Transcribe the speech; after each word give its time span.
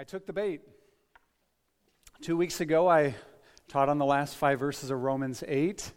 I 0.00 0.04
took 0.04 0.24
the 0.24 0.32
bait. 0.32 0.62
Two 2.22 2.34
weeks 2.34 2.62
ago, 2.62 2.88
I 2.88 3.14
taught 3.68 3.90
on 3.90 3.98
the 3.98 4.06
last 4.06 4.34
five 4.34 4.58
verses 4.58 4.90
of 4.90 4.98
Romans 5.02 5.44
8. 5.46 5.92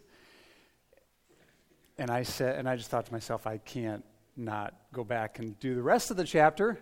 And 1.96 2.10
I 2.10 2.22
said, 2.22 2.58
and 2.58 2.68
I 2.68 2.76
just 2.76 2.90
thought 2.90 3.06
to 3.06 3.12
myself, 3.12 3.46
I 3.46 3.56
can't 3.56 4.04
not 4.36 4.74
go 4.92 5.04
back 5.04 5.38
and 5.38 5.58
do 5.58 5.74
the 5.74 5.82
rest 5.82 6.10
of 6.10 6.18
the 6.18 6.24
chapter. 6.24 6.78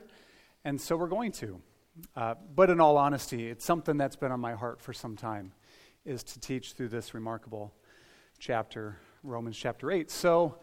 And 0.65 0.81
so 0.81 0.97
we're 0.97 1.07
going 1.07 1.31
to. 1.31 1.61
Uh, 2.17 2.35
but 2.57 2.71
in 2.71 2.81
all 2.81 2.97
honesty, 2.97 3.49
it's 3.49 3.65
something 3.65 3.97
that's 3.97 4.17
been 4.17 4.33
on 4.33 4.41
my 4.41 4.55
heart 4.55 4.81
for 4.81 4.93
some 4.93 5.15
time, 5.15 5.53
is 6.05 6.25
to 6.25 6.41
teach 6.41 6.73
through 6.73 6.89
this 6.89 7.15
remarkable 7.15 7.73
chapter, 8.41 8.97
Romans 9.23 9.57
chapter 9.57 9.93
8. 9.93 10.11
So 10.11 10.59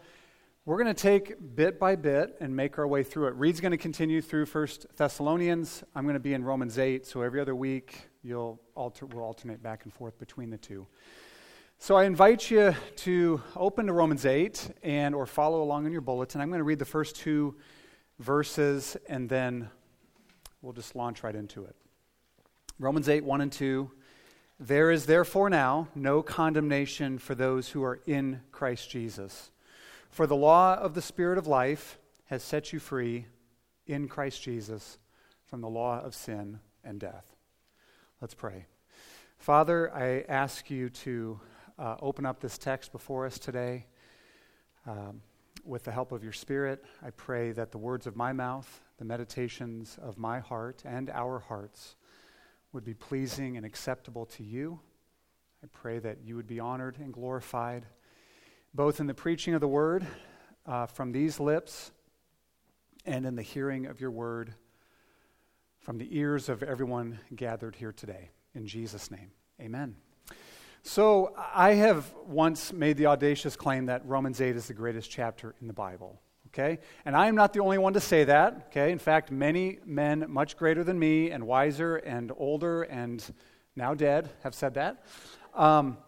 we're 0.66 0.76
going 0.76 0.94
to 0.94 1.02
take 1.02 1.56
bit 1.56 1.78
by 1.78 1.96
bit 1.96 2.36
and 2.38 2.54
make 2.54 2.78
our 2.78 2.86
way 2.86 3.02
through 3.02 3.28
it. 3.28 3.34
Reed's 3.36 3.60
going 3.60 3.72
to 3.72 3.78
continue 3.78 4.20
through 4.20 4.44
First 4.44 4.86
Thessalonians. 4.94 5.82
I'm 5.94 6.04
going 6.04 6.14
to 6.14 6.20
be 6.20 6.34
in 6.34 6.44
Romans 6.44 6.78
8, 6.78 7.06
so 7.06 7.22
every 7.22 7.40
other 7.40 7.54
week 7.54 8.10
you'll 8.22 8.60
alter, 8.74 9.06
we'll 9.06 9.24
alternate 9.24 9.62
back 9.62 9.84
and 9.84 9.92
forth 9.92 10.18
between 10.18 10.50
the 10.50 10.58
two. 10.58 10.86
So 11.78 11.96
I 11.96 12.04
invite 12.04 12.50
you 12.50 12.74
to 12.96 13.40
open 13.56 13.86
to 13.86 13.94
Romans 13.94 14.26
8 14.26 14.70
and 14.82 15.14
or 15.14 15.24
follow 15.24 15.62
along 15.62 15.86
in 15.86 15.92
your 15.92 16.02
bulletin. 16.02 16.42
I'm 16.42 16.50
going 16.50 16.58
to 16.58 16.64
read 16.64 16.78
the 16.78 16.84
first 16.84 17.16
two 17.16 17.56
verses 18.18 18.98
and 19.08 19.30
then 19.30 19.70
we'll 20.60 20.74
just 20.74 20.94
launch 20.94 21.22
right 21.22 21.34
into 21.34 21.64
it. 21.64 21.74
Romans 22.78 23.08
8, 23.08 23.24
1 23.24 23.40
and 23.40 23.50
2. 23.50 23.90
There 24.58 24.90
is 24.90 25.06
therefore 25.06 25.48
now 25.48 25.88
no 25.94 26.22
condemnation 26.22 27.16
for 27.16 27.34
those 27.34 27.70
who 27.70 27.82
are 27.82 28.00
in 28.06 28.42
Christ 28.52 28.90
Jesus. 28.90 29.50
For 30.10 30.26
the 30.26 30.34
law 30.34 30.74
of 30.74 30.94
the 30.94 31.02
Spirit 31.02 31.38
of 31.38 31.46
life 31.46 32.00
has 32.24 32.42
set 32.42 32.72
you 32.72 32.80
free 32.80 33.26
in 33.86 34.08
Christ 34.08 34.42
Jesus 34.42 34.98
from 35.44 35.60
the 35.60 35.68
law 35.68 36.00
of 36.00 36.16
sin 36.16 36.58
and 36.82 36.98
death. 36.98 37.36
Let's 38.20 38.34
pray. 38.34 38.66
Father, 39.38 39.94
I 39.94 40.24
ask 40.28 40.68
you 40.68 40.88
to 40.90 41.40
uh, 41.78 41.94
open 42.02 42.26
up 42.26 42.40
this 42.40 42.58
text 42.58 42.90
before 42.90 43.24
us 43.24 43.38
today. 43.38 43.86
Um, 44.84 45.22
with 45.64 45.84
the 45.84 45.92
help 45.92 46.10
of 46.10 46.24
your 46.24 46.32
Spirit, 46.32 46.84
I 47.04 47.10
pray 47.10 47.52
that 47.52 47.70
the 47.70 47.78
words 47.78 48.08
of 48.08 48.16
my 48.16 48.32
mouth, 48.32 48.80
the 48.98 49.04
meditations 49.04 49.96
of 50.02 50.18
my 50.18 50.40
heart, 50.40 50.82
and 50.84 51.08
our 51.10 51.38
hearts 51.38 51.94
would 52.72 52.84
be 52.84 52.94
pleasing 52.94 53.56
and 53.56 53.64
acceptable 53.64 54.26
to 54.26 54.42
you. 54.42 54.80
I 55.62 55.68
pray 55.72 56.00
that 56.00 56.18
you 56.24 56.34
would 56.34 56.48
be 56.48 56.58
honored 56.58 56.98
and 56.98 57.12
glorified, 57.12 57.86
both 58.72 59.00
in 59.00 59.06
the 59.06 59.14
preaching 59.14 59.54
of 59.54 59.60
the 59.60 59.68
word 59.68 60.06
uh, 60.64 60.86
from 60.86 61.12
these 61.12 61.40
lips 61.40 61.90
and 63.04 63.26
in 63.26 63.34
the 63.34 63.42
hearing 63.42 63.86
of 63.86 64.00
your 64.00 64.10
word 64.10 64.54
from 65.80 65.98
the 65.98 66.08
ears 66.16 66.48
of 66.48 66.62
everyone 66.62 67.18
gathered 67.34 67.74
here 67.74 67.92
today. 67.92 68.30
In 68.54 68.66
Jesus' 68.66 69.10
name, 69.10 69.32
amen. 69.60 69.96
So, 70.82 71.34
I 71.36 71.74
have 71.74 72.10
once 72.26 72.72
made 72.72 72.96
the 72.96 73.06
audacious 73.06 73.54
claim 73.54 73.86
that 73.86 74.06
Romans 74.06 74.40
8 74.40 74.56
is 74.56 74.68
the 74.68 74.74
greatest 74.74 75.10
chapter 75.10 75.54
in 75.60 75.66
the 75.66 75.74
Bible. 75.74 76.20
Okay? 76.46 76.78
And 77.04 77.14
I 77.14 77.26
am 77.26 77.34
not 77.34 77.52
the 77.52 77.60
only 77.60 77.76
one 77.76 77.92
to 77.92 78.00
say 78.00 78.24
that. 78.24 78.68
Okay? 78.68 78.90
In 78.90 78.98
fact, 78.98 79.30
many 79.30 79.78
men 79.84 80.24
much 80.28 80.56
greater 80.56 80.82
than 80.82 80.98
me 80.98 81.32
and 81.32 81.46
wiser 81.46 81.96
and 81.96 82.32
older 82.36 82.82
and 82.84 83.22
now 83.76 83.94
dead 83.94 84.30
have 84.42 84.54
said 84.54 84.74
that. 84.74 85.04
Um, 85.54 85.98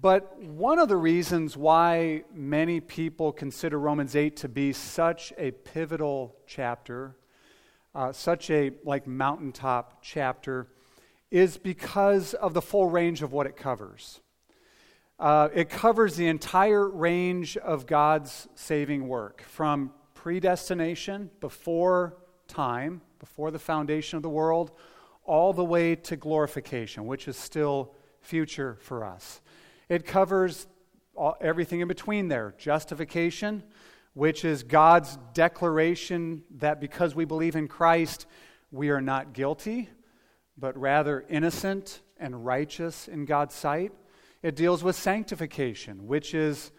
but 0.00 0.38
one 0.42 0.78
of 0.78 0.88
the 0.88 0.96
reasons 0.96 1.56
why 1.56 2.24
many 2.34 2.80
people 2.80 3.32
consider 3.32 3.78
Romans 3.78 4.14
8 4.14 4.36
to 4.36 4.48
be 4.48 4.74
such 4.74 5.32
a 5.38 5.52
pivotal 5.52 6.36
chapter, 6.46 7.16
uh, 7.94 8.12
such 8.12 8.50
a 8.50 8.72
like 8.84 9.06
mountaintop 9.06 10.02
chapter, 10.02 10.68
is 11.30 11.56
because 11.56 12.34
of 12.34 12.52
the 12.52 12.60
full 12.60 12.90
range 12.90 13.22
of 13.22 13.32
what 13.32 13.46
it 13.46 13.56
covers. 13.56 14.20
Uh, 15.18 15.48
it 15.54 15.70
covers 15.70 16.14
the 16.16 16.28
entire 16.28 16.86
range 16.86 17.56
of 17.56 17.86
God's 17.86 18.48
saving 18.54 19.08
work 19.08 19.42
from 19.48 19.92
predestination, 20.12 21.30
before 21.40 22.18
time, 22.48 23.00
before 23.18 23.50
the 23.50 23.58
foundation 23.58 24.18
of 24.18 24.22
the 24.22 24.28
world, 24.28 24.72
all 25.24 25.54
the 25.54 25.64
way 25.64 25.96
to 25.96 26.16
glorification, 26.16 27.06
which 27.06 27.28
is 27.28 27.36
still 27.36 27.94
future 28.20 28.76
for 28.82 29.02
us. 29.02 29.40
It 29.88 30.04
covers 30.04 30.66
all, 31.14 31.36
everything 31.40 31.80
in 31.80 31.88
between 31.88 32.28
there 32.28 32.54
justification, 32.58 33.62
which 34.14 34.44
is 34.44 34.62
God's 34.62 35.18
declaration 35.34 36.42
that 36.56 36.80
because 36.80 37.14
we 37.14 37.24
believe 37.24 37.56
in 37.56 37.68
Christ, 37.68 38.26
we 38.70 38.90
are 38.90 39.00
not 39.00 39.32
guilty, 39.32 39.88
but 40.58 40.76
rather 40.76 41.24
innocent 41.28 42.00
and 42.18 42.44
righteous 42.44 43.08
in 43.08 43.24
God's 43.24 43.54
sight. 43.54 43.92
It 44.42 44.56
deals 44.56 44.82
with 44.82 44.96
sanctification, 44.96 46.06
which 46.06 46.34
is 46.34 46.72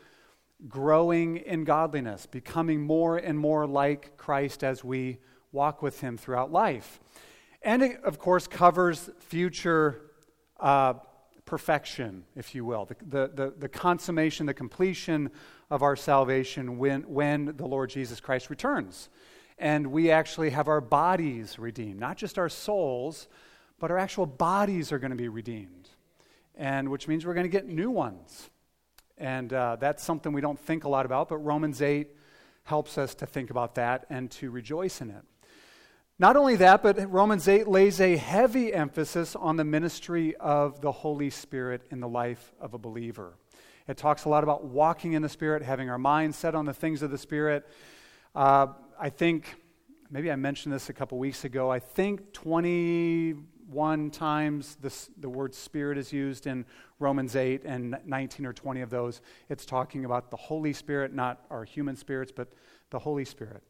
growing 0.67 1.37
in 1.37 1.63
godliness, 1.63 2.25
becoming 2.25 2.81
more 2.81 3.17
and 3.17 3.37
more 3.37 3.67
like 3.67 4.17
Christ 4.17 4.63
as 4.63 4.83
we 4.83 5.19
walk 5.51 5.81
with 5.81 6.01
Him 6.01 6.17
throughout 6.17 6.51
life. 6.51 6.99
And 7.61 7.83
it, 7.83 8.03
of 8.03 8.19
course, 8.19 8.47
covers 8.47 9.09
future 9.19 10.01
uh, 10.59 10.93
perfection, 11.47 12.25
if 12.35 12.53
you 12.53 12.63
will, 12.63 12.85
the, 12.85 12.95
the, 13.01 13.31
the, 13.33 13.53
the, 13.57 13.69
consummation, 13.69 14.45
the 14.45 14.53
completion 14.53 15.31
of 15.71 15.81
our 15.81 15.95
salvation 15.95 16.77
when, 16.77 17.01
when 17.03 17.55
the 17.57 17.65
Lord 17.65 17.89
Jesus 17.89 18.19
Christ 18.19 18.51
returns. 18.51 19.09
And 19.57 19.87
we 19.87 20.11
actually 20.11 20.51
have 20.51 20.67
our 20.67 20.81
bodies 20.81 21.57
redeemed, 21.57 21.99
not 21.99 22.17
just 22.17 22.37
our 22.37 22.49
souls, 22.49 23.27
but 23.79 23.89
our 23.89 23.97
actual 23.97 24.27
bodies 24.27 24.91
are 24.91 24.99
going 24.99 25.11
to 25.11 25.17
be 25.17 25.29
redeemed, 25.29 25.89
and 26.55 26.89
which 26.89 27.07
means 27.07 27.25
we're 27.25 27.33
going 27.33 27.45
to 27.45 27.49
get 27.49 27.67
new 27.67 27.89
ones. 27.89 28.51
And 29.17 29.51
uh, 29.51 29.77
that's 29.77 30.03
something 30.03 30.31
we 30.31 30.41
don't 30.41 30.59
think 30.59 30.83
a 30.83 30.89
lot 30.89 31.07
about, 31.07 31.29
but 31.29 31.37
Romans 31.37 31.81
8 31.81 32.09
helps 32.65 32.97
us 32.97 33.15
to 33.15 33.25
think 33.25 33.49
about 33.49 33.73
that 33.75 34.05
and 34.09 34.29
to 34.31 34.51
rejoice 34.51 35.01
in 35.01 35.09
it. 35.09 35.23
Not 36.19 36.35
only 36.35 36.55
that, 36.55 36.81
but 36.81 37.11
Romans 37.11 37.47
8 37.47 37.67
lays 37.67 38.01
a 38.01 38.17
heavy 38.17 38.73
emphasis 38.73 39.35
on 39.35 39.55
the 39.55 39.63
ministry 39.63 40.35
of 40.37 40.81
the 40.81 40.91
Holy 40.91 41.29
Spirit 41.29 41.83
in 41.91 41.99
the 41.99 42.07
life 42.07 42.53
of 42.59 42.73
a 42.73 42.79
believer. 42.79 43.37
It 43.87 43.97
talks 43.97 44.25
a 44.25 44.29
lot 44.29 44.43
about 44.43 44.65
walking 44.65 45.13
in 45.13 45.21
the 45.21 45.29
Spirit, 45.29 45.61
having 45.61 45.91
our 45.91 45.99
minds 45.99 46.35
set 46.35 46.55
on 46.55 46.65
the 46.65 46.73
things 46.73 47.03
of 47.03 47.11
the 47.11 47.19
Spirit. 47.19 47.67
Uh, 48.33 48.67
I 48.99 49.11
think, 49.11 49.57
maybe 50.09 50.31
I 50.31 50.35
mentioned 50.35 50.73
this 50.73 50.89
a 50.89 50.93
couple 50.93 51.19
weeks 51.19 51.45
ago, 51.45 51.69
I 51.69 51.77
think 51.77 52.33
21 52.33 54.09
times 54.09 54.75
this, 54.81 55.11
the 55.19 55.29
word 55.29 55.53
spirit 55.53 55.99
is 55.99 56.11
used 56.11 56.47
in 56.47 56.65
Romans 56.97 57.35
8, 57.35 57.61
and 57.63 57.95
19 58.07 58.47
or 58.47 58.53
20 58.53 58.81
of 58.81 58.89
those, 58.89 59.21
it's 59.49 59.67
talking 59.67 60.03
about 60.03 60.31
the 60.31 60.37
Holy 60.37 60.73
Spirit, 60.73 61.13
not 61.13 61.45
our 61.51 61.63
human 61.63 61.95
spirits, 61.95 62.31
but 62.35 62.53
the 62.89 62.97
Holy 62.97 63.23
Spirit. 63.23 63.61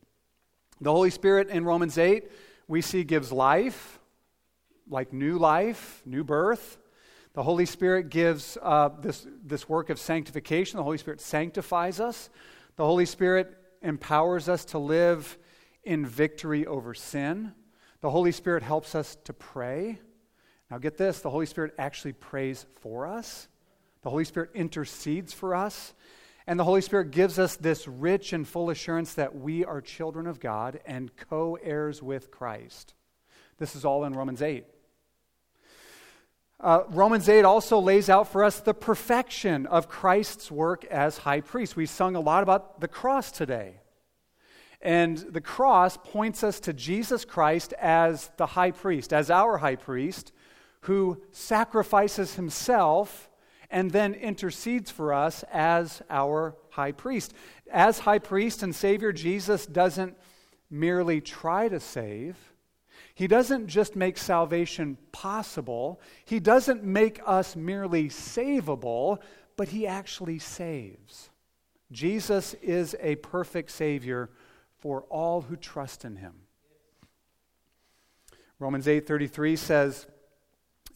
The 0.80 0.92
Holy 0.92 1.10
Spirit 1.10 1.50
in 1.50 1.66
Romans 1.66 1.98
8, 1.98 2.30
we 2.68 2.82
see 2.82 3.04
gives 3.04 3.32
life, 3.32 4.00
like 4.88 5.12
new 5.12 5.40
life, 5.40 6.04
new 6.06 6.24
birth. 6.24 6.78
The 7.34 7.42
Holy 7.42 7.66
Spirit 7.66 8.10
gives 8.10 8.60
uh, 8.62 8.90
this, 9.02 9.26
this 9.44 9.68
work 9.68 9.90
of 9.90 9.98
sanctification. 9.98 10.78
The 10.78 10.84
Holy 10.84 11.00
Spirit 11.00 11.20
sanctifies 11.20 12.00
us. 12.00 12.30
The 12.76 12.86
Holy 12.86 13.08
Spirit 13.08 13.58
empowers 13.82 14.48
us 14.48 14.66
to 14.66 14.78
live 14.78 15.38
in 15.84 16.06
victory 16.06 16.68
over 16.68 16.94
sin. 16.94 17.54
The 18.02 18.12
Holy 18.12 18.32
Spirit 18.32 18.62
helps 18.62 18.94
us 18.94 19.18
to 19.24 19.34
pray. 19.34 20.00
Now, 20.70 20.78
get 20.78 20.98
this 20.98 21.22
the 21.22 21.30
Holy 21.32 21.48
Spirit 21.48 21.74
actually 21.80 22.14
prays 22.14 22.68
for 22.82 23.08
us, 23.08 23.48
the 24.04 24.12
Holy 24.12 24.26
Spirit 24.26 24.52
intercedes 24.54 25.34
for 25.34 25.56
us. 25.56 25.94
And 26.50 26.58
the 26.58 26.63
Holy 26.63 26.80
Spirit 26.80 27.12
gives 27.12 27.38
us 27.38 27.58
this 27.58 27.90
rich 27.90 28.31
and 28.31 28.47
full 28.47 28.69
assurance 28.69 29.13
that 29.16 29.35
we 29.35 29.66
are 29.66 29.81
children 29.81 30.28
of 30.28 30.40
God 30.40 30.80
and 30.85 31.12
co 31.18 31.59
heirs 31.62 32.02
with 32.02 32.31
Christ. 32.31 32.94
This 33.57 33.75
is 33.75 33.83
all 33.83 34.06
in 34.06 34.13
Romans 34.13 34.42
8. 34.42 34.66
Uh, 36.60 36.83
Romans 36.88 37.27
8 37.27 37.44
also 37.44 37.80
lays 37.80 38.10
out 38.10 38.31
for 38.31 38.45
us 38.45 38.62
the 38.62 38.74
perfection 38.74 39.66
of 39.68 39.89
Christ's 39.89 40.50
work 40.50 40.86
as 40.86 41.18
high 41.18 41.42
priest. 41.42 41.75
We 41.75 41.86
sung 41.86 42.16
a 42.16 42.22
lot 42.22 42.44
about 42.44 42.80
the 42.80 42.88
cross 42.88 43.30
today. 43.30 43.81
And 44.81 45.18
the 45.18 45.42
cross 45.42 45.98
points 45.98 46.44
us 46.44 46.62
to 46.62 46.74
Jesus 46.74 47.25
Christ 47.25 47.74
as 47.74 48.31
the 48.38 48.45
high 48.45 48.72
priest, 48.72 49.12
as 49.12 49.30
our 49.30 49.57
high 49.57 49.75
priest, 49.75 50.31
who 50.81 51.22
sacrifices 51.31 52.36
himself 52.36 53.30
and 53.69 53.92
then 53.92 54.14
intercedes 54.14 54.92
for 54.92 55.14
us 55.14 55.44
as 55.52 56.02
our 56.10 56.56
high 56.69 56.92
priest. 56.92 57.34
As 57.72 58.00
high 58.00 58.19
priest 58.19 58.64
and 58.64 58.74
Savior, 58.74 59.12
Jesus 59.12 59.66
doesn't 59.66 60.18
merely 60.69 61.22
try 61.22 61.68
to 61.68 61.80
save. 61.80 62.38
He 63.14 63.28
doesn't 63.28 63.68
just 63.68 63.96
make 63.96 64.18
salvation 64.18 64.98
possible. 65.12 66.00
He 66.25 66.40
doesn't 66.40 66.84
make 66.84 67.19
us 67.25 67.56
merely 67.56 68.10
savable, 68.10 69.19
but 69.56 69.70
He 69.70 69.88
actually 69.88 70.40
saves. 70.40 71.30
Jesus 71.92 72.54
is 72.56 72.96
a 73.00 73.16
perfect 73.16 73.72
Savior 73.72 74.30
for 74.78 75.02
all 75.04 75.42
who 75.42 75.56
trust 75.56 76.06
in 76.06 76.18
him. 76.18 76.34
Romans 78.60 78.88
8:33 78.88 79.56
says 79.56 80.08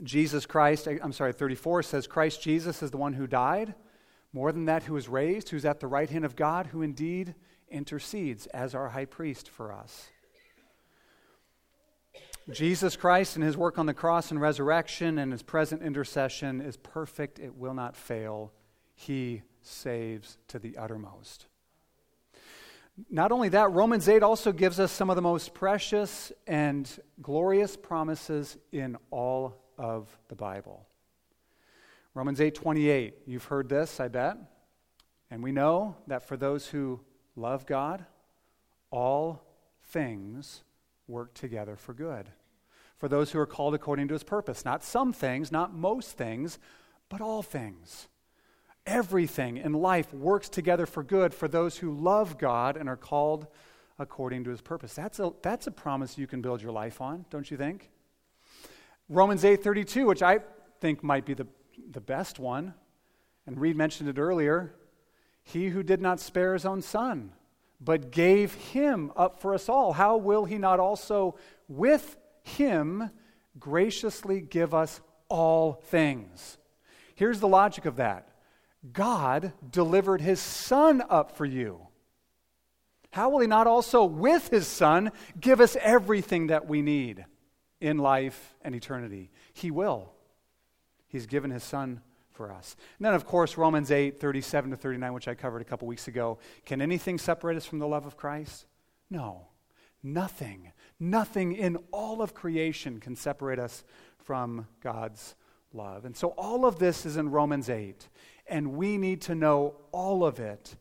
Jesus 0.03 0.45
Christ, 0.45 0.87
eh, 0.87 0.97
I'm 1.01 1.13
sorry, 1.13 1.33
34 1.33 1.83
says 1.83 2.07
Christ 2.07 2.41
Jesus 2.41 2.81
is 2.81 2.91
the 2.91 2.97
one 2.97 3.13
who 3.13 3.27
died, 3.27 3.75
more 4.33 4.51
than 4.51 4.65
that 4.65 4.83
who 4.83 4.93
was 4.93 5.09
raised, 5.09 5.49
who's 5.49 5.65
at 5.65 5.79
the 5.79 5.87
right 5.87 6.09
hand 6.09 6.25
of 6.25 6.35
God, 6.35 6.67
who 6.67 6.81
indeed 6.81 7.35
intercedes 7.69 8.47
as 8.47 8.73
our 8.73 8.89
high 8.89 9.05
priest 9.05 9.49
for 9.49 9.71
us. 9.71 10.09
Jesus 12.49 12.95
Christ 12.95 13.35
and 13.35 13.45
his 13.45 13.55
work 13.55 13.77
on 13.77 13.85
the 13.85 13.93
cross 13.93 14.31
and 14.31 14.41
resurrection 14.41 15.17
and 15.19 15.31
his 15.31 15.43
present 15.43 15.83
intercession 15.83 16.59
is 16.59 16.75
perfect, 16.75 17.39
it 17.39 17.55
will 17.55 17.73
not 17.73 17.95
fail. 17.95 18.51
He 18.95 19.43
saves 19.61 20.37
to 20.47 20.59
the 20.59 20.77
uttermost. 20.77 21.45
Not 23.09 23.31
only 23.31 23.49
that, 23.49 23.71
Romans 23.71 24.09
8 24.09 24.21
also 24.23 24.51
gives 24.51 24.79
us 24.79 24.91
some 24.91 25.09
of 25.09 25.15
the 25.15 25.21
most 25.21 25.53
precious 25.53 26.31
and 26.45 26.89
glorious 27.21 27.77
promises 27.77 28.57
in 28.71 28.97
all 29.11 29.60
of 29.77 30.17
the 30.27 30.35
Bible. 30.35 30.85
Romans 32.13 32.39
8:28, 32.39 33.13
you've 33.25 33.45
heard 33.45 33.69
this, 33.69 33.99
I 33.99 34.07
bet. 34.07 34.37
And 35.29 35.41
we 35.41 35.51
know 35.51 35.95
that 36.07 36.23
for 36.23 36.35
those 36.35 36.67
who 36.67 36.99
love 37.35 37.65
God, 37.65 38.05
all 38.89 39.41
things 39.83 40.63
work 41.07 41.33
together 41.33 41.75
for 41.75 41.93
good. 41.93 42.29
For 42.97 43.07
those 43.07 43.31
who 43.31 43.39
are 43.39 43.45
called 43.45 43.73
according 43.73 44.09
to 44.09 44.13
his 44.13 44.23
purpose, 44.23 44.65
not 44.65 44.83
some 44.83 45.13
things, 45.13 45.51
not 45.51 45.73
most 45.73 46.17
things, 46.17 46.59
but 47.09 47.21
all 47.21 47.41
things. 47.41 48.07
Everything 48.85 49.57
in 49.57 49.73
life 49.73 50.13
works 50.13 50.49
together 50.49 50.85
for 50.85 51.03
good 51.03 51.33
for 51.33 51.47
those 51.47 51.77
who 51.77 51.93
love 51.93 52.37
God 52.37 52.75
and 52.75 52.89
are 52.89 52.97
called 52.97 53.47
according 53.97 54.43
to 54.45 54.49
his 54.49 54.61
purpose. 54.61 54.93
That's 54.95 55.19
a, 55.19 55.31
that's 55.41 55.67
a 55.67 55.71
promise 55.71 56.17
you 56.17 56.27
can 56.27 56.41
build 56.41 56.61
your 56.61 56.71
life 56.71 56.99
on, 56.99 57.25
don't 57.29 57.49
you 57.49 57.57
think? 57.57 57.89
Romans 59.11 59.43
8:32, 59.43 60.07
which 60.07 60.23
I 60.23 60.39
think 60.79 61.03
might 61.03 61.25
be 61.25 61.33
the, 61.33 61.45
the 61.91 61.99
best 61.99 62.39
one, 62.39 62.73
and 63.45 63.59
Reed 63.59 63.75
mentioned 63.75 64.07
it 64.07 64.17
earlier. 64.17 64.73
He 65.43 65.67
who 65.67 65.83
did 65.83 66.01
not 66.01 66.21
spare 66.21 66.53
his 66.53 66.65
own 66.65 66.81
son, 66.81 67.33
but 67.81 68.11
gave 68.11 68.53
him 68.53 69.11
up 69.17 69.41
for 69.41 69.53
us 69.53 69.67
all, 69.67 69.91
how 69.91 70.15
will 70.15 70.45
he 70.45 70.57
not 70.57 70.79
also 70.79 71.35
with 71.67 72.15
him 72.43 73.11
graciously 73.59 74.39
give 74.39 74.73
us 74.73 75.01
all 75.27 75.73
things? 75.73 76.57
Here's 77.13 77.41
the 77.41 77.49
logic 77.49 77.85
of 77.85 77.97
that 77.97 78.29
God 78.93 79.51
delivered 79.69 80.21
his 80.21 80.39
son 80.39 81.03
up 81.09 81.35
for 81.35 81.45
you. 81.45 81.85
How 83.11 83.29
will 83.29 83.41
he 83.41 83.47
not 83.47 83.67
also, 83.67 84.05
with 84.05 84.47
his 84.51 84.67
son, 84.67 85.11
give 85.37 85.59
us 85.59 85.75
everything 85.81 86.47
that 86.47 86.65
we 86.65 86.81
need 86.81 87.25
in 87.81 87.97
life 87.97 88.55
and 88.61 88.73
eternity? 88.73 89.31
He 89.53 89.71
will. 89.71 90.13
He's 91.07 91.25
given 91.25 91.51
his 91.51 91.63
son 91.63 92.01
for 92.31 92.51
us. 92.51 92.75
And 92.97 93.05
then, 93.05 93.13
of 93.13 93.25
course, 93.25 93.57
Romans 93.57 93.91
8, 93.91 94.19
37 94.19 94.71
to 94.71 94.77
39, 94.77 95.13
which 95.13 95.27
I 95.27 95.35
covered 95.35 95.61
a 95.61 95.65
couple 95.65 95.87
weeks 95.87 96.07
ago. 96.07 96.39
Can 96.65 96.81
anything 96.81 97.17
separate 97.17 97.57
us 97.57 97.65
from 97.65 97.79
the 97.79 97.87
love 97.87 98.05
of 98.05 98.15
Christ? 98.15 98.65
No. 99.09 99.47
Nothing. 100.01 100.71
Nothing 100.99 101.53
in 101.53 101.77
all 101.91 102.21
of 102.21 102.33
creation 102.33 102.99
can 102.99 103.15
separate 103.15 103.59
us 103.59 103.83
from 104.17 104.67
God's 104.81 105.35
love. 105.73 106.05
And 106.05 106.15
so 106.15 106.29
all 106.37 106.65
of 106.65 106.79
this 106.79 107.05
is 107.05 107.17
in 107.17 107.29
Romans 107.29 107.69
8 107.69 108.07
and 108.51 108.73
we 108.73 108.97
need 108.97 109.21
to 109.21 109.33
know 109.33 109.75
all 109.91 110.25
of 110.25 110.39
it 110.39 110.75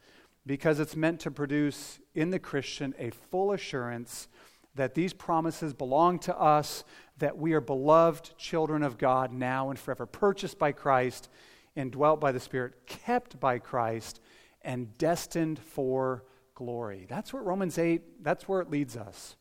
because 0.44 0.80
it's 0.80 0.96
meant 0.96 1.20
to 1.20 1.30
produce 1.30 2.00
in 2.14 2.30
the 2.30 2.38
Christian 2.38 2.94
a 2.98 3.10
full 3.10 3.52
assurance 3.52 4.26
that 4.74 4.94
these 4.94 5.12
promises 5.12 5.72
belong 5.72 6.18
to 6.20 6.38
us, 6.38 6.84
that 7.18 7.36
we 7.36 7.52
are 7.52 7.60
beloved 7.60 8.36
children 8.38 8.82
of 8.82 8.98
God 8.98 9.32
now 9.32 9.70
and 9.70 9.78
forever, 9.78 10.06
purchased 10.06 10.58
by 10.58 10.72
Christ, 10.72 11.28
indwelt 11.74 12.20
by 12.20 12.32
the 12.32 12.40
Spirit, 12.40 12.86
kept 12.86 13.40
by 13.40 13.58
Christ, 13.58 14.20
and 14.62 14.96
destined 14.98 15.58
for 15.58 16.24
glory. 16.54 17.06
That's 17.08 17.32
what 17.32 17.44
Romans 17.44 17.78
8, 17.78 18.22
that's 18.22 18.48
where 18.48 18.60
it 18.60 18.70
leads 18.70 18.96
us. 18.96 19.36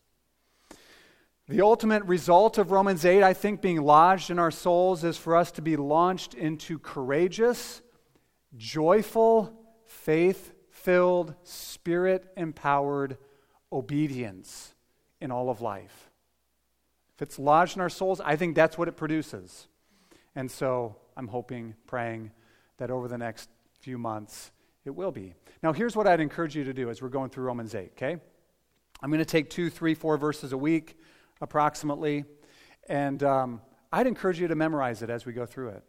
The 1.48 1.62
ultimate 1.62 2.04
result 2.04 2.58
of 2.58 2.72
Romans 2.72 3.06
8, 3.06 3.24
I 3.24 3.34
think, 3.34 3.62
being 3.62 3.82
lodged 3.82 4.30
in 4.30 4.38
our 4.38 4.52
souls 4.52 5.04
is 5.04 5.18
for 5.18 5.36
us 5.36 5.52
to 5.54 5.62
be 5.62 5.76
launched 5.76 6.36
into 6.36 6.78
courageous, 6.78 7.82
joyful, 8.56 9.54
faith 9.86 10.54
filled, 10.70 11.34
spirit 11.44 12.26
empowered 12.38 13.18
obedience 13.72 14.76
in 15.22 15.32
all 15.32 15.50
of 15.50 15.62
life. 15.62 16.10
If 17.16 17.22
it's 17.22 17.40
lodged 17.40 17.76
in 17.76 17.82
our 17.82 17.90
souls, 17.90 18.22
I 18.22 18.36
think 18.36 18.56
that's 18.56 18.78
what 18.78 18.88
it 18.88 18.96
produces. 18.96 19.68
And 20.36 20.50
so 20.50 20.96
I'm 21.18 21.28
hoping, 21.28 21.76
praying 21.86 22.32
that 22.78 22.92
over 22.92 23.08
the 23.08 23.18
next 23.18 23.50
few 23.80 23.98
months 23.98 24.52
it 24.86 24.92
will 24.92 25.12
be. 25.12 25.34
Now, 25.62 25.74
here's 25.74 25.96
what 25.96 26.08
I'd 26.08 26.22
encourage 26.22 26.56
you 26.56 26.64
to 26.64 26.74
do 26.74 26.90
as 26.90 27.02
we're 27.02 27.10
going 27.10 27.30
through 27.30 27.44
Romans 27.44 27.76
8, 27.76 27.92
okay? 27.98 28.18
I'm 29.02 29.10
going 29.10 29.20
to 29.20 29.26
take 29.26 29.50
two, 29.50 29.70
three, 29.70 29.94
four 29.94 30.18
verses 30.18 30.54
a 30.54 30.58
week 30.58 30.98
approximately, 31.42 32.26
and 32.88 33.22
um, 33.24 33.62
I'd 33.92 34.08
encourage 34.08 34.40
you 34.40 34.48
to 34.48 34.56
memorize 34.56 35.02
it 35.02 35.10
as 35.10 35.26
we 35.26 35.34
go 35.34 35.46
through 35.46 35.70
it. 35.70 35.84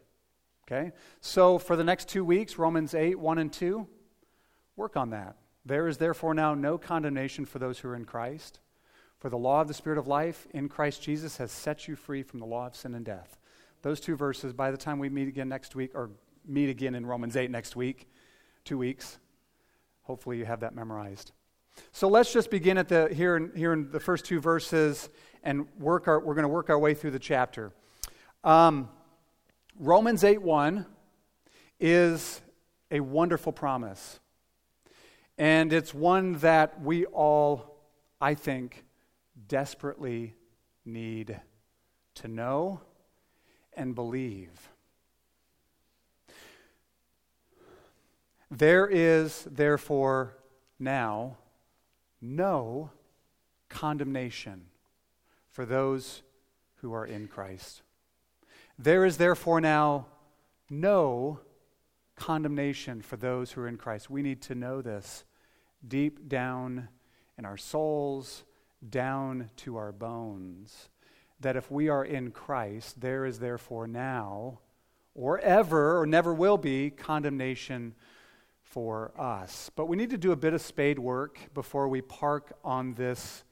Okay? 0.67 0.93
So 1.21 1.59
for 1.59 1.77
the 1.77 1.85
next 1.85 2.09
two 2.09 2.25
weeks, 2.25 2.59
Romans 2.59 2.95
8, 2.95 3.19
1 3.19 3.39
and 3.39 3.53
2, 3.53 3.87
work 4.77 4.97
on 4.97 5.11
that. 5.11 5.37
There 5.65 5.89
is 5.89 5.99
therefore 5.99 6.35
now 6.35 6.55
no 6.55 6.79
condemnation 6.79 7.45
for 7.45 7.59
those 7.59 7.79
who 7.79 7.89
are 7.89 7.97
in 7.97 8.05
Christ. 8.05 8.61
For 9.21 9.29
the 9.29 9.39
law 9.39 9.61
of 9.61 9.69
the 9.69 9.75
Spirit 9.75 9.99
of 9.99 10.09
life 10.09 10.47
in 10.53 10.69
Christ 10.71 11.03
Jesus 11.03 11.37
has 11.37 11.53
set 11.53 11.87
you 11.87 11.95
free 11.95 12.23
from 12.23 12.41
the 12.41 12.47
law 12.47 12.67
of 12.67 12.75
sin 12.75 12.95
and 12.95 13.05
death. 13.05 13.39
Those 13.83 14.01
two 14.01 14.17
verses, 14.17 14.55
by 14.55 14.71
the 14.71 14.79
time 14.79 14.99
we 14.99 15.11
meet 15.11 15.29
again 15.29 15.49
next 15.49 15.75
week, 15.75 15.91
or 15.95 16.11
meet 16.47 16.71
again 16.71 16.95
in 16.95 17.05
Romans 17.05 17.37
8 17.37 17.51
next 17.51 17.77
week, 17.77 18.09
two 18.65 18.79
weeks, 18.79 19.19
hopefully 20.03 20.39
you 20.39 20.47
have 20.47 20.61
that 20.61 20.75
memorized. 20.75 21.33
So 21.93 22.09
let's 22.09 22.33
just 22.33 22.51
begin 22.51 22.79
at 22.79 22.89
the, 22.89 23.13
here, 23.13 23.37
in, 23.37 23.53
here 23.55 23.75
in 23.75 23.91
the 23.91 24.01
first 24.01 24.25
two 24.25 24.41
verses 24.41 25.11
and 25.43 25.67
work 25.79 26.09
our, 26.09 26.19
we're 26.19 26.35
going 26.35 26.43
to 26.43 26.49
work 26.49 26.71
our 26.71 26.79
way 26.79 26.95
through 26.95 27.13
the 27.13 27.19
chapter. 27.19 27.73
Um, 28.43 28.89
Romans 29.79 30.25
8 30.25 30.41
1 30.41 30.87
is 31.79 32.41
a 32.91 33.01
wonderful 33.01 33.53
promise. 33.53 34.19
And 35.37 35.75
it's 35.75 35.93
one 35.93 36.35
that 36.39 36.83
we 36.83 37.05
all, 37.05 37.77
I 38.21 38.35
think, 38.35 38.85
desperately 39.51 40.35
need 40.85 41.39
to 42.15 42.29
know 42.29 42.81
and 43.75 43.95
believe. 43.95 44.71
There 48.51 48.87
is, 48.87 49.47
therefore, 49.51 50.37
now 50.79 51.37
no 52.21 52.91
condemnation 53.69 54.67
for 55.49 55.67
those 55.67 56.23
who 56.77 56.93
are 56.93 57.07
in 57.07 57.27
Christ. 57.27 57.83
There 58.79 59.05
is 59.05 59.17
therefore 59.17 59.61
now 59.61 60.07
no 60.69 61.41
condemnation 62.17 63.03
for 63.03 63.17
those 63.17 63.53
who 63.53 63.63
are 63.63 63.69
in 63.69 63.77
Christ. 63.77 64.09
We 64.11 64.23
need 64.23 64.43
to 64.43 64.55
know 64.55 64.81
this 64.81 65.25
deep 65.87 66.29
down 66.29 66.89
in 67.37 67.45
our 67.45 67.57
souls, 67.57 68.45
down 68.89 69.51
to 69.57 69.77
our 69.77 69.93
bones, 69.93 70.89
that 71.41 71.57
if 71.57 71.71
we 71.71 71.89
are 71.89 72.05
in 72.05 72.31
Christ, 72.31 73.01
there 73.01 73.25
is 73.27 73.39
therefore 73.39 73.87
now, 73.87 74.61
or 75.15 75.39
ever, 75.41 76.01
or 76.01 76.07
never 76.07 76.33
will 76.33 76.59
be, 76.59 76.91
condemnation 76.91 77.95
for 78.63 79.13
us. 79.19 79.71
But 79.75 79.87
we 79.87 79.97
need 79.97 80.11
to 80.11 80.19
do 80.19 80.33
a 80.33 80.37
bit 80.37 80.55
of 80.55 80.63
spade 80.63 80.99
work 80.99 81.39
before 81.55 81.89
we 81.89 82.01
park 82.01 82.53
on 82.65 82.95
this 82.95 83.45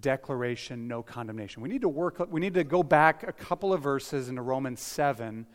declaration, 0.00 0.86
no 0.86 1.02
condemnation. 1.02 1.62
We 1.62 1.68
need 1.68 1.80
to 1.80 1.88
work, 1.88 2.24
we 2.30 2.40
need 2.40 2.54
to 2.54 2.64
go 2.64 2.82
back 2.82 3.22
a 3.22 3.32
couple 3.32 3.72
of 3.72 3.82
verses 3.82 4.28
into 4.28 4.42
Romans 4.42 4.80
7 4.80 5.46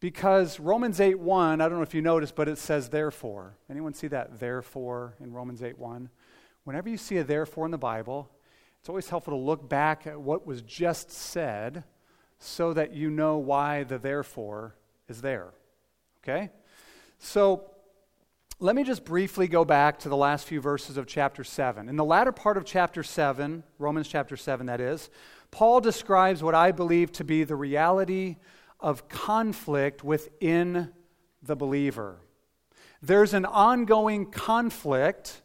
because 0.00 0.60
Romans 0.60 1.00
8 1.00 1.18
1, 1.18 1.60
I 1.60 1.68
don't 1.68 1.78
know 1.78 1.82
if 1.82 1.94
you 1.94 2.02
noticed, 2.02 2.34
but 2.34 2.48
it 2.48 2.58
says 2.58 2.90
therefore. 2.90 3.56
Anyone 3.70 3.94
see 3.94 4.08
that 4.08 4.38
therefore 4.38 5.14
in 5.20 5.32
Romans 5.32 5.62
8 5.62 5.78
1? 5.78 6.10
Whenever 6.64 6.88
you 6.88 6.96
see 6.96 7.18
a 7.18 7.24
therefore 7.24 7.66
in 7.66 7.70
the 7.70 7.78
Bible, 7.78 8.30
it's 8.80 8.88
always 8.88 9.08
helpful 9.08 9.32
to 9.32 9.42
look 9.42 9.68
back 9.68 10.06
at 10.06 10.20
what 10.20 10.46
was 10.46 10.62
just 10.62 11.10
said 11.10 11.84
so 12.38 12.72
that 12.72 12.92
you 12.92 13.10
know 13.10 13.38
why 13.38 13.84
the 13.84 13.98
therefore 13.98 14.74
is 15.08 15.20
there. 15.20 15.52
Okay? 16.22 16.50
So 17.18 17.70
let 18.60 18.76
me 18.76 18.84
just 18.84 19.04
briefly 19.04 19.46
go 19.46 19.64
back 19.64 19.98
to 20.00 20.08
the 20.08 20.16
last 20.16 20.46
few 20.46 20.60
verses 20.60 20.96
of 20.96 21.06
chapter 21.06 21.44
7. 21.44 21.88
In 21.88 21.96
the 21.96 22.04
latter 22.04 22.32
part 22.32 22.56
of 22.56 22.64
chapter 22.64 23.02
7, 23.02 23.62
Romans 23.78 24.08
chapter 24.08 24.36
7, 24.36 24.66
that 24.66 24.80
is, 24.80 25.10
Paul 25.50 25.80
describes 25.80 26.42
what 26.42 26.54
I 26.54 26.72
believe 26.72 27.12
to 27.12 27.24
be 27.24 27.44
the 27.44 27.56
reality 27.56 28.36
of 28.80 29.08
conflict 29.08 30.02
within 30.02 30.90
the 31.42 31.56
believer. 31.56 32.20
There's 33.02 33.34
an 33.34 33.44
ongoing 33.44 34.30
conflict 34.30 35.42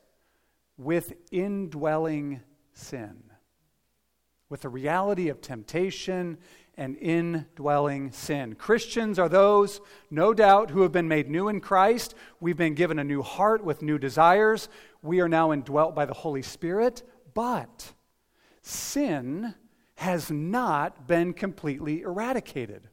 with 0.80 1.14
indwelling 1.30 2.42
sin. 2.74 3.24
with 4.50 4.62
the 4.62 4.70
reality 4.70 5.30
of 5.30 5.42
temptation 5.42 6.38
and 6.76 6.98
indwelling 6.98 8.12
sin. 8.12 8.56
Christians 8.56 9.20
are 9.20 9.30
those, 9.30 9.80
no 10.10 10.34
doubt, 10.34 10.72
who 10.72 10.82
have 10.82 10.92
been 10.92 11.08
made 11.08 11.30
new 11.30 11.48
in 11.48 11.62
Christ. 11.62 12.16
We've 12.40 12.58
been 12.58 12.74
given 12.74 12.98
a 13.00 13.04
new 13.04 13.22
heart 13.22 13.64
with 13.64 13.82
new 13.82 14.00
desires. 14.00 14.70
We 15.04 15.20
are 15.20 15.30
now 15.30 15.52
indwelt 15.52 15.94
by 15.94 16.06
the 16.06 16.14
Holy 16.14 16.42
Spirit. 16.42 17.04
But 17.34 17.94
sin 18.62 19.54
has 19.96 20.32
not 20.32 21.06
been 21.08 21.34
completely 21.34 22.02
eradicated. 22.02 22.88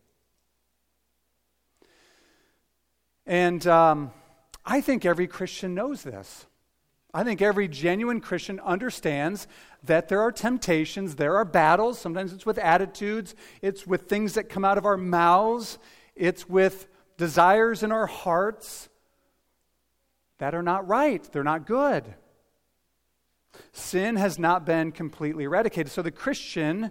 And 3.25 3.67
um, 3.67 4.11
I 4.65 4.81
think 4.81 5.05
every 5.05 5.27
Christian 5.27 5.75
knows 5.75 6.03
this. 6.03 6.47
I 7.17 7.25
think 7.25 7.41
every 7.41 7.67
genuine 7.67 8.21
Christian 8.21 8.61
understands 8.61 9.49
that 9.85 10.11
there 10.11 10.21
are 10.21 10.31
temptations, 10.31 11.17
there 11.17 11.37
are 11.37 11.47
battles. 11.47 11.99
Sometimes 11.99 12.35
it's 12.35 12.45
with 12.45 12.59
attitudes, 12.59 13.35
it's 13.63 13.87
with 13.87 14.03
things 14.03 14.35
that 14.35 14.51
come 14.51 14.67
out 14.67 14.77
of 14.77 14.85
our 14.85 14.99
mouths, 14.99 15.79
it's 16.15 16.47
with 16.47 16.87
desires 17.17 17.83
in 17.83 17.91
our 17.91 18.05
hearts 18.05 18.91
that 20.37 20.55
are 20.55 20.63
not 20.63 20.87
right, 20.87 21.27
they're 21.33 21.43
not 21.43 21.67
good. 21.67 22.05
Sin 23.73 24.17
has 24.17 24.39
not 24.39 24.67
been 24.67 24.93
completely 24.93 25.45
eradicated. 25.45 25.91
So 25.91 26.03
the 26.03 26.11
Christian 26.11 26.91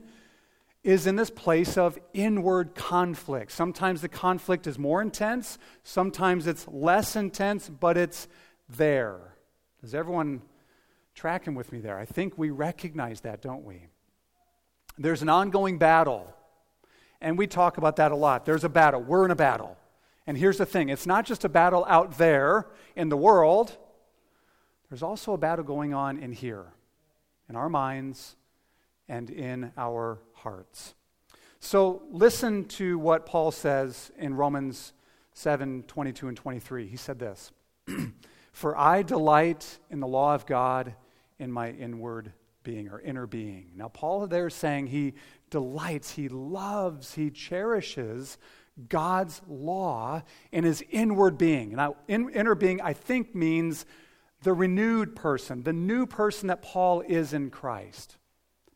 is 0.84 1.05
in 1.05 1.17
this 1.17 1.29
place 1.29 1.77
of 1.77 2.00
inward 2.15 2.74
conflict. 2.74 3.51
Sometimes 3.51 4.01
the 4.01 4.10
conflict 4.10 4.65
is 4.65 4.79
more 4.79 5.03
intense, 5.03 5.60
sometimes 5.84 6.48
it's 6.48 6.67
less 6.67 7.15
intense, 7.15 7.70
but 7.70 7.96
it's 7.96 8.27
there. 8.67 9.35
Is 9.86 9.94
everyone 9.94 10.42
tracking 11.13 11.54
with 11.54 11.72
me 11.72 11.80
there? 11.80 12.00
I 12.00 12.06
think 12.06 12.39
we 12.39 12.50
recognize 12.50 13.22
that, 13.22 13.44
don't 13.44 13.63
we? 13.63 13.86
There's 14.98 15.22
an 15.22 15.30
ongoing 15.30 15.77
battle, 15.77 16.34
and 17.22 17.38
we 17.38 17.46
talk 17.46 17.77
about 17.77 17.98
that 17.98 18.12
a 18.12 18.15
lot. 18.15 18.46
There's 18.48 18.63
a 18.63 18.70
battle. 18.70 19.04
We're 19.04 19.25
in 19.25 19.32
a 19.32 19.36
battle. 19.36 19.77
And 20.25 20.39
here's 20.39 20.58
the 20.58 20.65
thing 20.65 20.89
it's 20.89 21.06
not 21.06 21.24
just 21.24 21.46
a 21.46 21.50
battle 21.50 21.86
out 21.88 22.18
there 22.18 22.65
in 22.96 23.10
the 23.10 23.18
world, 23.18 23.77
there's 24.89 25.04
also 25.04 25.34
a 25.34 25.38
battle 25.38 25.63
going 25.63 25.94
on 25.94 26.18
in 26.18 26.32
here, 26.32 26.65
in 27.48 27.56
our 27.56 27.70
minds 27.70 28.38
and 29.08 29.30
in 29.30 29.72
our 29.77 30.18
hearts. 30.34 30.96
So 31.60 32.01
listen 32.10 32.65
to 32.70 32.98
what 32.98 33.27
Paul 33.27 33.51
says 33.51 34.12
in 34.18 34.34
Romans 34.34 34.94
7 35.34 35.84
22 35.84 36.27
and 36.27 36.36
23. 36.36 36.88
He 36.88 36.98
said 36.98 37.20
this 37.20 37.51
For 38.56 38.78
I 38.78 39.04
delight 39.04 39.80
in 39.92 40.00
the 40.00 40.08
law 40.08 40.34
of 40.34 40.46
God 40.46 40.96
in 41.40 41.52
my 41.52 41.72
inward 41.72 42.32
being 42.64 42.88
or 42.88 43.02
inner 43.02 43.28
being. 43.28 43.72
Now, 43.76 43.90
Paul 43.90 44.26
there 44.28 44.48
is 44.48 44.54
saying 44.54 44.88
he 44.88 45.14
delights, 45.50 46.12
he 46.12 46.30
loves, 46.30 47.16
he 47.16 47.32
cherishes 47.32 48.38
God's 48.88 49.42
law 49.46 50.24
in 50.54 50.64
his 50.64 50.82
inward 50.90 51.38
being. 51.38 51.76
Now, 51.76 51.98
in, 52.08 52.30
inner 52.30 52.56
being, 52.56 52.80
I 52.80 52.94
think, 52.94 53.36
means 53.36 53.86
the 54.44 54.54
renewed 54.54 55.18
person, 55.18 55.64
the 55.64 55.74
new 55.74 56.06
person 56.06 56.48
that 56.48 56.62
Paul 56.62 57.02
is 57.02 57.34
in 57.34 57.50
Christ. 57.50 58.16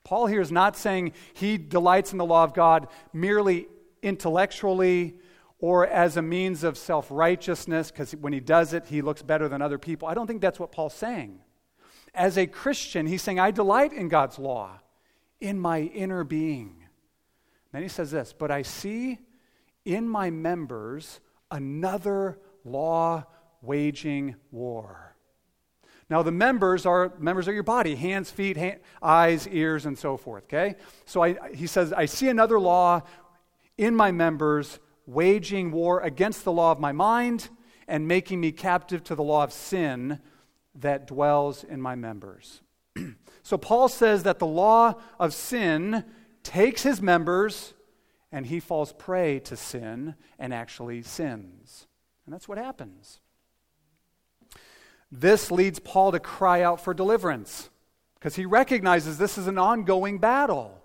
Paul 0.03 0.25
here 0.25 0.41
is 0.41 0.51
not 0.51 0.75
saying 0.75 1.13
he 1.33 1.57
delights 1.57 2.11
in 2.11 2.17
the 2.17 2.25
law 2.25 2.43
of 2.43 2.53
God 2.53 2.89
merely 3.13 3.69
intellectually 4.01 5.15
or 5.59 5.85
as 5.85 6.17
a 6.17 6.21
means 6.21 6.63
of 6.63 6.77
self 6.77 7.07
righteousness, 7.09 7.91
because 7.91 8.13
when 8.13 8.33
he 8.33 8.39
does 8.39 8.73
it, 8.73 8.85
he 8.87 9.01
looks 9.01 9.21
better 9.21 9.47
than 9.47 9.61
other 9.61 9.77
people. 9.77 10.07
I 10.07 10.13
don't 10.13 10.27
think 10.27 10.41
that's 10.41 10.59
what 10.59 10.71
Paul's 10.71 10.93
saying. 10.93 11.39
As 12.13 12.37
a 12.37 12.47
Christian, 12.47 13.05
he's 13.05 13.21
saying, 13.21 13.39
I 13.39 13.51
delight 13.51 13.93
in 13.93 14.07
God's 14.07 14.39
law 14.39 14.79
in 15.39 15.59
my 15.59 15.81
inner 15.81 16.23
being. 16.23 16.75
Then 17.71 17.83
he 17.83 17.87
says 17.87 18.11
this, 18.11 18.33
but 18.33 18.49
I 18.49 18.63
see 18.63 19.19
in 19.85 20.09
my 20.09 20.31
members 20.31 21.19
another 21.51 22.39
law 22.63 23.25
waging 23.61 24.35
war 24.51 25.09
now, 26.09 26.23
the 26.23 26.31
members 26.31 26.87
are 26.87 27.13
members 27.19 27.47
of 27.47 27.53
your 27.53 27.63
body 27.63 27.95
hands, 27.95 28.31
feet, 28.31 28.57
hand, 28.57 28.79
eyes, 29.01 29.47
ears, 29.47 29.85
and 29.85 29.97
so 29.97 30.17
forth. 30.17 30.45
Okay? 30.45 30.75
So 31.05 31.23
I, 31.23 31.53
he 31.53 31.67
says, 31.67 31.93
I 31.93 32.05
see 32.05 32.29
another 32.29 32.59
law 32.59 33.03
in 33.77 33.95
my 33.95 34.11
members 34.11 34.79
waging 35.09 35.71
war 35.71 36.01
against 36.01 36.43
the 36.43 36.51
law 36.51 36.71
of 36.71 36.79
my 36.79 36.91
mind 36.91 37.49
and 37.87 38.07
making 38.07 38.39
me 38.39 38.51
captive 38.51 39.03
to 39.03 39.15
the 39.15 39.23
law 39.23 39.43
of 39.43 39.51
sin 39.51 40.19
that 40.75 41.07
dwells 41.07 41.63
in 41.63 41.81
my 41.81 41.95
members. 41.95 42.61
so 43.43 43.57
Paul 43.57 43.89
says 43.89 44.23
that 44.23 44.39
the 44.39 44.45
law 44.45 44.93
of 45.19 45.33
sin 45.33 46.05
takes 46.43 46.83
his 46.83 47.01
members 47.01 47.73
and 48.31 48.45
he 48.45 48.59
falls 48.59 48.93
prey 48.93 49.39
to 49.39 49.57
sin 49.57 50.15
and 50.37 50.53
actually 50.53 51.01
sins. 51.01 51.87
And 52.25 52.33
that's 52.33 52.47
what 52.47 52.59
happens. 52.59 53.19
This 55.11 55.49
leads 55.49 55.79
Paul 55.79 56.11
to 56.11 56.19
cry 56.19 56.61
out 56.61 56.79
for 56.79 56.93
deliverance 56.93 57.71
because 58.13 58.35
he 58.35 58.45
recognizes 58.45 59.17
this 59.17 59.39
is 59.39 59.47
an 59.47 59.57
ongoing 59.57 60.19
battle. 60.19 60.83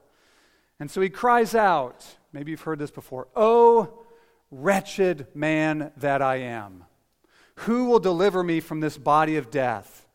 And 0.81 0.91
so 0.91 1.03
he 1.03 1.11
cries 1.11 1.55
out, 1.55 2.17
maybe 2.33 2.51
you've 2.51 2.63
heard 2.63 2.79
this 2.79 2.91
before, 2.91 3.29
Oh, 3.37 4.04
wretched 4.55 5.27
man 5.35 5.93
that 5.97 6.23
I 6.23 6.37
am, 6.37 6.85
who 7.57 7.87
will 7.87 7.99
deliver 7.99 8.43
me 8.43 8.61
from 8.61 8.81
this 8.81 8.97
body 8.97 9.37
of 9.37 9.51
death? 9.51 10.07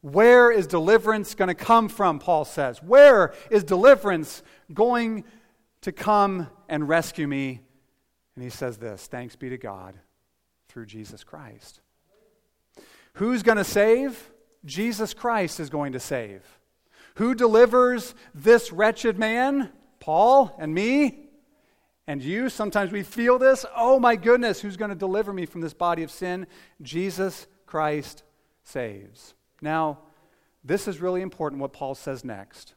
Where 0.00 0.50
is 0.50 0.66
deliverance 0.66 1.34
going 1.34 1.48
to 1.48 1.54
come 1.54 1.88
from, 1.88 2.18
Paul 2.18 2.44
says? 2.44 2.82
Where 2.82 3.34
is 3.50 3.64
deliverance 3.64 4.42
going 4.72 5.24
to 5.82 5.92
come 5.92 6.48
and 6.68 6.88
rescue 6.88 7.26
me? 7.26 7.60
And 8.34 8.44
he 8.44 8.50
says 8.50 8.78
this 8.78 9.06
Thanks 9.06 9.36
be 9.36 9.50
to 9.50 9.58
God 9.58 9.98
through 10.68 10.86
Jesus 10.86 11.24
Christ. 11.24 11.80
Who's 13.14 13.42
going 13.42 13.58
to 13.58 13.64
save? 13.64 14.30
Jesus 14.64 15.14
Christ 15.14 15.60
is 15.60 15.70
going 15.70 15.92
to 15.92 16.00
save. 16.00 16.42
Who 17.16 17.34
delivers 17.34 18.14
this 18.34 18.72
wretched 18.72 19.18
man? 19.18 19.72
Paul 19.98 20.54
and 20.58 20.72
me 20.72 21.27
and 22.08 22.22
you. 22.22 22.48
Sometimes 22.48 22.90
we 22.90 23.02
feel 23.04 23.38
this. 23.38 23.64
Oh 23.76 24.00
my 24.00 24.16
goodness, 24.16 24.60
who's 24.60 24.78
going 24.78 24.88
to 24.88 24.96
deliver 24.96 25.32
me 25.32 25.46
from 25.46 25.60
this 25.60 25.74
body 25.74 26.02
of 26.02 26.10
sin? 26.10 26.46
Jesus 26.82 27.46
Christ 27.66 28.24
saves. 28.64 29.34
Now, 29.60 29.98
this 30.64 30.88
is 30.88 31.00
really 31.00 31.20
important 31.20 31.60
what 31.60 31.74
Paul 31.74 31.94
says 31.94 32.24
next. 32.24 32.74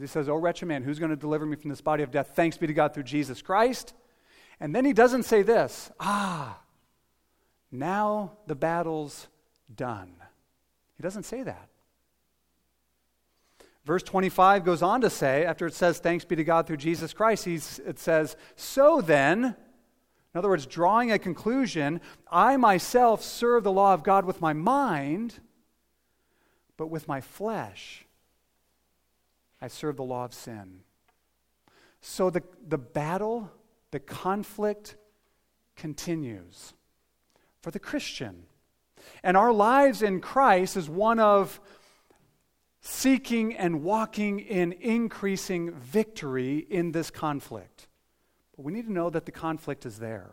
He 0.00 0.06
says, 0.06 0.30
Oh, 0.30 0.36
wretched 0.36 0.66
man, 0.66 0.82
who's 0.82 0.98
going 0.98 1.10
to 1.10 1.16
deliver 1.16 1.44
me 1.44 1.56
from 1.56 1.68
this 1.68 1.82
body 1.82 2.02
of 2.02 2.10
death? 2.10 2.32
Thanks 2.34 2.56
be 2.56 2.66
to 2.66 2.72
God 2.72 2.94
through 2.94 3.02
Jesus 3.02 3.42
Christ. 3.42 3.92
And 4.58 4.74
then 4.74 4.86
he 4.86 4.94
doesn't 4.94 5.24
say 5.24 5.42
this 5.42 5.90
Ah, 6.00 6.58
now 7.70 8.32
the 8.46 8.54
battle's 8.54 9.28
done. 9.74 10.14
He 10.96 11.02
doesn't 11.02 11.24
say 11.24 11.42
that. 11.42 11.68
Verse 13.90 14.04
25 14.04 14.64
goes 14.64 14.82
on 14.82 15.00
to 15.00 15.10
say, 15.10 15.44
after 15.44 15.66
it 15.66 15.74
says, 15.74 15.98
Thanks 15.98 16.24
be 16.24 16.36
to 16.36 16.44
God 16.44 16.64
through 16.64 16.76
Jesus 16.76 17.12
Christ, 17.12 17.48
it 17.48 17.98
says, 17.98 18.36
So 18.54 19.00
then, 19.00 19.46
in 19.46 20.38
other 20.38 20.48
words, 20.48 20.64
drawing 20.64 21.10
a 21.10 21.18
conclusion, 21.18 22.00
I 22.30 22.56
myself 22.56 23.20
serve 23.20 23.64
the 23.64 23.72
law 23.72 23.92
of 23.92 24.04
God 24.04 24.26
with 24.26 24.40
my 24.40 24.52
mind, 24.52 25.40
but 26.76 26.86
with 26.86 27.08
my 27.08 27.20
flesh, 27.20 28.04
I 29.60 29.66
serve 29.66 29.96
the 29.96 30.04
law 30.04 30.24
of 30.24 30.34
sin. 30.34 30.82
So 32.00 32.30
the, 32.30 32.44
the 32.64 32.78
battle, 32.78 33.50
the 33.90 33.98
conflict 33.98 34.94
continues 35.74 36.74
for 37.60 37.72
the 37.72 37.80
Christian. 37.80 38.44
And 39.24 39.36
our 39.36 39.52
lives 39.52 40.00
in 40.00 40.20
Christ 40.20 40.76
is 40.76 40.88
one 40.88 41.18
of 41.18 41.60
seeking 42.80 43.54
and 43.54 43.82
walking 43.82 44.40
in 44.40 44.72
increasing 44.72 45.72
victory 45.72 46.58
in 46.58 46.92
this 46.92 47.10
conflict. 47.10 47.88
But 48.56 48.64
we 48.64 48.72
need 48.72 48.86
to 48.86 48.92
know 48.92 49.10
that 49.10 49.26
the 49.26 49.32
conflict 49.32 49.84
is 49.86 49.98
there. 49.98 50.32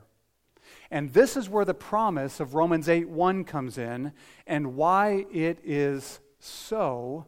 And 0.91 1.13
this 1.13 1.37
is 1.37 1.49
where 1.49 1.65
the 1.65 1.73
promise 1.73 2.39
of 2.39 2.53
Romans 2.53 2.89
8 2.89 3.09
1 3.09 3.43
comes 3.43 3.77
in 3.77 4.13
and 4.45 4.75
why 4.75 5.25
it 5.31 5.59
is 5.63 6.19
so 6.39 7.25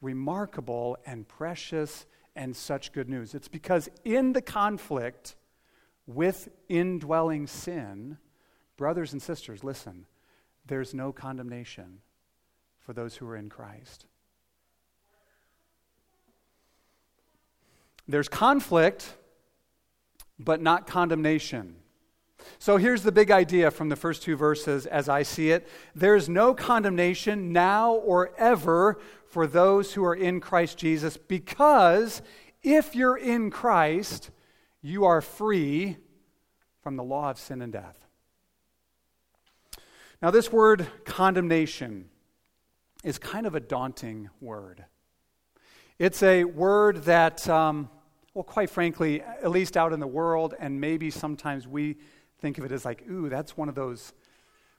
remarkable 0.00 0.96
and 1.06 1.26
precious 1.26 2.06
and 2.36 2.54
such 2.54 2.92
good 2.92 3.08
news. 3.08 3.34
It's 3.34 3.48
because 3.48 3.88
in 4.04 4.32
the 4.32 4.42
conflict 4.42 5.36
with 6.06 6.48
indwelling 6.68 7.46
sin, 7.46 8.18
brothers 8.76 9.12
and 9.12 9.20
sisters, 9.20 9.64
listen, 9.64 10.06
there's 10.66 10.94
no 10.94 11.12
condemnation 11.12 12.00
for 12.78 12.92
those 12.92 13.16
who 13.16 13.26
are 13.26 13.36
in 13.36 13.48
Christ. 13.48 14.06
There's 18.08 18.28
conflict, 18.28 19.14
but 20.38 20.62
not 20.62 20.86
condemnation. 20.86 21.76
So 22.58 22.76
here's 22.76 23.02
the 23.02 23.12
big 23.12 23.30
idea 23.30 23.70
from 23.70 23.88
the 23.88 23.96
first 23.96 24.22
two 24.22 24.36
verses 24.36 24.86
as 24.86 25.08
I 25.08 25.22
see 25.22 25.50
it 25.50 25.68
there's 25.94 26.28
no 26.28 26.54
condemnation 26.54 27.52
now 27.52 27.92
or 27.92 28.30
ever 28.38 28.98
for 29.26 29.46
those 29.46 29.92
who 29.92 30.04
are 30.04 30.14
in 30.14 30.40
Christ 30.40 30.78
Jesus, 30.78 31.16
because 31.16 32.22
if 32.62 32.94
you're 32.94 33.18
in 33.18 33.50
Christ, 33.50 34.30
you 34.80 35.04
are 35.04 35.20
free 35.20 35.98
from 36.82 36.96
the 36.96 37.04
law 37.04 37.30
of 37.30 37.38
sin 37.38 37.60
and 37.60 37.72
death. 37.72 38.06
Now, 40.22 40.30
this 40.30 40.50
word 40.50 40.86
condemnation 41.04 42.08
is 43.04 43.18
kind 43.18 43.46
of 43.46 43.54
a 43.54 43.60
daunting 43.60 44.30
word. 44.40 44.84
It's 45.98 46.22
a 46.22 46.44
word 46.44 47.04
that, 47.04 47.48
um, 47.48 47.90
well, 48.38 48.44
quite 48.44 48.70
frankly, 48.70 49.20
at 49.20 49.50
least 49.50 49.76
out 49.76 49.92
in 49.92 49.98
the 49.98 50.06
world, 50.06 50.54
and 50.60 50.80
maybe 50.80 51.10
sometimes 51.10 51.66
we 51.66 51.96
think 52.38 52.56
of 52.56 52.64
it 52.64 52.70
as 52.70 52.84
like, 52.84 53.02
ooh, 53.10 53.28
that's 53.28 53.56
one 53.56 53.68
of 53.68 53.74
those, 53.74 54.12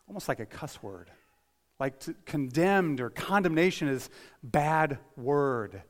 almost 0.08 0.30
like 0.30 0.40
a 0.40 0.46
cuss 0.46 0.82
word. 0.82 1.12
Like 1.78 2.02
condemned 2.24 3.02
or 3.02 3.10
condemnation 3.10 3.90
is 3.90 4.10
bad 4.42 4.98
word. 5.18 5.82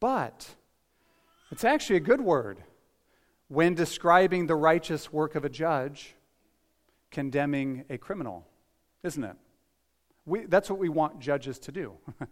But 0.00 0.56
it's 1.52 1.62
actually 1.62 1.98
a 1.98 2.00
good 2.00 2.20
word 2.20 2.58
when 3.46 3.76
describing 3.76 4.48
the 4.48 4.56
righteous 4.56 5.12
work 5.12 5.36
of 5.36 5.44
a 5.44 5.48
judge 5.48 6.16
condemning 7.12 7.84
a 7.90 7.96
criminal, 7.96 8.44
isn't 9.04 9.22
it? 9.22 9.36
We, 10.26 10.46
that's 10.46 10.68
what 10.68 10.80
we 10.80 10.88
want 10.88 11.20
judges 11.20 11.60
to 11.60 11.70
do. 11.70 11.92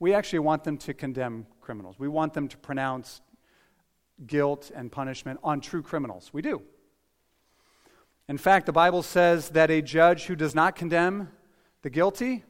we 0.00 0.12
actually 0.12 0.40
want 0.40 0.64
them 0.64 0.76
to 0.78 0.92
condemn 0.92 1.46
criminals. 1.60 2.00
We 2.00 2.08
want 2.08 2.34
them 2.34 2.48
to 2.48 2.56
pronounce 2.56 3.20
guilt 4.26 4.70
and 4.74 4.90
punishment 4.90 5.40
on 5.42 5.60
true 5.60 5.82
criminals. 5.82 6.30
We 6.32 6.42
do. 6.42 6.62
In 8.28 8.38
fact, 8.38 8.66
the 8.66 8.72
Bible 8.72 9.02
says 9.02 9.50
that 9.50 9.70
a 9.70 9.82
judge 9.82 10.26
who 10.26 10.36
does 10.36 10.54
not 10.54 10.76
condemn 10.76 11.28
the 11.82 11.90
guilty, 11.90 12.44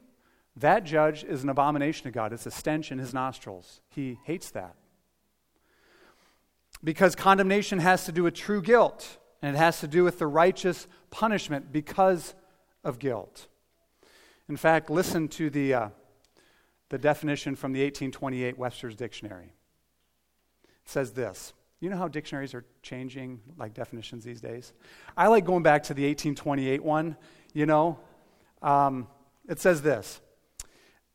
that 0.57 0.85
judge 0.85 1.25
is 1.25 1.43
an 1.43 1.49
abomination 1.49 2.05
to 2.05 2.11
God. 2.11 2.33
It's 2.33 2.47
a 2.47 2.51
stench 2.51 2.93
in 2.93 2.99
his 2.99 3.15
nostrils. 3.15 3.81
He 3.89 4.19
hates 4.25 4.51
that. 4.51 4.75
Because 6.85 7.15
condemnation 7.15 7.79
has 7.79 8.05
to 8.05 8.13
do 8.13 8.25
with 8.25 8.35
true 8.35 8.61
guilt, 8.61 9.19
and 9.41 9.57
it 9.57 9.59
has 9.59 9.81
to 9.81 9.89
do 9.89 10.05
with 10.05 10.19
the 10.19 10.27
righteous 10.27 10.87
punishment 11.11 11.73
because 11.73 12.35
of 12.85 12.99
guilt. 12.99 13.47
In 14.49 14.57
fact, 14.57 14.91
listen 14.91 15.29
to 15.29 15.49
the, 15.49 15.75
uh, 15.75 15.89
the 16.91 16.99
definition 16.99 17.57
from 17.57 17.73
the 17.73 17.81
1828 17.81 18.59
Webster's 18.59 18.97
Dictionary. 18.97 19.55
Says 20.93 21.13
this 21.13 21.55
you 21.81 21.89
know 21.89 21.97
how 21.97 22.07
dictionaries 22.07 22.53
are 22.53 22.67
changing, 22.83 23.41
like 23.57 23.73
definitions 23.73 24.25
these 24.25 24.43
days? 24.43 24.75
I 25.17 25.29
like 25.29 25.47
going 25.47 25.63
back 25.63 25.85
to 25.85 25.95
the 25.95 26.03
1828 26.03 26.85
one, 26.85 27.17
you 27.55 27.65
know. 27.65 27.99
Um, 28.61 29.09
it 29.49 29.59
says 29.59 29.81
this 29.81 30.21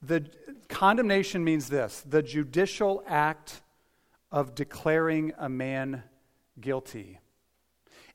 The 0.02 0.26
condemnation 0.68 1.44
means 1.44 1.70
this 1.70 2.04
the 2.08 2.24
judicial 2.24 3.04
act 3.06 3.62
of 4.32 4.56
declaring 4.56 5.32
a 5.38 5.48
man 5.48 6.02
guilty 6.60 7.20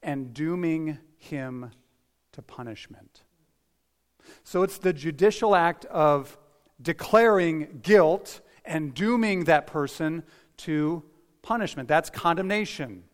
and 0.02 0.34
dooming 0.34 0.98
him 1.18 1.70
to 2.32 2.42
punishment. 2.42 3.22
So 4.42 4.64
it's 4.64 4.78
the 4.78 4.92
judicial 4.92 5.54
act 5.54 5.84
of 5.84 6.36
declaring 6.82 7.78
guilt 7.84 8.40
and 8.64 8.92
dooming 8.92 9.44
that 9.44 9.68
person 9.68 10.24
to 10.56 11.04
punishment. 11.42 11.88
That's 11.88 12.10
condemnation. 12.10 13.04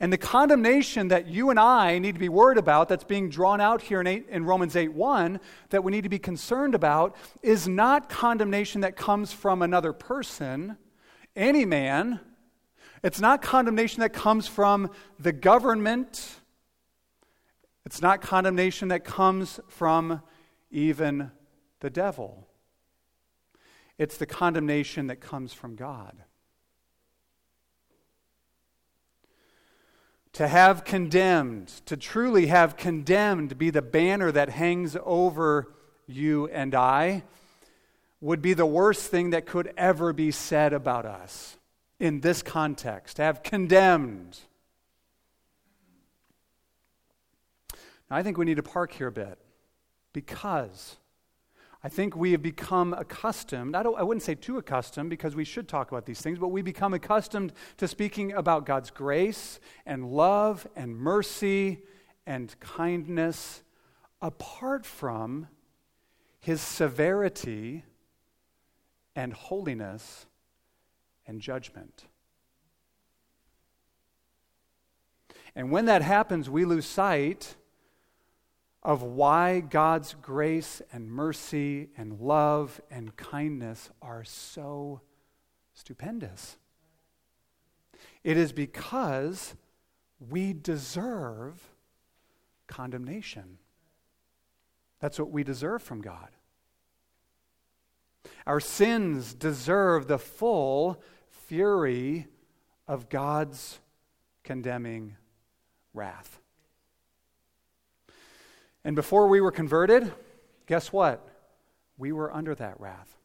And 0.00 0.12
the 0.12 0.18
condemnation 0.18 1.08
that 1.08 1.26
you 1.26 1.50
and 1.50 1.58
I 1.58 1.98
need 1.98 2.14
to 2.14 2.20
be 2.20 2.28
worried 2.28 2.58
about, 2.58 2.88
that's 2.88 3.04
being 3.04 3.30
drawn 3.30 3.60
out 3.60 3.80
here 3.80 4.00
in, 4.00 4.06
eight, 4.06 4.26
in 4.28 4.44
Romans 4.44 4.76
8 4.76 4.92
1, 4.92 5.40
that 5.70 5.82
we 5.82 5.92
need 5.92 6.02
to 6.02 6.10
be 6.10 6.18
concerned 6.18 6.74
about, 6.74 7.16
is 7.42 7.66
not 7.66 8.08
condemnation 8.08 8.82
that 8.82 8.96
comes 8.96 9.32
from 9.32 9.62
another 9.62 9.92
person, 9.92 10.76
any 11.34 11.64
man. 11.64 12.20
It's 13.02 13.20
not 13.20 13.40
condemnation 13.40 14.00
that 14.00 14.12
comes 14.12 14.46
from 14.48 14.90
the 15.18 15.32
government. 15.32 16.40
It's 17.84 18.02
not 18.02 18.20
condemnation 18.20 18.88
that 18.88 19.04
comes 19.04 19.60
from 19.68 20.20
even 20.70 21.30
the 21.80 21.90
devil. 21.90 22.46
It's 23.98 24.16
the 24.18 24.26
condemnation 24.26 25.06
that 25.06 25.20
comes 25.20 25.52
from 25.52 25.76
God. 25.76 26.24
To 30.36 30.46
have 30.46 30.84
condemned, 30.84 31.68
to 31.86 31.96
truly 31.96 32.48
have 32.48 32.76
condemned, 32.76 33.56
be 33.56 33.70
the 33.70 33.80
banner 33.80 34.30
that 34.30 34.50
hangs 34.50 34.94
over 35.02 35.72
you 36.06 36.46
and 36.48 36.74
I, 36.74 37.22
would 38.20 38.42
be 38.42 38.52
the 38.52 38.66
worst 38.66 39.10
thing 39.10 39.30
that 39.30 39.46
could 39.46 39.72
ever 39.78 40.12
be 40.12 40.30
said 40.30 40.74
about 40.74 41.06
us 41.06 41.56
in 41.98 42.20
this 42.20 42.42
context. 42.42 43.16
To 43.16 43.22
have 43.22 43.42
condemned. 43.42 44.40
Now, 48.10 48.18
I 48.18 48.22
think 48.22 48.36
we 48.36 48.44
need 48.44 48.58
to 48.58 48.62
park 48.62 48.92
here 48.92 49.08
a 49.08 49.12
bit 49.12 49.38
because 50.12 50.96
I 51.84 51.88
think 51.88 52.16
we 52.16 52.32
have 52.32 52.42
become 52.42 52.94
accustomed, 52.94 53.76
I, 53.76 53.82
don't, 53.82 53.98
I 53.98 54.02
wouldn't 54.02 54.22
say 54.22 54.34
too 54.34 54.58
accustomed 54.58 55.10
because 55.10 55.36
we 55.36 55.44
should 55.44 55.68
talk 55.68 55.90
about 55.92 56.06
these 56.06 56.20
things, 56.20 56.38
but 56.38 56.48
we 56.48 56.62
become 56.62 56.94
accustomed 56.94 57.52
to 57.76 57.86
speaking 57.86 58.32
about 58.32 58.66
God's 58.66 58.90
grace 58.90 59.60
and 59.84 60.10
love 60.10 60.66
and 60.74 60.96
mercy 60.96 61.82
and 62.26 62.58
kindness 62.60 63.62
apart 64.20 64.84
from 64.84 65.48
his 66.40 66.60
severity 66.60 67.84
and 69.14 69.32
holiness 69.32 70.26
and 71.26 71.40
judgment. 71.40 72.06
And 75.54 75.70
when 75.70 75.86
that 75.86 76.02
happens, 76.02 76.50
we 76.50 76.64
lose 76.64 76.86
sight 76.86 77.56
of 78.86 79.02
why 79.02 79.58
God's 79.58 80.14
grace 80.22 80.80
and 80.92 81.10
mercy 81.10 81.88
and 81.96 82.20
love 82.20 82.80
and 82.88 83.16
kindness 83.16 83.90
are 84.00 84.22
so 84.22 85.00
stupendous. 85.74 86.56
It 88.22 88.36
is 88.36 88.52
because 88.52 89.56
we 90.20 90.52
deserve 90.52 91.60
condemnation. 92.68 93.58
That's 95.00 95.18
what 95.18 95.32
we 95.32 95.42
deserve 95.42 95.82
from 95.82 96.00
God. 96.00 96.28
Our 98.46 98.60
sins 98.60 99.34
deserve 99.34 100.06
the 100.06 100.18
full 100.18 101.02
fury 101.28 102.28
of 102.86 103.08
God's 103.08 103.80
condemning 104.44 105.16
wrath. 105.92 106.38
And 108.86 108.94
before 108.94 109.26
we 109.26 109.40
were 109.40 109.50
converted, 109.50 110.12
guess 110.66 110.92
what? 110.92 111.28
We 111.98 112.12
were 112.12 112.32
under 112.32 112.54
that 112.54 112.78
wrath. 112.78 113.18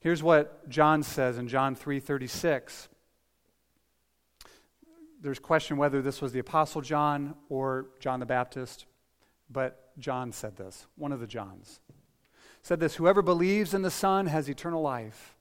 Here's 0.00 0.20
what 0.20 0.68
John 0.68 1.04
says 1.04 1.38
in 1.38 1.46
John 1.46 1.76
3:36. 1.76 2.88
There's 5.20 5.38
question 5.38 5.76
whether 5.76 6.02
this 6.02 6.20
was 6.20 6.32
the 6.32 6.40
apostle 6.40 6.80
John 6.80 7.36
or 7.48 7.86
John 8.00 8.18
the 8.18 8.26
Baptist, 8.26 8.86
but 9.48 9.96
John 9.96 10.32
said 10.32 10.56
this, 10.56 10.88
one 10.96 11.12
of 11.12 11.20
the 11.20 11.28
Johns. 11.28 11.78
Said 12.62 12.80
this, 12.80 12.96
whoever 12.96 13.22
believes 13.22 13.74
in 13.74 13.82
the 13.82 13.92
Son 13.92 14.26
has 14.26 14.50
eternal 14.50 14.82
life. 14.82 15.36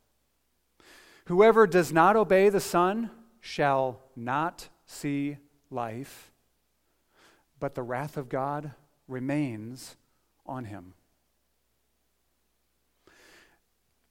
Whoever 1.25 1.65
does 1.65 1.91
not 1.91 2.15
obey 2.15 2.49
the 2.49 2.60
Son 2.60 3.10
shall 3.39 3.99
not 4.15 4.69
see 4.86 5.38
life, 5.71 6.29
but 7.60 7.76
the 7.76 7.84
wrath 7.84 8.17
of 8.17 8.30
God 8.30 8.72
remains 9.08 9.95
on 10.45 10.65
him. 10.65 10.93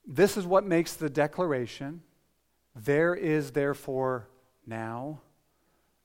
This 0.05 0.37
is 0.37 0.45
what 0.45 0.65
makes 0.65 0.93
the 0.93 1.09
declaration 1.09 2.01
there 2.75 3.13
is 3.15 3.51
therefore 3.51 4.27
now 4.65 5.19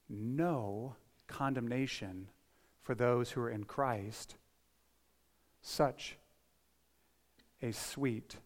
no 0.08 0.96
condemnation 1.26 2.28
for 2.82 2.94
those 2.94 3.30
who 3.30 3.40
are 3.40 3.50
in 3.50 3.64
Christ. 3.64 4.34
Such 5.62 6.16
a 7.62 7.72
sweet 7.72 8.36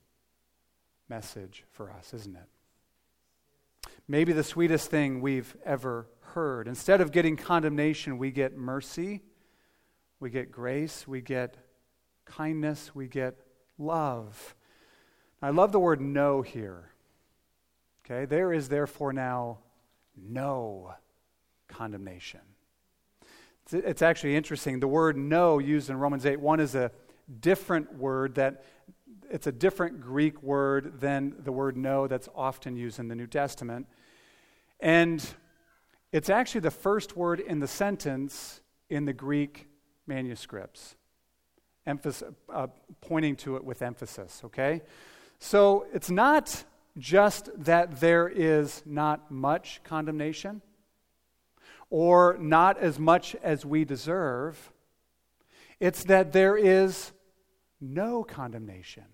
message 1.08 1.64
for 1.72 1.90
us, 1.90 2.12
isn't 2.14 2.36
it? 2.36 3.90
Maybe 4.06 4.32
the 4.32 4.44
sweetest 4.44 4.90
thing 4.90 5.20
we've 5.20 5.56
ever 5.64 6.06
heard. 6.38 6.68
Instead 6.68 7.00
of 7.00 7.10
getting 7.10 7.36
condemnation, 7.36 8.16
we 8.16 8.30
get 8.30 8.56
mercy, 8.56 9.22
we 10.20 10.30
get 10.30 10.52
grace, 10.52 11.04
we 11.08 11.20
get 11.20 11.56
kindness, 12.26 12.94
we 12.94 13.08
get 13.08 13.34
love. 13.76 14.54
I 15.42 15.50
love 15.50 15.72
the 15.72 15.80
word 15.80 16.00
no 16.00 16.42
here. 16.42 16.92
Okay, 18.04 18.24
there 18.24 18.52
is 18.52 18.68
therefore 18.68 19.12
now 19.12 19.58
no 20.16 20.94
condemnation. 21.66 22.40
It's, 23.72 24.00
actually 24.00 24.36
interesting. 24.36 24.78
The 24.78 24.86
word 24.86 25.16
no 25.16 25.58
used 25.58 25.90
in 25.90 25.96
Romans 25.96 26.24
8 26.24 26.38
1 26.38 26.60
is 26.60 26.76
a 26.76 26.92
different 27.40 27.96
word 27.96 28.36
that 28.36 28.62
it's 29.28 29.48
a 29.48 29.52
different 29.52 30.00
Greek 30.00 30.40
word 30.40 31.00
than 31.00 31.34
the 31.40 31.50
word 31.50 31.76
no 31.76 32.06
that's 32.06 32.28
often 32.32 32.76
used 32.76 33.00
in 33.00 33.08
the 33.08 33.16
New 33.16 33.26
Testament. 33.26 33.88
And 34.78 35.28
it's 36.12 36.30
actually 36.30 36.62
the 36.62 36.70
first 36.70 37.16
word 37.16 37.40
in 37.40 37.60
the 37.60 37.68
sentence 37.68 38.60
in 38.88 39.04
the 39.04 39.12
Greek 39.12 39.68
manuscripts, 40.06 40.96
uh, 41.86 42.66
pointing 43.00 43.36
to 43.36 43.56
it 43.56 43.64
with 43.64 43.82
emphasis, 43.82 44.42
okay? 44.44 44.82
So 45.38 45.86
it's 45.92 46.10
not 46.10 46.64
just 46.96 47.50
that 47.56 48.00
there 48.00 48.28
is 48.28 48.82
not 48.84 49.30
much 49.30 49.80
condemnation 49.84 50.62
or 51.90 52.36
not 52.40 52.78
as 52.78 52.98
much 52.98 53.34
as 53.42 53.64
we 53.64 53.84
deserve, 53.84 54.72
it's 55.80 56.04
that 56.04 56.32
there 56.32 56.56
is 56.56 57.12
no 57.80 58.24
condemnation 58.24 59.04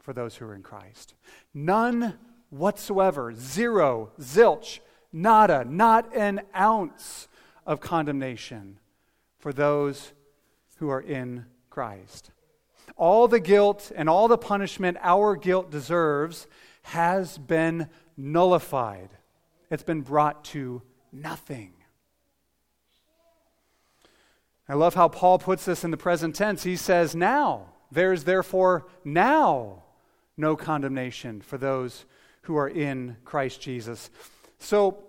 for 0.00 0.12
those 0.12 0.36
who 0.36 0.44
are 0.44 0.54
in 0.54 0.62
Christ. 0.62 1.14
None 1.52 2.18
whatsoever. 2.50 3.32
Zero, 3.34 4.12
zilch, 4.20 4.80
nada, 5.14 5.64
not 5.64 6.14
an 6.14 6.42
ounce 6.54 7.28
of 7.64 7.80
condemnation 7.80 8.78
for 9.38 9.52
those 9.52 10.12
who 10.76 10.90
are 10.90 11.00
in 11.00 11.46
Christ. 11.70 12.30
All 12.96 13.28
the 13.28 13.40
guilt 13.40 13.92
and 13.94 14.08
all 14.08 14.28
the 14.28 14.36
punishment 14.36 14.98
our 15.00 15.36
guilt 15.36 15.70
deserves 15.70 16.46
has 16.82 17.38
been 17.38 17.88
nullified, 18.16 19.10
it's 19.70 19.82
been 19.82 20.02
brought 20.02 20.44
to 20.44 20.82
nothing. 21.12 21.72
I 24.68 24.74
love 24.74 24.94
how 24.94 25.08
Paul 25.08 25.38
puts 25.38 25.64
this 25.64 25.84
in 25.84 25.90
the 25.90 25.96
present 25.96 26.34
tense. 26.34 26.62
He 26.62 26.76
says, 26.76 27.14
Now, 27.14 27.66
there's 27.92 28.24
therefore 28.24 28.86
now 29.04 29.82
no 30.36 30.56
condemnation 30.56 31.42
for 31.42 31.58
those 31.58 32.06
who 32.42 32.56
are 32.56 32.68
in 32.68 33.18
Christ 33.24 33.60
Jesus. 33.60 34.10
So, 34.58 35.04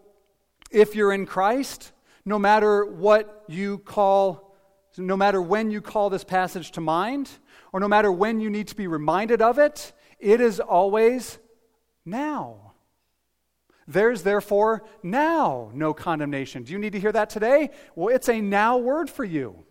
if 0.72 0.96
you're 0.96 1.14
in 1.14 1.26
Christ, 1.26 1.92
no 2.26 2.40
matter 2.40 2.86
what 2.86 3.44
you 3.48 3.78
call, 3.80 4.56
no 4.98 5.16
matter 5.16 5.42
when 5.42 5.72
you 5.72 5.82
call 5.82 6.10
this 6.10 6.24
passage 6.24 6.72
to 6.72 6.82
mind, 6.82 7.30
or 7.72 7.80
no 7.80 7.88
matter 7.88 8.12
when 8.12 8.40
you 8.40 8.50
need 8.50 8.68
to 8.70 8.76
be 8.76 8.88
reminded 8.88 9.42
of 9.42 9.60
it, 9.60 9.94
it 10.20 10.42
is 10.42 10.60
always 10.60 11.38
now. 12.06 12.74
There's 13.88 14.24
therefore 14.24 14.84
now 15.04 15.72
no 15.74 15.94
condemnation. 15.94 16.64
Do 16.64 16.74
you 16.74 16.80
need 16.80 16.94
to 16.94 17.00
hear 17.00 17.12
that 17.12 17.30
today? 17.30 17.70
Well, 17.96 18.14
it's 18.14 18.30
a 18.30 18.42
now 18.42 18.78
word 18.78 19.10
for 19.10 19.24
you. 19.24 19.64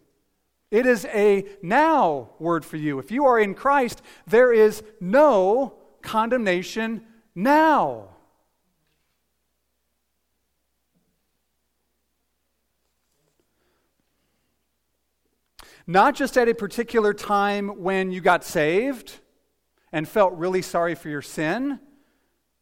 It 0.70 0.86
is 0.86 1.04
a 1.06 1.46
now 1.62 2.30
word 2.38 2.64
for 2.64 2.76
you. 2.76 2.98
If 2.98 3.10
you 3.10 3.26
are 3.26 3.38
in 3.38 3.54
Christ, 3.54 4.02
there 4.26 4.52
is 4.52 4.82
no 5.00 5.74
condemnation 6.02 7.06
now. 7.34 8.13
Not 15.86 16.14
just 16.14 16.38
at 16.38 16.48
a 16.48 16.54
particular 16.54 17.12
time 17.12 17.68
when 17.82 18.10
you 18.10 18.20
got 18.20 18.44
saved 18.44 19.18
and 19.92 20.08
felt 20.08 20.32
really 20.34 20.62
sorry 20.62 20.94
for 20.94 21.08
your 21.08 21.22
sin, 21.22 21.78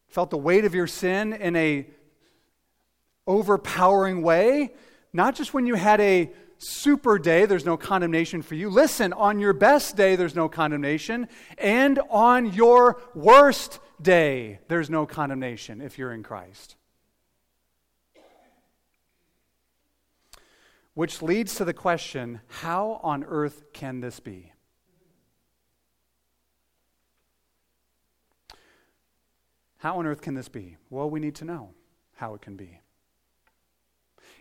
felt 0.08 0.30
the 0.30 0.38
weight 0.38 0.64
of 0.64 0.74
your 0.74 0.86
sin 0.86 1.32
in 1.32 1.54
a 1.56 1.86
overpowering 3.26 4.22
way, 4.22 4.74
not 5.12 5.34
just 5.34 5.54
when 5.54 5.66
you 5.66 5.74
had 5.74 6.00
a 6.00 6.30
super 6.58 7.18
day, 7.18 7.44
there's 7.46 7.64
no 7.64 7.76
condemnation 7.76 8.42
for 8.42 8.54
you. 8.54 8.68
Listen, 8.70 9.12
on 9.12 9.38
your 9.38 9.52
best 9.52 9.96
day, 9.96 10.16
there's 10.16 10.34
no 10.34 10.48
condemnation. 10.48 11.28
And 11.58 12.00
on 12.10 12.52
your 12.52 13.00
worst 13.14 13.80
day, 14.00 14.60
there's 14.68 14.90
no 14.90 15.06
condemnation 15.06 15.80
if 15.80 15.98
you're 15.98 16.12
in 16.12 16.22
Christ. 16.22 16.76
Which 20.94 21.22
leads 21.22 21.54
to 21.56 21.64
the 21.64 21.72
question 21.72 22.40
how 22.48 23.00
on 23.02 23.24
earth 23.24 23.72
can 23.72 24.00
this 24.00 24.20
be? 24.20 24.52
How 29.78 29.98
on 29.98 30.06
earth 30.06 30.20
can 30.20 30.34
this 30.34 30.48
be? 30.48 30.76
Well, 30.90 31.10
we 31.10 31.18
need 31.18 31.34
to 31.36 31.44
know 31.44 31.70
how 32.14 32.34
it 32.34 32.42
can 32.42 32.56
be. 32.56 32.80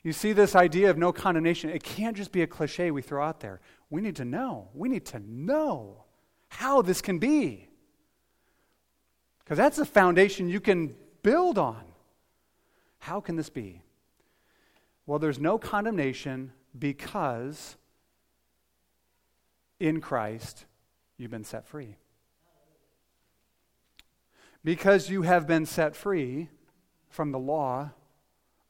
You 0.04 0.14
see, 0.14 0.34
this 0.34 0.56
idea 0.56 0.90
of 0.90 0.98
no 0.98 1.12
condemnation, 1.12 1.70
it 1.70 1.84
can't 1.84 2.18
just 2.18 2.32
be 2.32 2.42
a 2.42 2.48
cliche 2.48 2.92
we 2.92 3.02
throw 3.02 3.24
out 3.24 3.40
there. 3.40 3.62
We 3.90 4.02
need 4.02 4.16
to 4.18 4.26
know. 4.26 4.70
We 4.74 4.90
need 4.90 5.06
to 5.08 5.20
know 5.20 6.04
how 6.50 6.82
this 6.82 7.02
can 7.02 7.20
be. 7.20 7.68
Because 9.40 9.58
that's 9.58 9.78
the 9.78 9.86
foundation 9.86 10.50
you 10.50 10.60
can 10.60 10.96
build 11.24 11.58
on. 11.58 11.84
How 13.00 13.20
can 13.20 13.36
this 13.36 13.50
be? 13.50 13.82
Well, 15.12 15.20
there's 15.20 15.40
no 15.42 15.58
condemnation 15.58 16.54
because 16.80 17.76
in 19.78 20.00
Christ 20.00 20.64
you've 21.18 21.32
been 21.32 21.44
set 21.44 21.68
free. 21.68 21.98
Because 24.64 25.10
you 25.10 25.24
have 25.24 25.46
been 25.46 25.66
set 25.66 25.98
free 25.98 26.48
from 27.10 27.34
the 27.34 27.40
law 27.40 27.90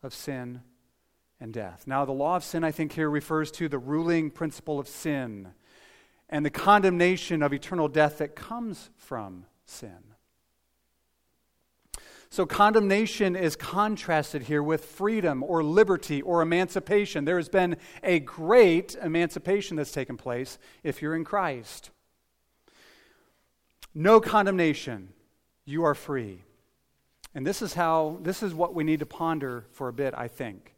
of 0.02 0.16
sin 0.16 0.62
and 1.40 1.54
death. 1.54 1.84
Now, 1.86 2.06
the 2.06 2.12
law 2.12 2.38
of 2.38 2.44
sin, 2.44 2.64
I 2.64 2.72
think, 2.72 2.94
here 2.94 3.08
refers 3.08 3.52
to 3.52 3.70
the 3.70 3.78
ruling 3.78 4.32
principle 4.32 4.80
of 4.80 4.88
sin 4.88 5.50
and 6.28 6.44
the 6.44 6.50
condemnation 6.50 7.44
of 7.44 7.54
eternal 7.54 7.88
death 7.88 8.18
that 8.18 8.36
comes 8.36 8.90
from 8.98 9.46
sin. 9.66 10.11
So, 12.34 12.46
condemnation 12.46 13.36
is 13.36 13.58
contrasted 13.58 14.44
here 14.44 14.64
with 14.64 14.86
freedom 14.86 15.44
or 15.44 15.62
liberty 15.66 16.22
or 16.22 16.42
emancipation. 16.42 17.26
There 17.26 17.36
has 17.36 17.50
been 17.50 17.76
a 18.04 18.22
great 18.22 18.96
emancipation 19.04 19.76
that's 19.76 19.92
taken 19.92 20.16
place 20.16 20.58
if 20.82 21.02
you're 21.02 21.14
in 21.14 21.26
Christ. 21.26 21.90
No 23.94 24.22
condemnation. 24.22 25.10
You 25.66 25.84
are 25.84 25.94
free. 25.94 26.46
And 27.36 27.46
this 27.46 27.62
is 27.62 27.74
how, 27.74 28.20
this 28.22 28.42
is 28.42 28.54
what 28.54 28.74
we 28.74 28.86
need 28.86 29.00
to 29.00 29.06
ponder 29.06 29.66
for 29.74 29.90
a 29.90 29.94
bit, 29.94 30.14
I 30.16 30.30
think. 30.30 30.74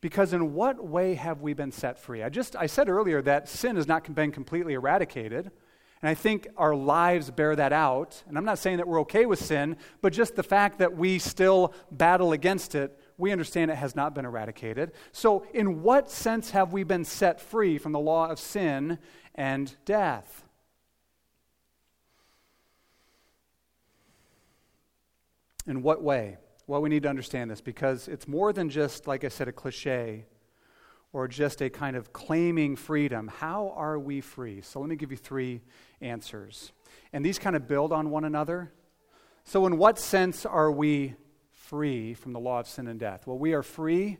Because 0.00 0.32
in 0.32 0.54
what 0.54 0.84
way 0.84 1.14
have 1.14 1.40
we 1.40 1.52
been 1.52 1.70
set 1.70 2.00
free? 2.00 2.24
I 2.24 2.30
just, 2.30 2.56
I 2.56 2.66
said 2.66 2.88
earlier 2.88 3.22
that 3.22 3.48
sin 3.48 3.76
has 3.76 3.86
not 3.86 4.12
been 4.12 4.32
completely 4.32 4.74
eradicated. 4.74 5.52
And 6.02 6.10
I 6.10 6.14
think 6.14 6.48
our 6.56 6.74
lives 6.74 7.30
bear 7.30 7.56
that 7.56 7.72
out. 7.72 8.22
And 8.28 8.36
I'm 8.36 8.44
not 8.44 8.58
saying 8.58 8.76
that 8.78 8.86
we're 8.86 9.00
okay 9.00 9.26
with 9.26 9.38
sin, 9.38 9.76
but 10.02 10.12
just 10.12 10.36
the 10.36 10.42
fact 10.42 10.78
that 10.78 10.96
we 10.96 11.18
still 11.18 11.72
battle 11.90 12.32
against 12.32 12.74
it, 12.74 12.98
we 13.18 13.32
understand 13.32 13.70
it 13.70 13.76
has 13.76 13.96
not 13.96 14.14
been 14.14 14.26
eradicated. 14.26 14.92
So, 15.12 15.46
in 15.54 15.82
what 15.82 16.10
sense 16.10 16.50
have 16.50 16.72
we 16.72 16.84
been 16.84 17.04
set 17.04 17.40
free 17.40 17.78
from 17.78 17.92
the 17.92 17.98
law 17.98 18.28
of 18.28 18.38
sin 18.38 18.98
and 19.34 19.74
death? 19.86 20.44
In 25.66 25.82
what 25.82 26.02
way? 26.02 26.36
Well, 26.66 26.82
we 26.82 26.90
need 26.90 27.04
to 27.04 27.08
understand 27.08 27.50
this 27.50 27.60
because 27.60 28.06
it's 28.06 28.28
more 28.28 28.52
than 28.52 28.68
just, 28.68 29.06
like 29.06 29.24
I 29.24 29.28
said, 29.28 29.48
a 29.48 29.52
cliche 29.52 30.26
or 31.16 31.26
just 31.26 31.62
a 31.62 31.70
kind 31.70 31.96
of 31.96 32.12
claiming 32.12 32.76
freedom. 32.76 33.26
How 33.26 33.72
are 33.74 33.98
we 33.98 34.20
free? 34.20 34.60
So 34.60 34.80
let 34.80 34.90
me 34.90 34.96
give 34.96 35.10
you 35.10 35.16
three 35.16 35.62
answers. 36.02 36.72
And 37.10 37.24
these 37.24 37.38
kind 37.38 37.56
of 37.56 37.66
build 37.66 37.90
on 37.90 38.10
one 38.10 38.26
another. 38.26 38.70
So, 39.42 39.64
in 39.64 39.78
what 39.78 39.98
sense 39.98 40.44
are 40.44 40.70
we 40.70 41.14
free 41.52 42.12
from 42.12 42.34
the 42.34 42.38
law 42.38 42.60
of 42.60 42.68
sin 42.68 42.86
and 42.86 43.00
death? 43.00 43.26
Well, 43.26 43.38
we 43.38 43.54
are 43.54 43.62
free, 43.62 44.18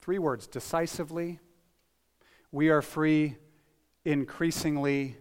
three 0.00 0.20
words, 0.20 0.46
decisively. 0.46 1.40
We 2.52 2.68
are 2.68 2.80
free 2.80 3.38
increasingly, 4.04 5.16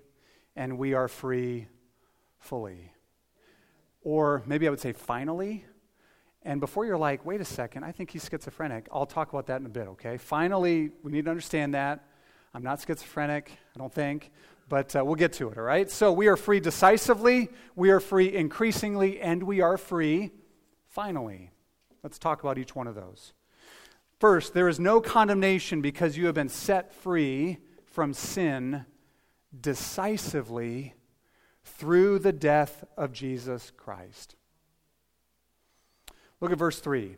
and 0.55 0.77
we 0.77 0.93
are 0.93 1.07
free 1.07 1.69
fully. 2.37 2.91
Or 4.03 4.43
maybe 4.45 4.67
I 4.67 4.69
would 4.69 4.79
say 4.79 4.93
finally. 4.93 5.65
And 6.45 6.61
before 6.61 6.85
you're 6.85 6.97
like, 6.97 7.25
wait 7.25 7.41
a 7.41 7.45
second, 7.45 7.83
I 7.83 7.91
think 7.91 8.11
he's 8.11 8.29
schizophrenic, 8.29 8.87
I'll 8.91 9.07
talk 9.07 9.33
about 9.33 9.47
that 9.47 9.59
in 9.59 9.65
a 9.65 9.69
bit, 9.69 9.87
okay? 9.87 10.17
Finally, 10.17 10.91
we 11.01 11.11
need 11.11 11.25
to 11.25 11.31
understand 11.31 11.73
that. 11.73 12.05
I'm 12.53 12.61
not 12.61 12.79
schizophrenic, 12.79 13.51
I 13.75 13.79
don't 13.79 13.91
think, 13.91 14.31
but 14.69 14.95
uh, 14.95 15.03
we'll 15.03 15.15
get 15.15 15.33
to 15.33 15.49
it, 15.49 15.57
all 15.57 15.63
right? 15.63 15.89
So 15.89 16.13
we 16.13 16.27
are 16.27 16.37
free 16.37 16.59
decisively, 16.59 17.49
we 17.75 17.89
are 17.89 17.99
free 17.99 18.33
increasingly, 18.33 19.19
and 19.19 19.41
we 19.41 19.61
are 19.61 19.75
free 19.75 20.29
finally. 20.87 21.49
Let's 22.03 22.19
talk 22.19 22.43
about 22.43 22.59
each 22.59 22.75
one 22.75 22.85
of 22.85 22.93
those. 22.93 23.33
First, 24.19 24.53
there 24.53 24.69
is 24.69 24.79
no 24.79 25.01
condemnation 25.01 25.81
because 25.81 26.15
you 26.15 26.27
have 26.27 26.35
been 26.35 26.47
set 26.47 26.93
free 26.93 27.57
from 27.85 28.13
sin 28.13 28.85
decisively 29.59 30.93
through 31.63 32.19
the 32.19 32.31
death 32.31 32.83
of 32.95 33.11
Jesus 33.11 33.71
Christ. 33.75 34.35
Look 36.45 36.51
at 36.51 36.59
verse 36.59 36.79
3. 36.79 37.15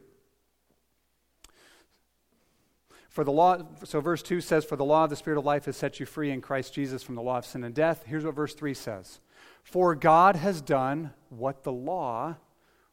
For 3.10 3.26
the 3.26 3.32
law, 3.34 3.58
so 3.84 4.00
verse 4.00 4.24
2 4.24 4.40
says, 4.40 4.64
For 4.64 4.78
the 4.78 4.86
law 4.86 5.04
of 5.04 5.10
the 5.10 5.18
Spirit 5.18 5.38
of 5.38 5.44
life 5.44 5.66
has 5.66 5.76
set 5.76 6.00
you 6.00 6.06
free 6.06 6.32
in 6.32 6.40
Christ 6.40 6.74
Jesus 6.74 7.04
from 7.04 7.16
the 7.16 7.22
law 7.22 7.40
of 7.40 7.46
sin 7.46 7.66
and 7.66 7.76
death. 7.76 8.06
Here's 8.08 8.24
what 8.24 8.36
verse 8.36 8.54
3 8.54 8.74
says 8.74 9.20
For 9.64 9.96
God 9.96 10.38
has 10.38 10.62
done 10.62 11.12
what 11.28 11.64
the 11.64 11.74
law, 11.74 12.38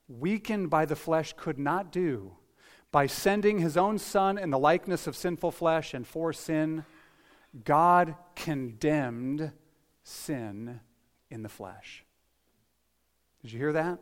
weakened 0.09 0.71
by 0.71 0.87
the 0.87 0.97
flesh, 0.97 1.35
could 1.37 1.57
not 1.57 1.93
do 1.93 2.33
by 2.91 3.07
sending 3.07 3.61
his 3.61 3.77
own 3.77 4.01
Son 4.01 4.37
in 4.37 4.51
the 4.51 4.59
likeness 4.59 5.07
of 5.07 5.15
sinful 5.15 5.53
flesh 5.53 5.95
and 5.95 6.05
for 6.05 6.33
sin. 6.33 6.85
God 7.63 8.17
condemned 8.35 9.53
sin 10.03 10.81
in 11.31 11.45
the 11.45 11.49
flesh. 11.49 12.05
Did 13.41 13.53
you 13.53 13.61
hear 13.61 13.75
that? 13.75 14.01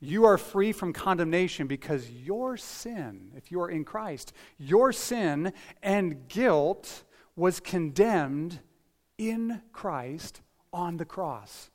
You 0.00 0.24
are 0.24 0.38
free 0.38 0.72
from 0.72 0.94
condemnation 0.94 1.66
because 1.66 2.10
your 2.10 2.56
sin, 2.56 3.32
if 3.36 3.52
you 3.52 3.60
are 3.60 3.70
in 3.70 3.84
Christ, 3.84 4.32
your 4.58 4.92
sin 4.92 5.52
and 5.82 6.26
guilt 6.28 7.04
was 7.36 7.60
condemned 7.60 8.60
in 9.18 9.60
Christ 9.72 10.40
on 10.72 10.96
the 10.96 11.04
cross. 11.04 11.70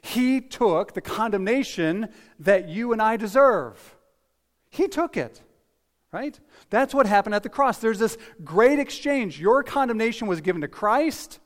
He 0.00 0.40
took 0.40 0.94
the 0.94 1.00
condemnation 1.00 2.08
that 2.38 2.68
you 2.68 2.92
and 2.92 3.02
I 3.02 3.16
deserve. 3.16 3.96
He 4.70 4.86
took 4.86 5.16
it, 5.16 5.42
right? 6.12 6.38
That's 6.70 6.94
what 6.94 7.06
happened 7.06 7.34
at 7.34 7.42
the 7.42 7.48
cross. 7.48 7.78
There's 7.78 7.98
this 7.98 8.16
great 8.44 8.78
exchange. 8.78 9.40
Your 9.40 9.64
condemnation 9.64 10.28
was 10.28 10.40
given 10.40 10.62
to 10.62 10.68
Christ. 10.68 11.40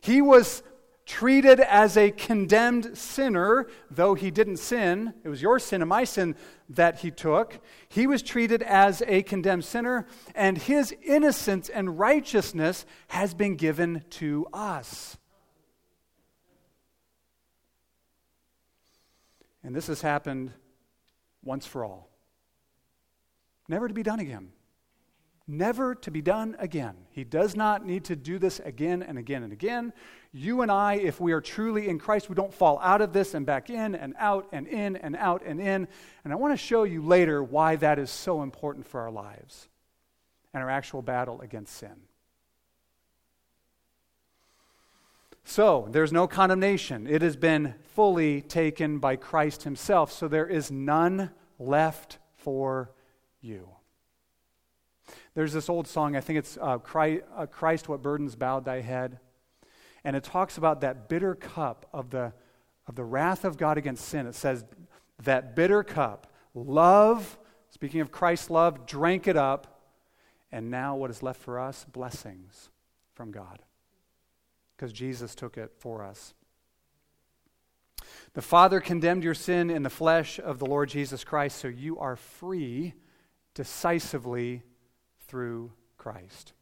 He 0.00 0.20
was 0.20 0.64
treated 1.06 1.60
as 1.60 1.96
a 1.96 2.10
condemned 2.10 2.96
sinner, 2.96 3.66
though 3.90 4.14
he 4.14 4.30
didn't 4.30 4.58
sin. 4.58 5.14
It 5.24 5.28
was 5.28 5.42
your 5.42 5.58
sin 5.58 5.82
and 5.82 5.88
my 5.88 6.04
sin 6.04 6.36
that 6.68 7.00
he 7.00 7.10
took. 7.10 7.60
He 7.88 8.06
was 8.06 8.22
treated 8.22 8.62
as 8.62 9.02
a 9.06 9.22
condemned 9.22 9.64
sinner, 9.64 10.06
and 10.34 10.56
his 10.58 10.94
innocence 11.02 11.68
and 11.68 11.98
righteousness 11.98 12.86
has 13.08 13.34
been 13.34 13.56
given 13.56 14.04
to 14.10 14.46
us. 14.52 15.18
And 19.64 19.74
this 19.74 19.86
has 19.86 20.00
happened 20.02 20.52
once 21.44 21.66
for 21.66 21.84
all, 21.84 22.08
never 23.68 23.88
to 23.88 23.94
be 23.94 24.02
done 24.02 24.20
again 24.20 24.52
never 25.52 25.94
to 25.94 26.10
be 26.10 26.22
done 26.22 26.56
again. 26.58 26.94
He 27.10 27.22
does 27.22 27.54
not 27.54 27.86
need 27.86 28.04
to 28.06 28.16
do 28.16 28.38
this 28.38 28.58
again 28.60 29.02
and 29.02 29.18
again 29.18 29.42
and 29.42 29.52
again. 29.52 29.92
You 30.32 30.62
and 30.62 30.70
I, 30.72 30.94
if 30.94 31.20
we 31.20 31.32
are 31.32 31.40
truly 31.40 31.88
in 31.88 31.98
Christ, 31.98 32.28
we 32.28 32.34
don't 32.34 32.52
fall 32.52 32.80
out 32.82 33.02
of 33.02 33.12
this 33.12 33.34
and 33.34 33.44
back 33.44 33.68
in 33.70 33.94
and 33.94 34.14
out 34.18 34.48
and 34.50 34.66
in 34.66 34.96
and 34.96 35.14
out 35.14 35.42
and 35.44 35.60
in. 35.60 35.86
And 36.24 36.32
I 36.32 36.36
want 36.36 36.54
to 36.54 36.56
show 36.56 36.84
you 36.84 37.02
later 37.02 37.42
why 37.42 37.76
that 37.76 37.98
is 37.98 38.10
so 38.10 38.42
important 38.42 38.86
for 38.86 39.02
our 39.02 39.10
lives 39.10 39.68
and 40.54 40.62
our 40.62 40.70
actual 40.70 41.02
battle 41.02 41.40
against 41.42 41.76
sin. 41.76 41.94
So, 45.44 45.88
there's 45.90 46.12
no 46.12 46.28
condemnation. 46.28 47.06
It 47.06 47.20
has 47.20 47.36
been 47.36 47.74
fully 47.94 48.42
taken 48.42 49.00
by 49.00 49.16
Christ 49.16 49.64
Himself. 49.64 50.12
So, 50.12 50.28
there 50.28 50.46
is 50.46 50.70
none 50.70 51.30
left 51.58 52.18
for 52.36 52.92
you. 53.40 53.68
There's 55.34 55.52
this 55.52 55.68
old 55.68 55.86
song, 55.86 56.16
I 56.16 56.20
think 56.20 56.38
it's 56.38 56.58
uh, 56.60 56.78
Christ, 56.78 57.22
uh, 57.36 57.46
Christ, 57.46 57.88
What 57.88 58.02
Burdens 58.02 58.36
Bowed 58.36 58.64
Thy 58.64 58.80
Head. 58.80 59.18
And 60.04 60.16
it 60.16 60.24
talks 60.24 60.58
about 60.58 60.80
that 60.80 61.08
bitter 61.08 61.34
cup 61.34 61.86
of 61.92 62.10
the, 62.10 62.32
of 62.86 62.96
the 62.96 63.04
wrath 63.04 63.44
of 63.44 63.56
God 63.56 63.78
against 63.78 64.06
sin. 64.06 64.26
It 64.26 64.34
says, 64.34 64.64
that 65.24 65.54
bitter 65.54 65.82
cup, 65.82 66.32
love, 66.54 67.38
speaking 67.70 68.00
of 68.00 68.10
Christ's 68.10 68.50
love, 68.50 68.86
drank 68.86 69.28
it 69.28 69.36
up. 69.36 69.80
And 70.50 70.70
now 70.70 70.96
what 70.96 71.10
is 71.10 71.22
left 71.22 71.40
for 71.40 71.58
us? 71.58 71.86
Blessings 71.90 72.70
from 73.14 73.30
God. 73.30 73.60
Because 74.76 74.92
Jesus 74.92 75.34
took 75.34 75.56
it 75.56 75.72
for 75.78 76.02
us. 76.02 76.34
The 78.34 78.42
Father 78.42 78.80
condemned 78.80 79.24
your 79.24 79.34
sin 79.34 79.70
in 79.70 79.82
the 79.82 79.90
flesh 79.90 80.38
of 80.38 80.58
the 80.58 80.66
Lord 80.66 80.88
Jesus 80.88 81.22
Christ, 81.22 81.58
so 81.58 81.68
you 81.68 81.98
are 81.98 82.16
free 82.16 82.94
decisively 83.54 84.62
through 85.32 85.72
Christ. 85.96 86.52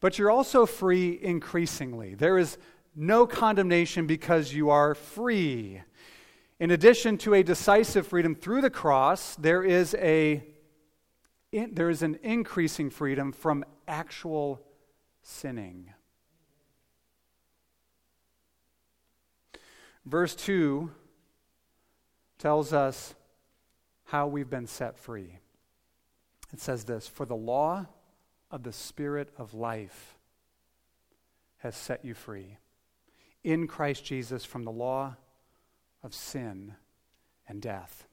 But 0.00 0.18
you're 0.18 0.30
also 0.30 0.66
free 0.66 1.18
increasingly. 1.22 2.14
There 2.14 2.36
is 2.36 2.58
no 2.94 3.26
condemnation 3.26 4.06
because 4.06 4.52
you 4.52 4.68
are 4.68 4.94
free. 4.94 5.80
In 6.60 6.70
addition 6.70 7.16
to 7.18 7.32
a 7.32 7.42
decisive 7.42 8.06
freedom 8.06 8.34
through 8.34 8.60
the 8.60 8.68
cross, 8.68 9.34
there 9.36 9.62
is, 9.62 9.94
a, 9.94 10.44
there 11.50 11.88
is 11.88 12.02
an 12.02 12.18
increasing 12.22 12.90
freedom 12.90 13.32
from 13.32 13.64
actual 13.86 14.60
sinning. 15.22 15.94
Verse 20.04 20.34
2 20.34 20.90
tells 22.38 22.74
us 22.74 23.14
how 24.04 24.26
we've 24.26 24.50
been 24.50 24.66
set 24.66 24.98
free. 24.98 25.38
It 26.52 26.60
says 26.60 26.84
this 26.84 27.06
For 27.06 27.26
the 27.26 27.36
law 27.36 27.86
of 28.50 28.62
the 28.62 28.72
Spirit 28.72 29.30
of 29.36 29.54
life 29.54 30.16
has 31.58 31.76
set 31.76 32.04
you 32.04 32.14
free 32.14 32.58
in 33.44 33.66
Christ 33.66 34.04
Jesus 34.04 34.44
from 34.44 34.64
the 34.64 34.70
law 34.70 35.16
of 36.02 36.14
sin 36.14 36.74
and 37.46 37.60
death. 37.60 38.06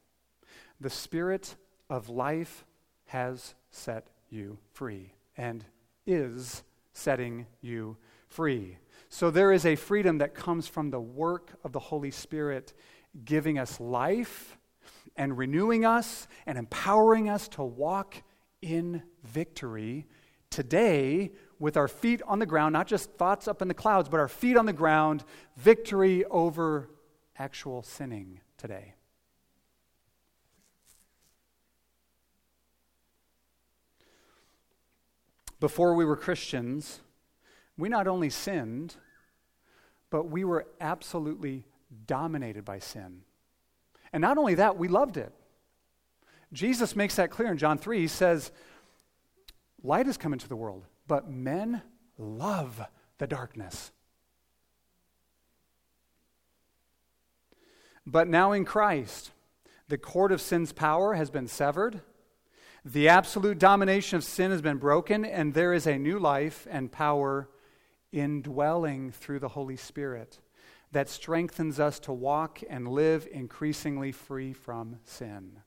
The 0.80 0.90
Spirit 0.90 1.56
of 1.88 2.08
life 2.08 2.64
has 3.06 3.54
set 3.70 4.08
you 4.28 4.58
free 4.72 5.12
and 5.36 5.64
is 6.06 6.62
setting 6.92 7.46
you 7.60 7.96
free. 8.28 8.78
So 9.08 9.30
there 9.30 9.52
is 9.52 9.64
a 9.64 9.76
freedom 9.76 10.18
that 10.18 10.34
comes 10.34 10.66
from 10.66 10.90
the 10.90 11.00
work 11.00 11.52
of 11.64 11.72
the 11.72 11.78
Holy 11.78 12.10
Spirit 12.10 12.72
giving 13.24 13.58
us 13.58 13.80
life 13.80 14.58
and 15.16 15.38
renewing 15.38 15.84
us 15.84 16.26
and 16.44 16.58
empowering 16.58 17.28
us 17.28 17.48
to 17.48 17.62
walk 17.62 18.22
in 18.66 19.02
victory 19.22 20.06
today 20.50 21.30
with 21.60 21.76
our 21.76 21.86
feet 21.86 22.20
on 22.26 22.40
the 22.40 22.46
ground, 22.46 22.72
not 22.72 22.88
just 22.88 23.12
thoughts 23.12 23.46
up 23.46 23.62
in 23.62 23.68
the 23.68 23.74
clouds, 23.74 24.08
but 24.08 24.18
our 24.18 24.28
feet 24.28 24.56
on 24.56 24.66
the 24.66 24.72
ground, 24.72 25.24
victory 25.56 26.24
over 26.26 26.90
actual 27.38 27.82
sinning 27.82 28.40
today. 28.58 28.94
Before 35.60 35.94
we 35.94 36.04
were 36.04 36.16
Christians, 36.16 37.00
we 37.78 37.88
not 37.88 38.08
only 38.08 38.30
sinned, 38.30 38.96
but 40.10 40.24
we 40.24 40.44
were 40.44 40.66
absolutely 40.80 41.64
dominated 42.06 42.64
by 42.64 42.80
sin. 42.80 43.22
And 44.12 44.20
not 44.20 44.38
only 44.38 44.56
that, 44.56 44.76
we 44.76 44.88
loved 44.88 45.16
it. 45.16 45.32
Jesus 46.52 46.96
makes 46.96 47.16
that 47.16 47.30
clear 47.30 47.50
in 47.50 47.58
John 47.58 47.78
3. 47.78 48.00
He 48.00 48.06
says, 48.06 48.50
Light 49.82 50.06
has 50.06 50.16
come 50.16 50.32
into 50.32 50.48
the 50.48 50.56
world, 50.56 50.84
but 51.06 51.30
men 51.30 51.82
love 52.18 52.80
the 53.18 53.26
darkness. 53.26 53.92
But 58.06 58.28
now 58.28 58.52
in 58.52 58.64
Christ, 58.64 59.32
the 59.88 59.98
cord 59.98 60.32
of 60.32 60.40
sin's 60.40 60.72
power 60.72 61.14
has 61.14 61.30
been 61.30 61.48
severed. 61.48 62.00
The 62.84 63.08
absolute 63.08 63.58
domination 63.58 64.16
of 64.16 64.24
sin 64.24 64.52
has 64.52 64.62
been 64.62 64.78
broken, 64.78 65.24
and 65.24 65.52
there 65.52 65.72
is 65.72 65.86
a 65.86 65.98
new 65.98 66.20
life 66.20 66.68
and 66.70 66.90
power 66.90 67.48
indwelling 68.12 69.10
through 69.10 69.40
the 69.40 69.48
Holy 69.48 69.76
Spirit 69.76 70.38
that 70.92 71.08
strengthens 71.08 71.80
us 71.80 71.98
to 72.00 72.12
walk 72.12 72.60
and 72.70 72.86
live 72.86 73.26
increasingly 73.30 74.12
free 74.12 74.52
from 74.52 74.98
sin. 75.04 75.60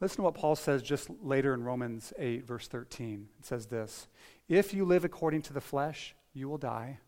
Listen 0.00 0.16
to 0.16 0.22
what 0.22 0.34
Paul 0.34 0.56
says 0.56 0.82
just 0.82 1.08
later 1.22 1.52
in 1.52 1.62
Romans 1.62 2.12
8, 2.18 2.46
verse 2.46 2.66
13. 2.68 3.28
It 3.38 3.44
says 3.46 3.66
this 3.66 4.08
If 4.48 4.72
you 4.72 4.84
live 4.84 5.04
according 5.04 5.42
to 5.42 5.52
the 5.52 5.60
flesh, 5.60 6.14
you 6.32 6.48
will 6.48 6.58
die. 6.58 6.98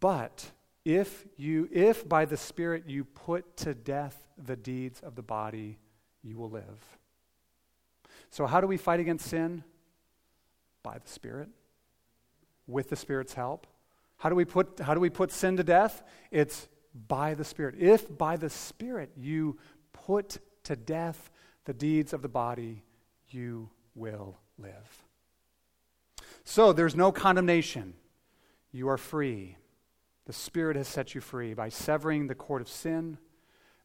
But 0.00 0.50
if 0.84 1.24
you 1.36 1.68
if 1.72 2.08
by 2.08 2.24
the 2.24 2.36
spirit 2.36 2.84
you 2.86 3.04
put 3.04 3.56
to 3.58 3.74
death 3.74 4.26
the 4.36 4.56
deeds 4.56 5.00
of 5.00 5.14
the 5.14 5.22
body 5.22 5.78
you 6.22 6.36
will 6.36 6.50
live. 6.50 6.98
So 8.30 8.46
how 8.46 8.60
do 8.60 8.66
we 8.66 8.76
fight 8.76 9.00
against 9.00 9.26
sin? 9.26 9.64
By 10.82 10.98
the 10.98 11.08
spirit. 11.08 11.48
With 12.66 12.90
the 12.90 12.96
spirit's 12.96 13.34
help. 13.34 13.66
How 14.18 14.28
do 14.28 14.34
we 14.34 14.44
put 14.44 14.80
how 14.80 14.94
do 14.94 15.00
we 15.00 15.10
put 15.10 15.32
sin 15.32 15.56
to 15.56 15.64
death? 15.64 16.02
It's 16.30 16.68
by 17.08 17.34
the 17.34 17.44
spirit. 17.44 17.76
If 17.78 18.16
by 18.18 18.36
the 18.36 18.50
spirit 18.50 19.10
you 19.16 19.58
put 19.92 20.38
to 20.64 20.76
death 20.76 21.30
the 21.64 21.74
deeds 21.74 22.12
of 22.12 22.22
the 22.22 22.28
body, 22.28 22.82
you 23.28 23.70
will 23.94 24.38
live. 24.58 25.04
So 26.44 26.72
there's 26.72 26.96
no 26.96 27.12
condemnation. 27.12 27.94
You 28.72 28.88
are 28.88 28.98
free. 28.98 29.56
The 30.26 30.32
Spirit 30.32 30.76
has 30.76 30.88
set 30.88 31.14
you 31.14 31.20
free 31.20 31.54
by 31.54 31.68
severing 31.68 32.26
the 32.26 32.34
cord 32.34 32.62
of 32.62 32.68
sin, 32.68 33.18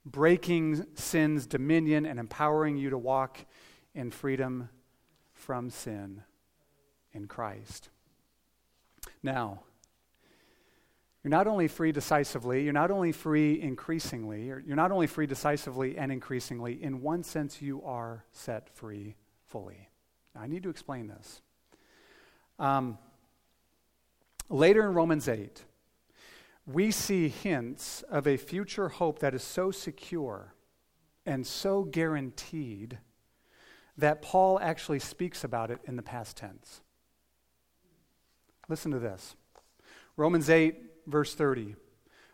breaking 0.05 0.85
sin's 0.95 1.45
dominion, 1.45 2.05
and 2.05 2.19
empowering 2.19 2.77
you 2.77 2.89
to 2.89 2.97
walk 2.97 3.45
in 3.93 4.11
freedom 4.11 4.69
from 5.33 5.69
sin 5.69 6.23
in 7.13 7.27
Christ. 7.27 7.89
Now, 9.23 9.61
you're 11.27 11.37
not 11.37 11.47
only 11.47 11.67
free 11.67 11.91
decisively, 11.91 12.63
you're 12.63 12.71
not 12.71 12.89
only 12.89 13.11
free 13.11 13.61
increasingly, 13.61 14.45
you're 14.45 14.77
not 14.77 14.93
only 14.93 15.07
free 15.07 15.27
decisively 15.27 15.97
and 15.97 16.09
increasingly, 16.09 16.81
in 16.81 17.01
one 17.01 17.21
sense, 17.21 17.61
you 17.61 17.83
are 17.83 18.23
set 18.31 18.69
free 18.69 19.13
fully. 19.45 19.89
Now, 20.33 20.39
I 20.39 20.47
need 20.47 20.63
to 20.63 20.69
explain 20.69 21.07
this. 21.09 21.41
Um, 22.59 22.97
later 24.47 24.87
in 24.87 24.93
Romans 24.93 25.27
8, 25.27 25.65
we 26.65 26.91
see 26.91 27.27
hints 27.27 28.03
of 28.03 28.25
a 28.25 28.37
future 28.37 28.87
hope 28.87 29.19
that 29.19 29.35
is 29.35 29.43
so 29.43 29.69
secure 29.69 30.53
and 31.25 31.45
so 31.45 31.83
guaranteed 31.83 32.99
that 33.97 34.21
Paul 34.21 34.61
actually 34.61 34.99
speaks 34.99 35.43
about 35.43 35.71
it 35.71 35.81
in 35.83 35.97
the 35.97 36.03
past 36.03 36.37
tense. 36.37 36.79
Listen 38.69 38.91
to 38.91 38.99
this 38.99 39.35
Romans 40.15 40.49
8, 40.49 40.87
verse 41.07 41.33
30. 41.33 41.75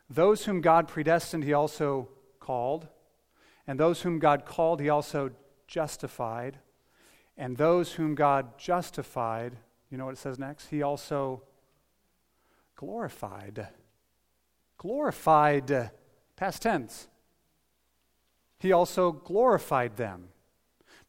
Those 0.09 0.45
whom 0.45 0.59
God 0.59 0.87
predestined, 0.87 1.43
he 1.43 1.53
also 1.53 2.09
called. 2.39 2.87
And 3.65 3.79
those 3.79 4.01
whom 4.01 4.19
God 4.19 4.45
called, 4.45 4.81
he 4.81 4.89
also 4.89 5.31
justified. 5.67 6.59
And 7.37 7.55
those 7.55 7.93
whom 7.93 8.15
God 8.15 8.57
justified, 8.57 9.55
you 9.89 9.97
know 9.97 10.05
what 10.05 10.15
it 10.15 10.19
says 10.19 10.37
next? 10.37 10.67
He 10.67 10.81
also 10.81 11.43
glorified. 12.75 13.69
Glorified, 14.77 15.91
past 16.35 16.61
tense. 16.61 17.07
He 18.59 18.71
also 18.71 19.11
glorified 19.11 19.95
them. 19.95 20.29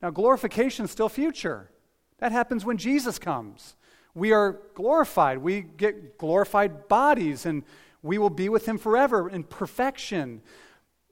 Now, 0.00 0.10
glorification 0.10 0.84
is 0.84 0.90
still 0.90 1.08
future. 1.08 1.70
That 2.18 2.32
happens 2.32 2.64
when 2.64 2.78
Jesus 2.78 3.18
comes. 3.18 3.74
We 4.14 4.32
are 4.32 4.60
glorified. 4.74 5.38
We 5.38 5.62
get 5.62 6.18
glorified 6.18 6.88
bodies, 6.88 7.46
and 7.46 7.64
we 8.02 8.18
will 8.18 8.30
be 8.30 8.48
with 8.48 8.66
him 8.66 8.78
forever 8.78 9.28
in 9.28 9.44
perfection. 9.44 10.42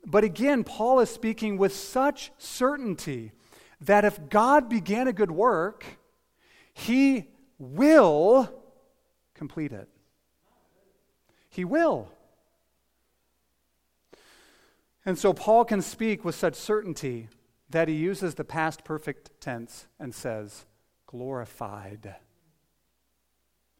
But 0.04 0.24
again, 0.24 0.64
Paul 0.64 1.00
is 1.00 1.10
speaking 1.10 1.58
with 1.58 1.74
such 1.74 2.32
certainty 2.38 3.32
that 3.80 4.04
if 4.04 4.28
God 4.28 4.68
began 4.68 5.08
a 5.08 5.12
good 5.12 5.30
work, 5.30 5.84
he 6.72 7.28
will 7.58 8.48
complete 9.34 9.72
it. 9.72 9.88
He 11.48 11.64
will. 11.64 12.08
And 15.04 15.18
so 15.18 15.32
Paul 15.32 15.64
can 15.64 15.82
speak 15.82 16.24
with 16.24 16.34
such 16.34 16.54
certainty 16.54 17.28
that 17.70 17.88
he 17.88 17.94
uses 17.94 18.34
the 18.34 18.44
past 18.44 18.84
perfect 18.84 19.30
tense 19.40 19.86
and 19.98 20.14
says, 20.14 20.64
glorified. 21.06 22.14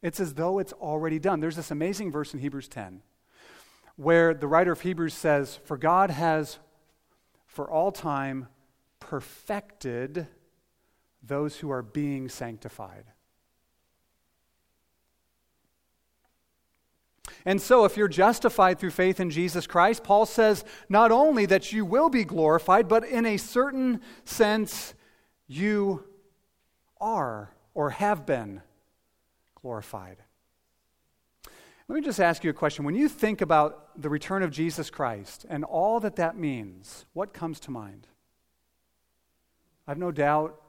It's 0.03 0.21
as 0.21 0.35
though 0.35 0.59
it's 0.59 0.73
already 0.75 1.19
done. 1.19 1.41
There's 1.41 1.57
this 1.57 1.71
amazing 1.71 2.11
verse 2.11 2.35
in 2.35 2.41
Hebrews 2.41 2.69
10 2.69 3.03
where 3.97 4.35
the 4.35 4.47
writer 4.47 4.73
of 4.73 4.81
Hebrews 4.81 5.15
says, 5.15 5.59
For 5.65 5.77
God 5.77 6.11
has 6.11 6.59
for 7.47 7.71
all 7.71 7.93
time 7.93 8.49
perfected 8.99 10.27
those 11.23 11.59
who 11.59 11.71
are 11.71 11.83
being 11.83 12.29
sanctified. 12.29 13.05
And 17.45 17.61
so, 17.61 17.85
if 17.85 17.97
you're 17.97 18.09
justified 18.09 18.79
through 18.79 18.91
faith 18.91 19.19
in 19.19 19.31
Jesus 19.31 19.67
Christ, 19.67 20.05
Paul 20.05 20.27
says 20.27 20.65
not 20.89 21.11
only 21.11 21.45
that 21.47 21.73
you 21.73 21.85
will 21.85 22.09
be 22.09 22.25
glorified, 22.25 22.89
but 22.89 23.05
in 23.05 23.27
a 23.27 23.37
certain 23.37 24.01
sense, 24.25 24.95
you 25.49 26.05
are 27.01 27.53
or 27.75 27.91
have 27.91 28.25
been 28.25 28.63
glorified. 29.63 30.19
Let 31.89 31.97
me 31.97 32.03
just 32.03 32.21
ask 32.21 32.45
you 32.45 32.51
a 32.51 32.55
question. 32.55 32.85
When 32.85 32.95
you 32.95 33.09
think 33.09 33.41
about 33.41 34.01
the 34.01 34.09
return 34.09 34.43
of 34.43 34.51
Jesus 34.51 34.91
Christ 34.91 35.47
and 35.49 35.65
all 35.65 36.01
that 36.01 36.17
that 36.17 36.37
means, 36.37 37.07
what 37.13 37.33
comes 37.33 37.61
to 37.61 37.71
mind? 37.71 38.07
I've 39.87 39.99
no 39.99 40.13
doubt 40.13 40.61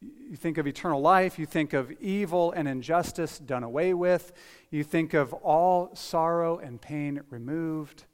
you 0.00 0.36
think 0.36 0.58
of 0.58 0.66
eternal 0.66 1.00
life, 1.00 1.38
you 1.38 1.46
think 1.46 1.72
of 1.72 1.90
evil 2.00 2.52
and 2.52 2.68
injustice 2.68 3.38
done 3.38 3.62
away 3.62 3.94
with, 3.94 4.32
you 4.70 4.84
think 4.84 5.14
of 5.14 5.32
all 5.32 5.94
sorrow 5.94 6.58
and 6.58 6.80
pain 6.80 7.20
removed. 7.30 8.04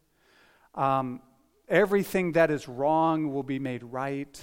Um, 0.75 1.21
everything 1.69 2.33
that 2.33 2.51
is 2.51 2.69
wrong 2.69 3.33
will 3.33 3.43
be 3.43 3.59
made 3.59 3.83
right, 3.83 4.41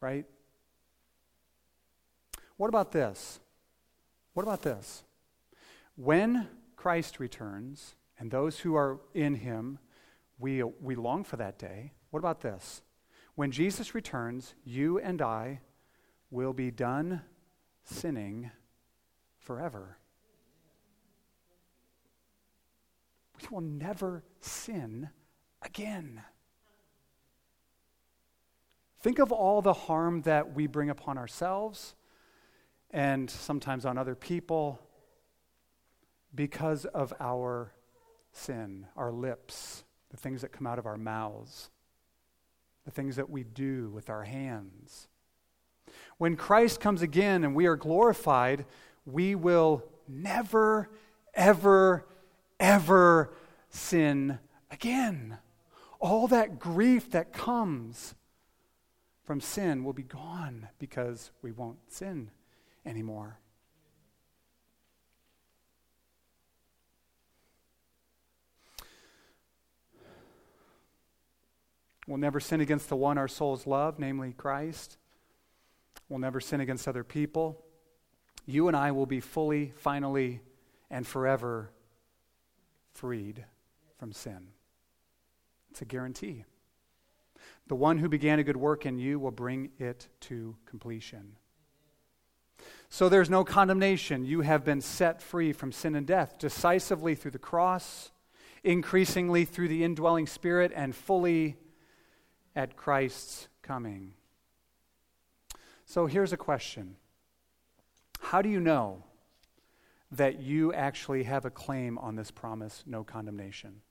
right? 0.00 0.26
What 2.56 2.68
about 2.68 2.92
this? 2.92 3.39
What 4.40 4.46
about 4.46 4.62
this? 4.62 5.04
When 5.96 6.48
Christ 6.74 7.20
returns, 7.20 7.94
and 8.18 8.30
those 8.30 8.60
who 8.60 8.74
are 8.74 8.98
in 9.12 9.34
him, 9.34 9.78
we, 10.38 10.62
we 10.62 10.94
long 10.94 11.24
for 11.24 11.36
that 11.36 11.58
day. 11.58 11.92
What 12.08 12.20
about 12.20 12.40
this? 12.40 12.80
When 13.34 13.50
Jesus 13.50 13.94
returns, 13.94 14.54
you 14.64 14.98
and 14.98 15.20
I 15.20 15.60
will 16.30 16.54
be 16.54 16.70
done 16.70 17.20
sinning 17.84 18.50
forever. 19.36 19.98
We 23.42 23.48
will 23.50 23.60
never 23.60 24.24
sin 24.40 25.10
again. 25.60 26.22
Think 29.02 29.18
of 29.18 29.32
all 29.32 29.60
the 29.60 29.74
harm 29.74 30.22
that 30.22 30.54
we 30.54 30.66
bring 30.66 30.88
upon 30.88 31.18
ourselves 31.18 31.94
and 32.90 33.30
sometimes 33.30 33.84
on 33.84 33.96
other 33.96 34.14
people 34.14 34.80
because 36.34 36.84
of 36.86 37.12
our 37.20 37.72
sin, 38.32 38.86
our 38.96 39.12
lips, 39.12 39.84
the 40.10 40.16
things 40.16 40.42
that 40.42 40.52
come 40.52 40.66
out 40.66 40.78
of 40.78 40.86
our 40.86 40.96
mouths, 40.96 41.70
the 42.84 42.90
things 42.90 43.16
that 43.16 43.30
we 43.30 43.44
do 43.44 43.90
with 43.90 44.10
our 44.10 44.24
hands. 44.24 45.08
When 46.18 46.36
Christ 46.36 46.80
comes 46.80 47.02
again 47.02 47.44
and 47.44 47.54
we 47.54 47.66
are 47.66 47.76
glorified, 47.76 48.66
we 49.04 49.34
will 49.34 49.84
never, 50.08 50.90
ever, 51.34 52.06
ever 52.58 53.32
sin 53.68 54.38
again. 54.70 55.38
All 56.00 56.28
that 56.28 56.58
grief 56.58 57.10
that 57.10 57.32
comes 57.32 58.14
from 59.24 59.40
sin 59.40 59.84
will 59.84 59.92
be 59.92 60.02
gone 60.02 60.68
because 60.78 61.30
we 61.42 61.52
won't 61.52 61.78
sin 61.88 62.30
anymore. 62.84 63.38
We'll 72.06 72.18
never 72.18 72.40
sin 72.40 72.60
against 72.60 72.88
the 72.88 72.96
one 72.96 73.18
our 73.18 73.28
souls 73.28 73.68
love, 73.68 74.00
namely 74.00 74.32
Christ. 74.32 74.98
We'll 76.08 76.18
never 76.18 76.40
sin 76.40 76.60
against 76.60 76.88
other 76.88 77.04
people. 77.04 77.64
You 78.46 78.66
and 78.66 78.76
I 78.76 78.90
will 78.90 79.06
be 79.06 79.20
fully, 79.20 79.72
finally, 79.76 80.40
and 80.90 81.06
forever 81.06 81.70
freed 82.94 83.44
from 83.96 84.12
sin. 84.12 84.48
It's 85.70 85.82
a 85.82 85.84
guarantee. 85.84 86.44
The 87.68 87.76
one 87.76 87.98
who 87.98 88.08
began 88.08 88.40
a 88.40 88.44
good 88.44 88.56
work 88.56 88.86
in 88.86 88.98
you 88.98 89.20
will 89.20 89.30
bring 89.30 89.70
it 89.78 90.08
to 90.22 90.56
completion. 90.66 91.36
So 92.92 93.08
there's 93.08 93.30
no 93.30 93.44
condemnation. 93.44 94.24
You 94.24 94.40
have 94.40 94.64
been 94.64 94.80
set 94.80 95.22
free 95.22 95.52
from 95.52 95.70
sin 95.70 95.94
and 95.94 96.06
death 96.06 96.38
decisively 96.38 97.14
through 97.14 97.30
the 97.30 97.38
cross, 97.38 98.10
increasingly 98.64 99.44
through 99.44 99.68
the 99.68 99.84
indwelling 99.84 100.26
spirit, 100.26 100.72
and 100.74 100.94
fully 100.94 101.56
at 102.56 102.76
Christ's 102.76 103.46
coming. 103.62 104.14
So 105.86 106.06
here's 106.06 106.32
a 106.32 106.36
question 106.36 106.96
How 108.18 108.42
do 108.42 108.48
you 108.48 108.60
know 108.60 109.04
that 110.10 110.40
you 110.40 110.72
actually 110.72 111.22
have 111.22 111.44
a 111.44 111.50
claim 111.50 111.96
on 111.98 112.16
this 112.16 112.32
promise, 112.32 112.82
no 112.86 113.04
condemnation? 113.04 113.82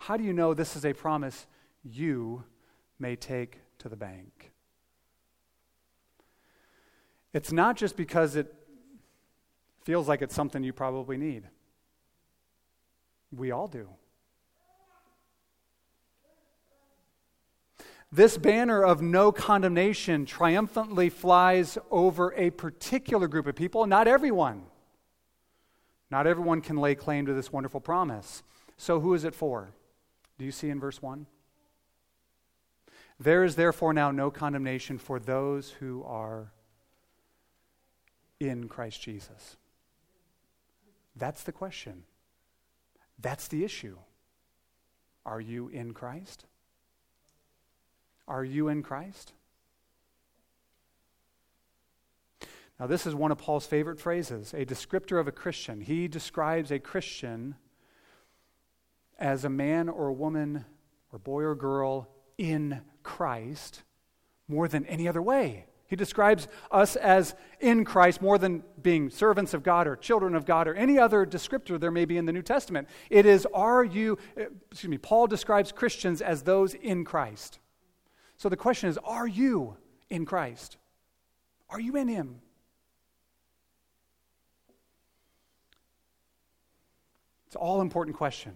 How 0.00 0.16
do 0.16 0.24
you 0.24 0.32
know 0.32 0.54
this 0.54 0.74
is 0.74 0.84
a 0.84 0.92
promise 0.92 1.46
you 1.84 2.42
may 2.98 3.14
take 3.14 3.58
to 3.78 3.88
the 3.88 3.96
bank? 3.96 4.50
It's 7.32 7.52
not 7.52 7.76
just 7.76 7.96
because 7.96 8.36
it 8.36 8.52
feels 9.84 10.08
like 10.08 10.22
it's 10.22 10.34
something 10.34 10.62
you 10.62 10.72
probably 10.72 11.16
need. 11.16 11.44
We 13.32 13.50
all 13.50 13.68
do. 13.68 13.88
This 18.12 18.36
banner 18.36 18.82
of 18.82 19.00
no 19.00 19.30
condemnation 19.30 20.26
triumphantly 20.26 21.10
flies 21.10 21.78
over 21.92 22.34
a 22.36 22.50
particular 22.50 23.28
group 23.28 23.46
of 23.46 23.54
people, 23.54 23.86
not 23.86 24.08
everyone. 24.08 24.62
Not 26.10 26.26
everyone 26.26 26.60
can 26.60 26.76
lay 26.76 26.96
claim 26.96 27.26
to 27.26 27.34
this 27.34 27.52
wonderful 27.52 27.80
promise. 27.80 28.42
So, 28.76 28.98
who 28.98 29.14
is 29.14 29.22
it 29.22 29.34
for? 29.34 29.70
Do 30.38 30.44
you 30.44 30.50
see 30.50 30.70
in 30.70 30.80
verse 30.80 31.00
1? 31.00 31.26
There 33.20 33.44
is 33.44 33.54
therefore 33.54 33.92
now 33.92 34.10
no 34.10 34.30
condemnation 34.30 34.98
for 34.98 35.20
those 35.20 35.70
who 35.70 36.02
are 36.04 36.52
in 38.40 38.68
Christ 38.68 39.00
Jesus. 39.00 39.56
That's 41.14 41.42
the 41.42 41.52
question. 41.52 42.04
That's 43.20 43.48
the 43.48 43.64
issue. 43.64 43.98
Are 45.26 45.40
you 45.40 45.68
in 45.68 45.92
Christ? 45.92 46.46
Are 48.26 48.44
you 48.44 48.68
in 48.68 48.82
Christ? 48.82 49.32
Now, 52.78 52.86
this 52.86 53.06
is 53.06 53.14
one 53.14 53.30
of 53.30 53.36
Paul's 53.36 53.66
favorite 53.66 54.00
phrases, 54.00 54.54
a 54.54 54.64
descriptor 54.64 55.20
of 55.20 55.28
a 55.28 55.32
Christian. 55.32 55.82
He 55.82 56.08
describes 56.08 56.70
a 56.70 56.78
Christian 56.78 57.56
as 59.18 59.44
a 59.44 59.50
man 59.50 59.90
or 59.90 60.08
a 60.08 60.12
woman 60.14 60.64
or 61.12 61.18
boy 61.18 61.42
or 61.42 61.54
girl 61.54 62.08
in 62.38 62.80
Christ 63.02 63.82
more 64.48 64.66
than 64.66 64.86
any 64.86 65.06
other 65.06 65.20
way. 65.20 65.66
He 65.90 65.96
describes 65.96 66.46
us 66.70 66.94
as 66.94 67.34
in 67.58 67.84
Christ 67.84 68.22
more 68.22 68.38
than 68.38 68.62
being 68.80 69.10
servants 69.10 69.54
of 69.54 69.64
God 69.64 69.88
or 69.88 69.96
children 69.96 70.36
of 70.36 70.46
God 70.46 70.68
or 70.68 70.74
any 70.74 71.00
other 71.00 71.26
descriptor 71.26 71.80
there 71.80 71.90
may 71.90 72.04
be 72.04 72.16
in 72.16 72.26
the 72.26 72.32
New 72.32 72.42
Testament. 72.42 72.88
It 73.10 73.26
is, 73.26 73.44
are 73.52 73.82
you, 73.82 74.16
excuse 74.70 74.88
me, 74.88 74.98
Paul 74.98 75.26
describes 75.26 75.72
Christians 75.72 76.22
as 76.22 76.42
those 76.42 76.74
in 76.74 77.04
Christ. 77.04 77.58
So 78.36 78.48
the 78.48 78.56
question 78.56 78.88
is, 78.88 78.98
are 79.02 79.26
you 79.26 79.78
in 80.08 80.26
Christ? 80.26 80.76
Are 81.68 81.80
you 81.80 81.96
in 81.96 82.06
Him? 82.06 82.40
It's 87.48 87.56
an 87.56 87.62
all 87.62 87.80
important 87.80 88.16
question. 88.16 88.52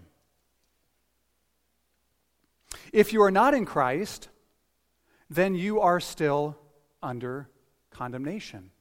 If 2.93 3.11
you 3.11 3.21
are 3.23 3.31
not 3.31 3.53
in 3.53 3.65
Christ, 3.65 4.29
then 5.29 5.53
you 5.53 5.81
are 5.81 5.99
still 5.99 6.57
under 7.05 7.49
condemnation. 7.91 8.71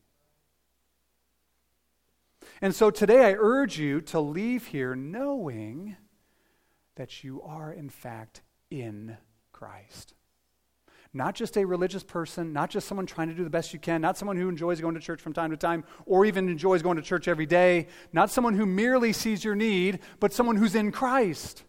And 2.60 2.74
so 2.74 2.90
today 2.90 3.26
I 3.26 3.34
urge 3.38 3.78
you 3.78 4.00
to 4.02 4.20
leave 4.20 4.66
here 4.66 4.94
knowing 4.94 5.96
that 6.96 7.24
you 7.24 7.42
are, 7.42 7.72
in 7.72 7.90
fact, 7.90 8.42
in 8.70 9.16
Christ. 9.52 10.14
Not 11.12 11.34
just 11.34 11.56
a 11.56 11.64
religious 11.64 12.02
person, 12.02 12.52
not 12.52 12.70
just 12.70 12.88
someone 12.88 13.06
trying 13.06 13.28
to 13.28 13.34
do 13.34 13.44
the 13.44 13.50
best 13.50 13.72
you 13.72 13.78
can, 13.78 14.00
not 14.00 14.18
someone 14.18 14.36
who 14.36 14.48
enjoys 14.48 14.80
going 14.80 14.94
to 14.94 15.00
church 15.00 15.20
from 15.20 15.32
time 15.32 15.50
to 15.50 15.56
time, 15.56 15.84
or 16.06 16.24
even 16.24 16.48
enjoys 16.48 16.82
going 16.82 16.96
to 16.96 17.02
church 17.02 17.28
every 17.28 17.46
day, 17.46 17.86
not 18.12 18.30
someone 18.30 18.54
who 18.54 18.66
merely 18.66 19.12
sees 19.12 19.44
your 19.44 19.54
need, 19.54 20.00
but 20.18 20.32
someone 20.32 20.56
who's 20.56 20.74
in 20.74 20.90
Christ. 20.90 21.62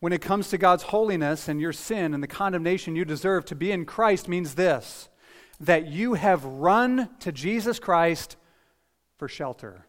When 0.00 0.12
it 0.12 0.20
comes 0.20 0.48
to 0.48 0.58
God's 0.58 0.84
holiness 0.84 1.48
and 1.48 1.60
your 1.60 1.72
sin 1.72 2.14
and 2.14 2.22
the 2.22 2.28
condemnation 2.28 2.94
you 2.94 3.04
deserve, 3.04 3.44
to 3.46 3.54
be 3.54 3.72
in 3.72 3.84
Christ 3.84 4.28
means 4.28 4.54
this 4.54 5.08
that 5.60 5.88
you 5.88 6.14
have 6.14 6.44
run 6.44 7.10
to 7.18 7.32
Jesus 7.32 7.80
Christ 7.80 8.36
for 9.16 9.26
shelter, 9.26 9.86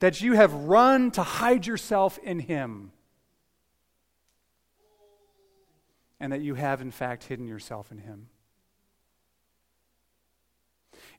that 0.00 0.20
you 0.20 0.32
have 0.32 0.52
run 0.52 1.12
to 1.12 1.22
hide 1.22 1.66
yourself 1.66 2.18
in 2.18 2.40
Him, 2.40 2.90
and 6.18 6.32
that 6.32 6.40
you 6.40 6.54
have, 6.54 6.80
in 6.80 6.90
fact, 6.90 7.24
hidden 7.24 7.46
yourself 7.46 7.92
in 7.92 7.98
Him. 7.98 8.28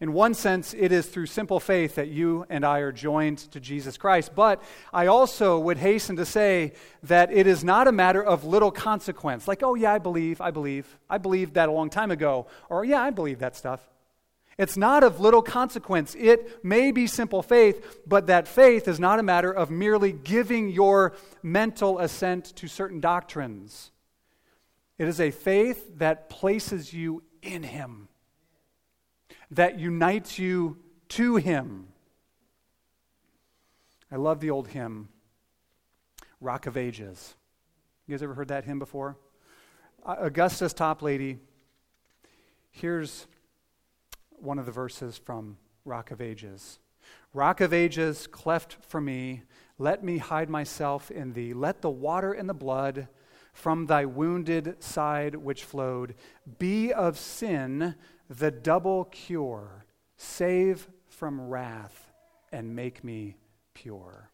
In 0.01 0.11
one 0.11 0.33
sense, 0.33 0.73
it 0.77 0.91
is 0.91 1.05
through 1.05 1.27
simple 1.27 1.59
faith 1.59 1.95
that 1.95 2.09
you 2.09 2.45
and 2.49 2.65
I 2.65 2.79
are 2.79 2.91
joined 2.91 3.37
to 3.51 3.61
Jesus 3.61 3.97
Christ. 3.97 4.35
But 4.35 4.61
I 4.93 5.07
also 5.07 5.57
would 5.59 5.77
hasten 5.77 6.17
to 6.17 6.25
say 6.25 6.73
that 7.03 7.31
it 7.31 7.47
is 7.47 7.63
not 7.63 7.87
a 7.87 7.93
matter 7.93 8.21
of 8.21 8.43
little 8.43 8.71
consequence. 8.71 9.47
Like, 9.47 9.63
oh, 9.63 9.75
yeah, 9.75 9.93
I 9.93 9.99
believe, 9.99 10.41
I 10.41 10.51
believe. 10.51 10.99
I 11.09 11.17
believed 11.17 11.53
that 11.53 11.69
a 11.69 11.71
long 11.71 11.89
time 11.89 12.11
ago. 12.11 12.47
Or, 12.69 12.83
yeah, 12.83 13.01
I 13.01 13.09
believe 13.09 13.39
that 13.39 13.55
stuff. 13.55 13.87
It's 14.57 14.77
not 14.77 15.03
of 15.03 15.19
little 15.19 15.41
consequence. 15.41 16.15
It 16.17 16.63
may 16.63 16.91
be 16.91 17.07
simple 17.07 17.41
faith, 17.41 18.01
but 18.05 18.27
that 18.27 18.47
faith 18.47 18.87
is 18.87 18.99
not 18.99 19.19
a 19.19 19.23
matter 19.23 19.51
of 19.51 19.69
merely 19.69 20.11
giving 20.11 20.69
your 20.69 21.13
mental 21.41 21.99
assent 21.99 22.55
to 22.57 22.67
certain 22.67 22.99
doctrines. 22.99 23.91
It 24.97 25.07
is 25.07 25.19
a 25.19 25.31
faith 25.31 25.97
that 25.97 26.29
places 26.29 26.93
you 26.93 27.23
in 27.41 27.63
Him 27.63 28.07
that 29.51 29.79
unites 29.79 30.39
you 30.39 30.77
to 31.09 31.35
Him. 31.35 31.87
I 34.11 34.17
love 34.17 34.39
the 34.39 34.51
old 34.51 34.67
hymn, 34.69 35.09
Rock 36.39 36.67
of 36.67 36.77
Ages. 36.77 37.35
You 38.07 38.13
guys 38.13 38.21
ever 38.21 38.33
heard 38.33 38.49
that 38.49 38.63
hymn 38.63 38.79
before? 38.79 39.17
Uh, 40.05 40.15
Augustus 40.19 40.73
Toplady, 40.73 41.39
here's 42.71 43.27
one 44.29 44.59
of 44.59 44.65
the 44.65 44.71
verses 44.71 45.17
from 45.17 45.57
Rock 45.85 46.11
of 46.11 46.21
Ages. 46.21 46.79
Rock 47.33 47.61
of 47.61 47.73
Ages, 47.73 48.27
cleft 48.27 48.77
for 48.85 49.01
me, 49.01 49.41
let 49.77 50.03
me 50.03 50.19
hide 50.19 50.49
myself 50.49 51.11
in 51.11 51.33
thee. 51.33 51.53
Let 51.53 51.81
the 51.81 51.89
water 51.89 52.31
and 52.31 52.47
the 52.47 52.53
blood 52.53 53.07
from 53.55 53.85
thy 53.85 54.03
wounded 54.03 54.83
side 54.83 55.33
which 55.33 55.63
flowed 55.63 56.13
be 56.59 56.91
of 56.91 57.17
sin 57.17 57.95
the 58.29 58.51
double 58.51 59.05
cure 59.05 59.85
save 60.17 60.89
from 61.07 61.39
wrath 61.39 62.11
and 62.51 62.75
make 62.75 63.01
me 63.01 63.37
pure. 63.73 64.29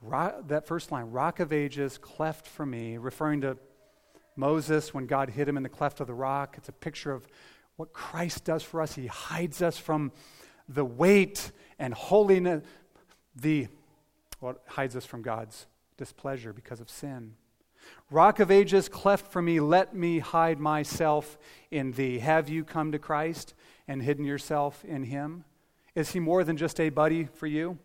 Rock, 0.00 0.46
that 0.46 0.68
first 0.68 0.92
line, 0.92 1.10
rock 1.10 1.40
of 1.40 1.52
ages, 1.52 1.98
cleft 1.98 2.46
for 2.46 2.64
me, 2.64 2.96
referring 2.96 3.40
to 3.40 3.58
Moses 4.36 4.94
when 4.94 5.06
God 5.06 5.28
hid 5.28 5.48
him 5.48 5.56
in 5.56 5.64
the 5.64 5.68
cleft 5.68 6.00
of 6.00 6.06
the 6.06 6.14
rock. 6.14 6.54
It's 6.56 6.68
a 6.68 6.72
picture 6.72 7.12
of 7.12 7.26
what 7.74 7.92
Christ 7.92 8.44
does 8.44 8.62
for 8.62 8.80
us. 8.80 8.94
He 8.94 9.08
hides 9.08 9.62
us 9.62 9.76
from 9.76 10.12
the 10.68 10.84
weight 10.84 11.50
and 11.80 11.92
holiness, 11.92 12.64
the 13.34 13.66
what 14.38 14.56
well, 14.56 14.64
hides 14.68 14.94
us 14.94 15.04
from 15.04 15.22
God's 15.22 15.66
displeasure 16.02 16.52
because 16.52 16.80
of 16.80 16.90
sin. 16.90 17.34
Rock 18.10 18.40
of 18.40 18.50
ages, 18.50 18.88
cleft 18.88 19.30
for 19.30 19.40
me, 19.40 19.60
let 19.60 19.94
me 19.94 20.18
hide 20.18 20.58
myself 20.58 21.38
in 21.70 21.92
thee. 21.92 22.18
Have 22.18 22.48
you 22.48 22.64
come 22.64 22.90
to 22.90 22.98
Christ 22.98 23.54
and 23.86 24.02
hidden 24.02 24.24
yourself 24.24 24.84
in 24.84 25.04
him? 25.04 25.44
Is 25.94 26.10
he 26.10 26.18
more 26.18 26.42
than 26.42 26.56
just 26.56 26.80
a 26.80 26.88
buddy 26.88 27.28
for 27.34 27.46
you? 27.46 27.78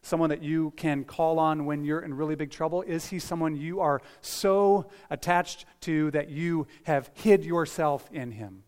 Someone 0.00 0.30
that 0.30 0.42
you 0.42 0.72
can 0.78 1.04
call 1.04 1.38
on 1.38 1.66
when 1.66 1.84
you're 1.84 2.00
in 2.00 2.14
really 2.14 2.34
big 2.34 2.50
trouble? 2.50 2.80
Is 2.80 3.08
he 3.08 3.18
someone 3.18 3.54
you 3.56 3.80
are 3.80 4.00
so 4.22 4.86
attached 5.10 5.66
to 5.82 6.10
that 6.12 6.30
you 6.30 6.66
have 6.84 7.10
hid 7.12 7.44
yourself 7.44 8.08
in 8.10 8.30
him? 8.30 8.62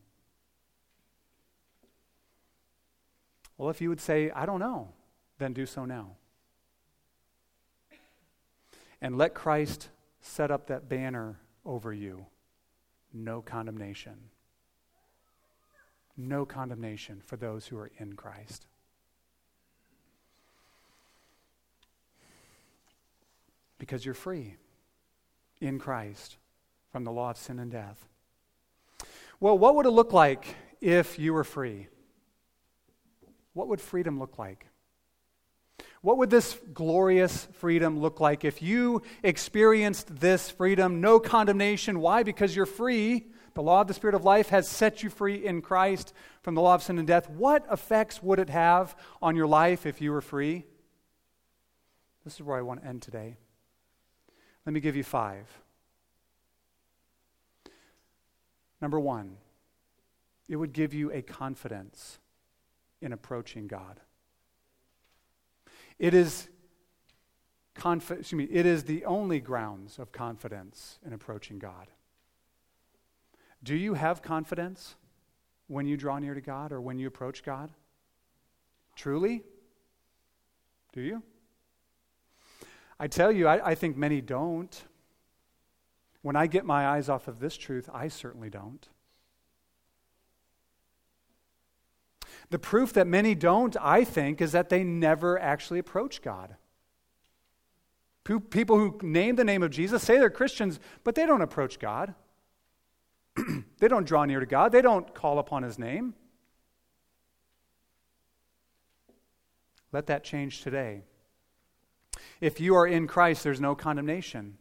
Well, 3.56 3.70
if 3.70 3.80
you 3.80 3.88
would 3.88 4.02
say, 4.02 4.30
I 4.30 4.44
don't 4.44 4.60
know, 4.60 4.90
then 5.38 5.54
do 5.54 5.64
so 5.64 5.86
now. 5.86 6.16
And 9.06 9.16
let 9.16 9.34
Christ 9.34 9.90
set 10.20 10.50
up 10.50 10.66
that 10.66 10.88
banner 10.88 11.38
over 11.64 11.92
you 11.92 12.26
no 13.14 13.40
condemnation. 13.40 14.14
No 16.16 16.44
condemnation 16.44 17.22
for 17.24 17.36
those 17.36 17.68
who 17.68 17.78
are 17.78 17.92
in 17.98 18.14
Christ. 18.14 18.66
Because 23.78 24.04
you're 24.04 24.12
free 24.12 24.56
in 25.60 25.78
Christ 25.78 26.36
from 26.90 27.04
the 27.04 27.12
law 27.12 27.30
of 27.30 27.36
sin 27.36 27.60
and 27.60 27.70
death. 27.70 28.08
Well, 29.38 29.56
what 29.56 29.76
would 29.76 29.86
it 29.86 29.90
look 29.90 30.12
like 30.12 30.56
if 30.80 31.16
you 31.16 31.32
were 31.32 31.44
free? 31.44 31.86
What 33.52 33.68
would 33.68 33.80
freedom 33.80 34.18
look 34.18 34.36
like? 34.36 34.66
What 36.06 36.18
would 36.18 36.30
this 36.30 36.56
glorious 36.72 37.48
freedom 37.54 37.98
look 37.98 38.20
like 38.20 38.44
if 38.44 38.62
you 38.62 39.02
experienced 39.24 40.20
this 40.20 40.48
freedom? 40.48 41.00
No 41.00 41.18
condemnation. 41.18 41.98
Why? 41.98 42.22
Because 42.22 42.54
you're 42.54 42.64
free. 42.64 43.26
The 43.54 43.62
law 43.62 43.80
of 43.80 43.88
the 43.88 43.94
Spirit 43.94 44.14
of 44.14 44.24
life 44.24 44.50
has 44.50 44.68
set 44.68 45.02
you 45.02 45.10
free 45.10 45.44
in 45.44 45.62
Christ 45.62 46.12
from 46.42 46.54
the 46.54 46.60
law 46.60 46.76
of 46.76 46.84
sin 46.84 46.98
and 46.98 47.08
death. 47.08 47.28
What 47.28 47.66
effects 47.72 48.22
would 48.22 48.38
it 48.38 48.50
have 48.50 48.94
on 49.20 49.34
your 49.34 49.48
life 49.48 49.84
if 49.84 50.00
you 50.00 50.12
were 50.12 50.20
free? 50.20 50.64
This 52.22 52.34
is 52.34 52.42
where 52.42 52.56
I 52.56 52.62
want 52.62 52.82
to 52.82 52.86
end 52.86 53.02
today. 53.02 53.36
Let 54.64 54.74
me 54.74 54.78
give 54.78 54.94
you 54.94 55.02
five. 55.02 55.48
Number 58.80 59.00
one, 59.00 59.38
it 60.48 60.54
would 60.54 60.72
give 60.72 60.94
you 60.94 61.10
a 61.10 61.20
confidence 61.20 62.20
in 63.02 63.12
approaching 63.12 63.66
God. 63.66 63.98
It 65.98 66.14
is, 66.14 66.48
excuse 67.76 68.32
me, 68.32 68.44
it 68.44 68.66
is 68.66 68.84
the 68.84 69.04
only 69.04 69.40
grounds 69.40 69.98
of 69.98 70.12
confidence 70.12 70.98
in 71.06 71.12
approaching 71.12 71.58
God. 71.58 71.88
Do 73.62 73.74
you 73.74 73.94
have 73.94 74.22
confidence 74.22 74.96
when 75.68 75.86
you 75.86 75.96
draw 75.96 76.18
near 76.18 76.34
to 76.34 76.40
God 76.40 76.72
or 76.72 76.80
when 76.80 76.98
you 76.98 77.08
approach 77.08 77.42
God? 77.42 77.70
Truly? 78.94 79.42
Do 80.92 81.00
you? 81.00 81.22
I 82.98 83.08
tell 83.08 83.32
you, 83.32 83.46
I, 83.46 83.70
I 83.70 83.74
think 83.74 83.96
many 83.96 84.20
don't. 84.20 84.84
When 86.22 86.36
I 86.36 86.46
get 86.46 86.64
my 86.64 86.88
eyes 86.88 87.08
off 87.08 87.28
of 87.28 87.40
this 87.40 87.56
truth, 87.56 87.88
I 87.92 88.08
certainly 88.08 88.50
don't. 88.50 88.88
The 92.50 92.58
proof 92.58 92.92
that 92.92 93.06
many 93.06 93.34
don't, 93.34 93.76
I 93.80 94.04
think, 94.04 94.40
is 94.40 94.52
that 94.52 94.68
they 94.68 94.84
never 94.84 95.38
actually 95.38 95.78
approach 95.78 96.22
God. 96.22 96.56
People 98.24 98.76
who 98.76 98.98
name 99.02 99.36
the 99.36 99.44
name 99.44 99.62
of 99.62 99.70
Jesus 99.70 100.02
say 100.02 100.18
they're 100.18 100.30
Christians, 100.30 100.80
but 101.04 101.14
they 101.14 101.26
don't 101.26 101.42
approach 101.42 101.78
God. 101.78 102.14
they 103.78 103.88
don't 103.88 104.06
draw 104.06 104.24
near 104.24 104.40
to 104.40 104.46
God. 104.46 104.72
They 104.72 104.82
don't 104.82 105.14
call 105.14 105.38
upon 105.38 105.62
his 105.62 105.78
name. 105.78 106.14
Let 109.92 110.06
that 110.06 110.24
change 110.24 110.62
today. 110.62 111.02
If 112.40 112.60
you 112.60 112.74
are 112.74 112.86
in 112.86 113.06
Christ, 113.06 113.44
there's 113.44 113.60
no 113.60 113.74
condemnation. 113.74 114.58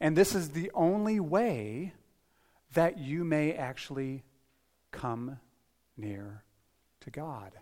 And 0.00 0.16
this 0.16 0.34
is 0.34 0.50
the 0.50 0.70
only 0.74 1.18
way 1.18 1.94
that 2.74 2.98
you 2.98 3.24
may 3.24 3.54
actually 3.54 4.22
come 4.92 5.38
near 5.96 6.44
to 7.06 7.10
God. 7.10 7.52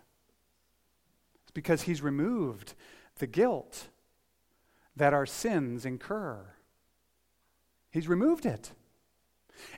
It's 1.43 1.51
because 1.51 1.83
He's 1.83 2.01
removed 2.01 2.73
the 3.19 3.27
guilt 3.27 3.87
that 4.95 5.13
our 5.13 5.25
sins 5.25 5.85
incur. 5.85 6.43
He's 7.91 8.07
removed 8.07 8.45
it. 8.45 8.71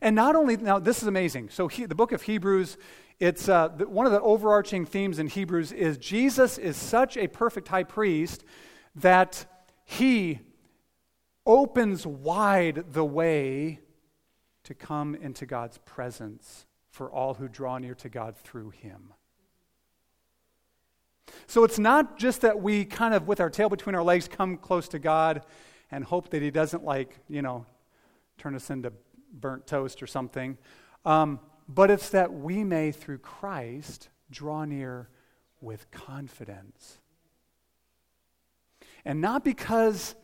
And 0.02 0.16
not 0.16 0.36
only, 0.36 0.58
now 0.58 0.80
this 0.80 1.02
is 1.02 1.08
amazing. 1.08 1.50
So 1.50 1.68
he, 1.68 1.86
the 1.86 1.96
book 1.96 2.14
of 2.14 2.24
Hebrews, 2.24 2.78
it's 3.20 3.50
uh, 3.50 3.68
the, 3.68 3.88
one 3.88 4.06
of 4.06 4.12
the 4.12 4.22
overarching 4.22 4.86
themes 4.86 5.20
in 5.20 5.28
Hebrews 5.28 5.72
is 5.72 5.98
Jesus 5.98 6.58
is 6.58 6.78
such 6.78 7.18
a 7.18 7.28
perfect 7.28 7.68
high 7.68 7.84
priest 7.84 8.44
that 8.96 9.46
he 9.84 10.40
opens 11.46 12.08
wide 12.08 12.94
the 12.94 13.06
way 13.06 13.80
to 14.64 14.74
come 14.74 15.14
into 15.14 15.46
God's 15.46 15.78
presence 15.80 16.66
for 16.90 17.12
all 17.12 17.36
who 17.36 17.48
draw 17.48 17.78
near 17.78 17.96
to 17.96 18.10
God 18.10 18.36
through 18.36 18.72
him. 18.72 19.14
So 21.46 21.64
it's 21.64 21.80
not 21.80 22.18
just 22.18 22.42
that 22.42 22.62
we 22.62 22.86
kind 22.86 23.14
of, 23.14 23.28
with 23.28 23.40
our 23.40 23.50
tail 23.50 23.70
between 23.70 23.96
our 23.96 24.04
legs, 24.04 24.28
come 24.28 24.58
close 24.58 24.88
to 24.90 25.00
God 25.00 25.44
and 25.92 26.04
hope 26.04 26.30
that 26.30 26.42
He 26.42 26.52
doesn't, 26.52 26.84
like, 26.84 27.20
you 27.30 27.42
know, 27.42 27.66
turn 28.38 28.56
us 28.56 28.70
into 28.70 28.92
burnt 29.34 29.68
toast 29.68 30.02
or 30.02 30.08
something. 30.08 30.58
Um, 31.06 31.40
but 31.70 31.92
it's 31.92 32.10
that 32.10 32.34
we 32.34 32.64
may, 32.64 32.92
through 32.92 33.20
Christ, 33.20 34.10
draw 34.32 34.66
near 34.66 35.10
with 35.62 35.90
confidence. 35.92 37.00
And 39.06 39.22
not 39.22 39.44
because, 39.44 40.16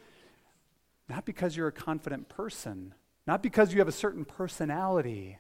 not 1.10 1.26
because 1.26 1.56
you're 1.56 1.68
a 1.68 1.72
confident 1.72 2.30
person, 2.30 2.94
not 3.26 3.42
because 3.42 3.74
you 3.74 3.80
have 3.80 3.88
a 3.88 3.94
certain 3.94 4.26
personality. 4.26 5.38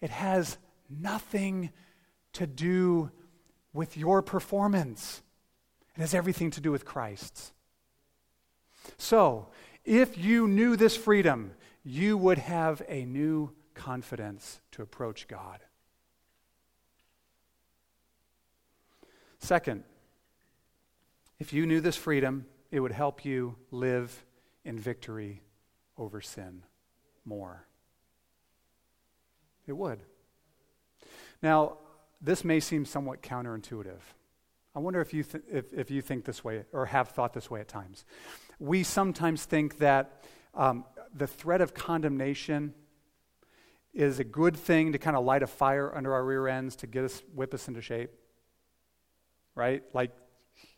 It 0.00 0.10
has 0.10 0.58
nothing 0.88 1.70
to 2.34 2.46
do 2.46 3.10
with 3.72 3.96
your 3.96 4.22
performance. 4.22 5.22
It 5.96 6.00
has 6.00 6.14
everything 6.14 6.50
to 6.52 6.60
do 6.60 6.70
with 6.70 6.84
Christ's. 6.84 7.52
So, 8.98 9.48
if 9.84 10.18
you 10.18 10.48
knew 10.48 10.76
this 10.76 10.96
freedom, 10.96 11.52
you 11.84 12.16
would 12.16 12.38
have 12.38 12.82
a 12.88 13.04
new 13.04 13.52
confidence 13.74 14.60
to 14.72 14.82
approach 14.82 15.28
God. 15.28 15.60
Second, 19.38 19.84
if 21.38 21.52
you 21.52 21.64
knew 21.64 21.80
this 21.80 21.96
freedom, 21.96 22.44
it 22.70 22.80
would 22.80 22.92
help 22.92 23.24
you 23.24 23.56
live 23.70 24.24
in 24.64 24.78
victory 24.78 25.40
over 25.96 26.20
sin 26.20 26.62
more. 27.24 27.66
It 29.66 29.72
would. 29.72 30.00
Now, 31.42 31.78
this 32.20 32.44
may 32.44 32.60
seem 32.60 32.84
somewhat 32.84 33.22
counterintuitive. 33.22 34.00
I 34.74 34.78
wonder 34.78 35.00
if 35.00 35.12
you, 35.12 35.22
th- 35.24 35.44
if, 35.50 35.72
if 35.72 35.90
you 35.90 36.02
think 36.02 36.24
this 36.24 36.44
way 36.44 36.64
or 36.72 36.86
have 36.86 37.08
thought 37.08 37.32
this 37.32 37.50
way 37.50 37.60
at 37.60 37.68
times. 37.68 38.04
We 38.58 38.82
sometimes 38.82 39.44
think 39.44 39.78
that 39.78 40.22
um, 40.54 40.84
the 41.14 41.26
threat 41.26 41.60
of 41.60 41.74
condemnation 41.74 42.74
is 43.92 44.20
a 44.20 44.24
good 44.24 44.56
thing 44.56 44.92
to 44.92 44.98
kind 44.98 45.16
of 45.16 45.24
light 45.24 45.42
a 45.42 45.46
fire 45.46 45.92
under 45.94 46.12
our 46.14 46.24
rear 46.24 46.46
ends 46.46 46.76
to 46.76 46.86
get 46.86 47.04
us, 47.04 47.22
whip 47.34 47.52
us 47.52 47.66
into 47.66 47.80
shape. 47.80 48.10
Right? 49.56 49.82
Like, 49.92 50.12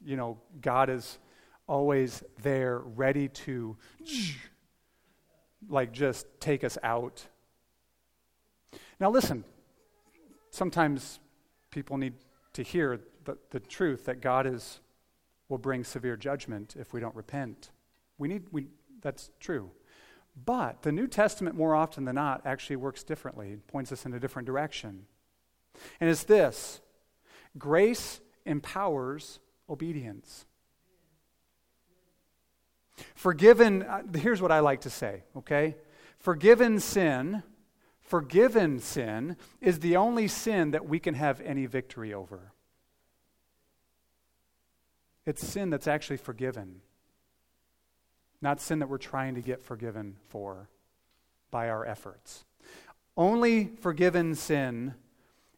you 0.03 0.17
know, 0.17 0.39
God 0.61 0.89
is 0.89 1.19
always 1.67 2.23
there, 2.43 2.79
ready 2.79 3.29
to, 3.29 3.77
like, 5.69 5.93
just 5.93 6.27
take 6.41 6.65
us 6.65 6.79
out. 6.83 7.27
Now, 8.99 9.11
listen, 9.11 9.45
sometimes 10.51 11.21
people 11.73 11.97
need 11.97 12.15
to 12.53 12.63
hear 12.63 13.01
the, 13.25 13.37
the 13.51 13.59
truth 13.59 14.05
that 14.05 14.21
God 14.21 14.47
is, 14.47 14.81
will 15.49 15.59
bring 15.59 15.83
severe 15.83 16.17
judgment 16.17 16.77
if 16.79 16.93
we 16.93 17.01
don't 17.01 17.17
repent. 17.17 17.71
We 18.19 18.29
need, 18.29 18.45
we, 18.53 18.69
that's 19.01 19.31
true. 19.41 19.71
But 20.45 20.83
the 20.83 20.93
New 20.93 21.09
Testament, 21.09 21.57
more 21.57 21.75
often 21.75 22.05
than 22.05 22.15
not, 22.15 22.43
actually 22.45 22.77
works 22.77 23.03
differently, 23.03 23.53
it 23.53 23.67
points 23.67 23.91
us 23.91 24.07
in 24.07 24.15
a 24.15 24.21
different 24.21 24.47
direction. 24.47 25.07
And 26.01 26.09
it's 26.09 26.25
this 26.25 26.81
grace 27.59 28.21
empowers 28.47 29.41
obedience. 29.69 30.47
Forgiven, 33.15 33.83
uh, 33.83 34.03
here's 34.15 34.41
what 34.41 34.53
I 34.53 34.61
like 34.61 34.83
to 34.83 34.91
say, 34.91 35.25
okay? 35.37 35.77
Forgiven 36.19 36.79
sin 36.79 37.43
forgiven 38.13 38.79
sin 38.79 39.39
is 39.63 39.81
the 39.81 39.97
only 39.97 40.29
sin 40.29 40.73
that 40.73 40.87
we 40.87 40.99
can 40.99 41.15
have 41.15 41.41
any 41.41 41.65
victory 41.65 42.13
over. 42.13 42.53
It's 45.25 45.43
sin 45.43 45.71
that's 45.71 45.87
actually 45.87 46.19
forgiven, 46.19 46.83
not 48.43 48.61
sin 48.61 48.81
that 48.81 48.91
we're 48.91 48.99
trying 48.99 49.35
to 49.37 49.41
get 49.41 49.63
forgiven 49.63 50.17
for 50.29 50.69
by 51.51 51.71
our 51.71 51.87
efforts. 51.87 52.45
Only 53.17 53.71
forgiven 53.81 54.35
sin 54.35 54.93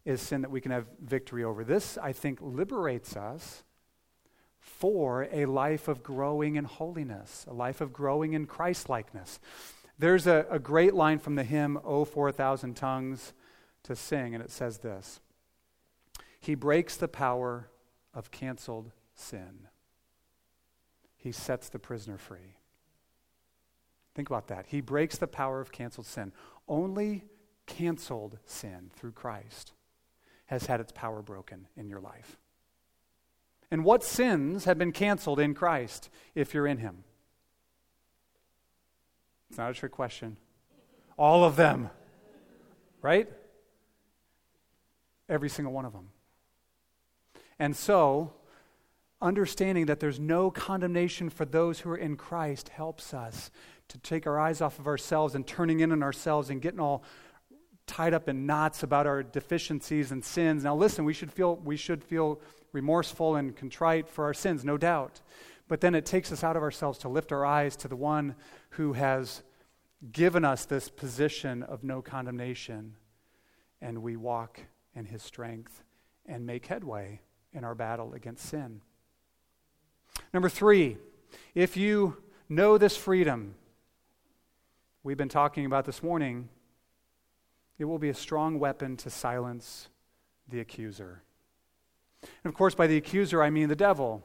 is 0.04 0.22
sin 0.22 0.42
that 0.42 0.50
we 0.52 0.60
can 0.60 0.70
have 0.70 0.86
victory 1.00 1.42
over. 1.42 1.64
This, 1.64 1.98
I 1.98 2.12
think, 2.12 2.38
liberates 2.40 3.16
us 3.16 3.64
for 4.60 5.26
a 5.32 5.46
life 5.46 5.88
of 5.88 6.04
growing 6.04 6.54
in 6.54 6.66
holiness, 6.66 7.46
a 7.50 7.52
life 7.52 7.80
of 7.80 7.92
growing 7.92 8.32
in 8.32 8.46
Christ 8.46 8.88
likeness. 8.88 9.40
There's 9.98 10.26
a, 10.26 10.46
a 10.50 10.58
great 10.58 10.94
line 10.94 11.18
from 11.18 11.36
the 11.36 11.44
hymn, 11.44 11.78
Oh, 11.84 12.04
4,000 12.04 12.74
tongues 12.74 13.32
to 13.84 13.94
sing, 13.94 14.34
and 14.34 14.42
it 14.42 14.50
says 14.50 14.78
this 14.78 15.20
He 16.40 16.54
breaks 16.54 16.96
the 16.96 17.08
power 17.08 17.68
of 18.12 18.30
canceled 18.30 18.92
sin, 19.14 19.68
He 21.16 21.32
sets 21.32 21.68
the 21.68 21.78
prisoner 21.78 22.18
free. 22.18 22.58
Think 24.14 24.30
about 24.30 24.48
that. 24.48 24.66
He 24.68 24.80
breaks 24.80 25.18
the 25.18 25.26
power 25.26 25.60
of 25.60 25.72
canceled 25.72 26.06
sin. 26.06 26.32
Only 26.68 27.24
canceled 27.66 28.38
sin 28.46 28.90
through 28.94 29.12
Christ 29.12 29.72
has 30.46 30.66
had 30.66 30.80
its 30.80 30.92
power 30.92 31.22
broken 31.22 31.66
in 31.76 31.88
your 31.88 32.00
life. 32.00 32.38
And 33.70 33.84
what 33.84 34.04
sins 34.04 34.66
have 34.66 34.78
been 34.78 34.92
canceled 34.92 35.40
in 35.40 35.54
Christ 35.54 36.10
if 36.34 36.54
you're 36.54 36.66
in 36.66 36.78
Him? 36.78 37.04
It's 39.48 39.58
not 39.58 39.70
a 39.70 39.74
trick 39.74 39.92
question. 39.92 40.36
All 41.16 41.44
of 41.44 41.56
them. 41.56 41.90
Right? 43.02 43.28
Every 45.28 45.48
single 45.48 45.72
one 45.72 45.84
of 45.84 45.92
them. 45.92 46.08
And 47.58 47.76
so, 47.76 48.32
understanding 49.20 49.86
that 49.86 50.00
there's 50.00 50.18
no 50.18 50.50
condemnation 50.50 51.30
for 51.30 51.44
those 51.44 51.80
who 51.80 51.90
are 51.90 51.96
in 51.96 52.16
Christ 52.16 52.68
helps 52.68 53.14
us 53.14 53.50
to 53.88 53.98
take 53.98 54.26
our 54.26 54.38
eyes 54.38 54.60
off 54.60 54.78
of 54.78 54.86
ourselves 54.86 55.34
and 55.34 55.46
turning 55.46 55.80
in 55.80 55.92
on 55.92 56.02
ourselves 56.02 56.50
and 56.50 56.60
getting 56.60 56.80
all 56.80 57.04
tied 57.86 58.14
up 58.14 58.28
in 58.28 58.46
knots 58.46 58.82
about 58.82 59.06
our 59.06 59.22
deficiencies 59.22 60.10
and 60.10 60.24
sins. 60.24 60.64
Now 60.64 60.74
listen, 60.74 61.04
we 61.04 61.12
should 61.12 61.32
feel 61.32 61.56
we 61.56 61.76
should 61.76 62.02
feel 62.02 62.40
remorseful 62.72 63.36
and 63.36 63.54
contrite 63.54 64.08
for 64.08 64.24
our 64.24 64.34
sins, 64.34 64.64
no 64.64 64.76
doubt. 64.76 65.20
But 65.68 65.80
then 65.80 65.94
it 65.94 66.04
takes 66.04 66.30
us 66.30 66.44
out 66.44 66.56
of 66.56 66.62
ourselves 66.62 66.98
to 67.00 67.08
lift 67.08 67.32
our 67.32 67.44
eyes 67.44 67.76
to 67.76 67.88
the 67.88 67.96
one 67.96 68.34
who 68.70 68.92
has 68.92 69.42
given 70.12 70.44
us 70.44 70.64
this 70.64 70.88
position 70.88 71.62
of 71.62 71.82
no 71.82 72.02
condemnation, 72.02 72.96
and 73.80 74.02
we 74.02 74.16
walk 74.16 74.60
in 74.94 75.06
his 75.06 75.22
strength 75.22 75.82
and 76.26 76.46
make 76.46 76.66
headway 76.66 77.20
in 77.52 77.64
our 77.64 77.74
battle 77.74 78.12
against 78.12 78.46
sin. 78.46 78.80
Number 80.32 80.48
three, 80.48 80.98
if 81.54 81.76
you 81.76 82.16
know 82.48 82.76
this 82.76 82.96
freedom 82.96 83.54
we've 85.02 85.16
been 85.16 85.28
talking 85.28 85.66
about 85.66 85.84
this 85.84 86.02
morning, 86.02 86.48
it 87.78 87.84
will 87.84 87.98
be 87.98 88.08
a 88.08 88.14
strong 88.14 88.58
weapon 88.58 88.96
to 88.98 89.10
silence 89.10 89.88
the 90.48 90.60
accuser. 90.60 91.22
And 92.22 92.50
of 92.50 92.54
course, 92.54 92.74
by 92.74 92.86
the 92.86 92.96
accuser, 92.96 93.42
I 93.42 93.50
mean 93.50 93.68
the 93.68 93.76
devil. 93.76 94.22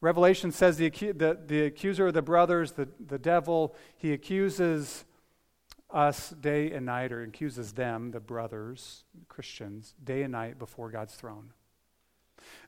Revelation 0.00 0.50
says 0.50 0.78
the, 0.78 0.88
the, 0.88 1.38
the 1.46 1.64
accuser 1.64 2.06
of 2.06 2.14
the 2.14 2.22
brothers, 2.22 2.72
the, 2.72 2.88
the 3.06 3.18
devil, 3.18 3.74
he 3.96 4.12
accuses 4.12 5.04
us 5.90 6.30
day 6.30 6.70
and 6.72 6.86
night, 6.86 7.12
or 7.12 7.22
accuses 7.22 7.72
them, 7.72 8.10
the 8.12 8.20
brothers, 8.20 9.04
Christians, 9.28 9.94
day 10.02 10.22
and 10.22 10.32
night 10.32 10.58
before 10.58 10.90
God's 10.90 11.14
throne. 11.14 11.50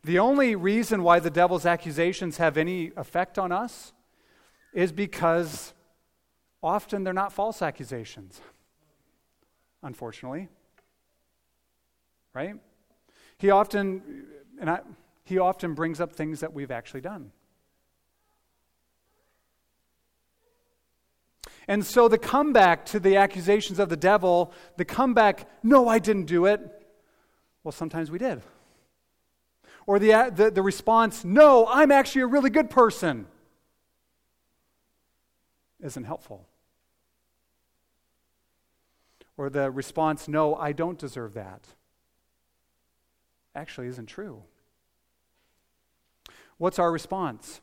The 0.02 0.18
only 0.18 0.54
reason 0.56 1.02
why 1.02 1.20
the 1.20 1.30
devil's 1.30 1.64
accusations 1.64 2.36
have 2.36 2.56
any 2.56 2.92
effect 2.96 3.38
on 3.38 3.52
us 3.52 3.92
is 4.74 4.92
because 4.92 5.72
often 6.62 7.04
they're 7.04 7.12
not 7.12 7.32
false 7.32 7.62
accusations, 7.62 8.40
unfortunately. 9.82 10.48
Right? 12.34 12.56
He 13.38 13.50
often, 13.50 14.24
and 14.60 14.70
I, 14.70 14.80
he 15.24 15.38
often 15.38 15.74
brings 15.74 16.00
up 16.00 16.12
things 16.12 16.40
that 16.40 16.52
we've 16.52 16.70
actually 16.70 17.00
done. 17.00 17.32
And 21.68 21.86
so 21.86 22.08
the 22.08 22.18
comeback 22.18 22.86
to 22.86 22.98
the 22.98 23.16
accusations 23.16 23.78
of 23.78 23.88
the 23.88 23.96
devil, 23.96 24.52
the 24.76 24.84
comeback, 24.84 25.48
no, 25.62 25.88
I 25.88 26.00
didn't 26.00 26.24
do 26.24 26.46
it. 26.46 26.60
Well, 27.62 27.72
sometimes 27.72 28.10
we 28.10 28.18
did. 28.18 28.42
Or 29.86 29.98
the, 29.98 30.32
the, 30.34 30.50
the 30.50 30.62
response, 30.62 31.24
no, 31.24 31.66
I'm 31.66 31.90
actually 31.92 32.22
a 32.22 32.26
really 32.26 32.50
good 32.50 32.70
person, 32.70 33.26
isn't 35.80 36.04
helpful. 36.04 36.46
Or 39.36 39.50
the 39.50 39.70
response, 39.70 40.28
no, 40.28 40.54
I 40.54 40.72
don't 40.72 40.98
deserve 40.98 41.34
that, 41.34 41.66
actually 43.54 43.88
isn't 43.88 44.06
true. 44.06 44.42
What's 46.62 46.78
our 46.78 46.92
response? 46.92 47.60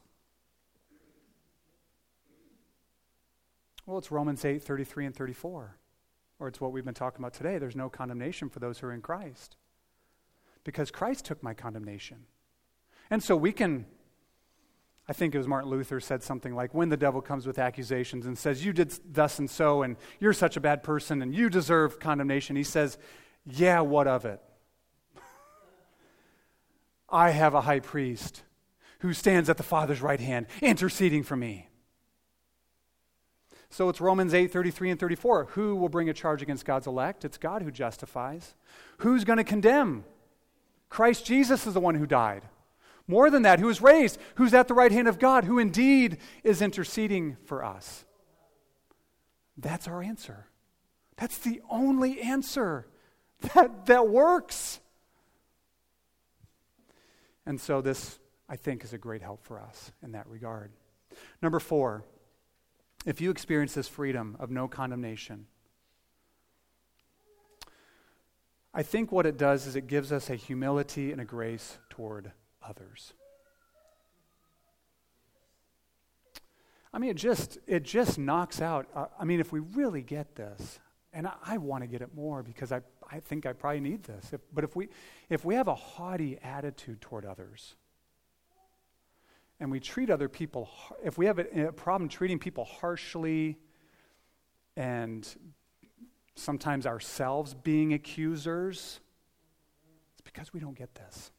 Well, 3.85 3.97
it's 3.97 4.11
Romans 4.11 4.43
8 4.43 4.61
33 4.61 5.05
and 5.05 5.15
34. 5.15 5.77
Or 6.37 6.47
it's 6.49 6.59
what 6.59 6.73
we've 6.73 6.83
been 6.83 6.93
talking 6.93 7.21
about 7.21 7.33
today. 7.33 7.59
There's 7.59 7.77
no 7.77 7.87
condemnation 7.87 8.49
for 8.49 8.59
those 8.59 8.77
who 8.79 8.87
are 8.87 8.91
in 8.91 8.99
Christ. 8.99 9.55
Because 10.65 10.91
Christ 10.91 11.23
took 11.23 11.41
my 11.41 11.53
condemnation. 11.53 12.25
And 13.09 13.23
so 13.23 13.37
we 13.37 13.53
can, 13.53 13.85
I 15.07 15.13
think 15.13 15.33
it 15.33 15.37
was 15.37 15.47
Martin 15.47 15.69
Luther 15.69 16.01
said 16.01 16.21
something 16.21 16.53
like, 16.53 16.73
when 16.73 16.89
the 16.89 16.97
devil 16.97 17.21
comes 17.21 17.47
with 17.47 17.57
accusations 17.57 18.25
and 18.25 18.37
says, 18.37 18.65
You 18.65 18.73
did 18.73 18.93
thus 19.13 19.39
and 19.39 19.49
so, 19.49 19.81
and 19.81 19.95
you're 20.19 20.33
such 20.33 20.57
a 20.57 20.59
bad 20.59 20.83
person, 20.83 21.21
and 21.21 21.33
you 21.33 21.49
deserve 21.49 22.01
condemnation, 22.01 22.57
he 22.57 22.63
says, 22.63 22.97
Yeah, 23.45 23.79
what 23.79 24.07
of 24.07 24.25
it? 24.25 24.41
I 27.09 27.29
have 27.29 27.53
a 27.53 27.61
high 27.61 27.79
priest 27.79 28.43
who 28.99 29.13
stands 29.13 29.49
at 29.49 29.57
the 29.57 29.63
Father's 29.63 30.01
right 30.01 30.19
hand, 30.19 30.47
interceding 30.61 31.23
for 31.23 31.35
me. 31.35 31.69
So 33.69 33.87
it's 33.89 34.01
Romans 34.01 34.33
8, 34.33 34.51
33 34.51 34.91
and 34.91 34.99
34. 34.99 35.45
Who 35.51 35.75
will 35.75 35.89
bring 35.89 36.09
a 36.09 36.13
charge 36.13 36.41
against 36.41 36.65
God's 36.65 36.87
elect? 36.87 37.23
It's 37.23 37.37
God 37.37 37.61
who 37.61 37.71
justifies. 37.71 38.55
Who's 38.99 39.23
going 39.23 39.37
to 39.37 39.43
condemn? 39.43 40.05
Christ 40.89 41.25
Jesus 41.25 41.67
is 41.67 41.75
the 41.75 41.79
one 41.79 41.95
who 41.95 42.07
died. 42.07 42.43
More 43.07 43.29
than 43.29 43.43
that, 43.43 43.59
who 43.59 43.69
is 43.69 43.81
raised, 43.81 44.19
who's 44.35 44.53
at 44.53 44.67
the 44.67 44.73
right 44.73 44.91
hand 44.91 45.07
of 45.07 45.19
God, 45.19 45.43
who 45.43 45.59
indeed 45.59 46.17
is 46.43 46.61
interceding 46.61 47.37
for 47.45 47.63
us. 47.63 48.05
That's 49.57 49.87
our 49.87 50.01
answer. 50.01 50.47
That's 51.17 51.37
the 51.37 51.61
only 51.69 52.21
answer 52.21 52.87
that, 53.53 53.85
that 53.87 54.07
works. 54.07 54.79
And 57.45 57.59
so, 57.59 57.81
this, 57.81 58.19
I 58.49 58.55
think, 58.55 58.83
is 58.83 58.93
a 58.93 58.97
great 58.97 59.21
help 59.21 59.43
for 59.43 59.59
us 59.59 59.91
in 60.01 60.11
that 60.13 60.27
regard. 60.27 60.71
Number 61.41 61.59
four, 61.59 62.03
if 63.05 63.21
you 63.21 63.29
experience 63.29 63.73
this 63.73 63.87
freedom 63.87 64.35
of 64.39 64.49
no 64.49 64.67
condemnation, 64.67 65.45
I 68.73 68.83
think 68.83 69.11
what 69.11 69.25
it 69.25 69.37
does 69.37 69.67
is 69.67 69.75
it 69.75 69.87
gives 69.87 70.11
us 70.11 70.29
a 70.29 70.35
humility 70.35 71.11
and 71.11 71.21
a 71.21 71.25
grace 71.25 71.77
toward 71.89 72.31
others. 72.67 73.13
I 76.91 76.97
mean, 76.97 77.11
it 77.11 77.17
just 77.17 77.59
it 77.67 77.83
just 77.83 78.17
knocks 78.17 78.61
out. 78.61 78.87
Uh, 78.95 79.05
I 79.19 79.25
mean, 79.25 79.39
if 79.39 79.51
we 79.51 79.59
really 79.59 80.01
get 80.01 80.35
this, 80.35 80.79
and 81.13 81.27
I, 81.27 81.33
I 81.45 81.57
want 81.57 81.83
to 81.83 81.87
get 81.87 82.01
it 82.01 82.15
more 82.15 82.41
because 82.41 82.71
I, 82.71 82.81
I 83.11 83.19
think 83.19 83.45
I 83.45 83.53
probably 83.53 83.79
need 83.79 84.03
this. 84.03 84.33
If, 84.33 84.41
but 84.53 84.63
if 84.63 84.75
we 84.75 84.89
if 85.29 85.45
we 85.45 85.55
have 85.55 85.67
a 85.67 85.75
haughty 85.75 86.39
attitude 86.41 86.99
toward 87.01 87.25
others, 87.25 87.75
and 89.59 89.69
we 89.69 89.79
treat 89.79 90.09
other 90.09 90.29
people, 90.29 90.69
if 91.03 91.17
we 91.17 91.25
have 91.25 91.39
a, 91.39 91.67
a 91.67 91.71
problem 91.71 92.09
treating 92.09 92.39
people 92.39 92.65
harshly 92.65 93.57
and 94.77 95.27
sometimes 96.35 96.85
ourselves 96.85 97.53
being 97.53 97.93
accusers, 97.93 98.99
it's 100.13 100.21
because 100.21 100.53
we 100.53 100.59
don't 100.59 100.77
get 100.77 100.95
this. 100.95 101.31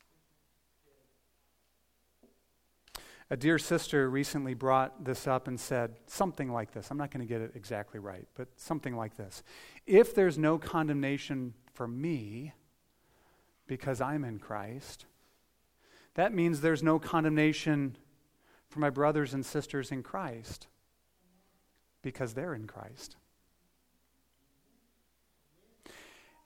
A 3.32 3.36
dear 3.36 3.58
sister 3.58 4.10
recently 4.10 4.54
brought 4.54 5.04
this 5.04 5.28
up 5.28 5.46
and 5.46 5.58
said 5.58 5.94
something 6.06 6.50
like 6.50 6.72
this. 6.72 6.90
I'm 6.90 6.98
not 6.98 7.12
going 7.12 7.26
to 7.26 7.32
get 7.32 7.40
it 7.40 7.52
exactly 7.54 8.00
right, 8.00 8.26
but 8.34 8.48
something 8.56 8.96
like 8.96 9.16
this. 9.16 9.44
If 9.86 10.16
there's 10.16 10.36
no 10.36 10.58
condemnation 10.58 11.54
for 11.72 11.86
me 11.86 12.52
because 13.68 14.00
I'm 14.00 14.24
in 14.24 14.40
Christ, 14.40 15.06
that 16.14 16.34
means 16.34 16.60
there's 16.60 16.82
no 16.82 16.98
condemnation 16.98 17.96
for 18.70 18.78
my 18.78 18.90
brothers 18.90 19.34
and 19.34 19.44
sisters 19.44 19.90
in 19.90 20.02
Christ 20.02 20.68
because 22.02 22.32
they're 22.34 22.54
in 22.54 22.66
Christ. 22.66 23.16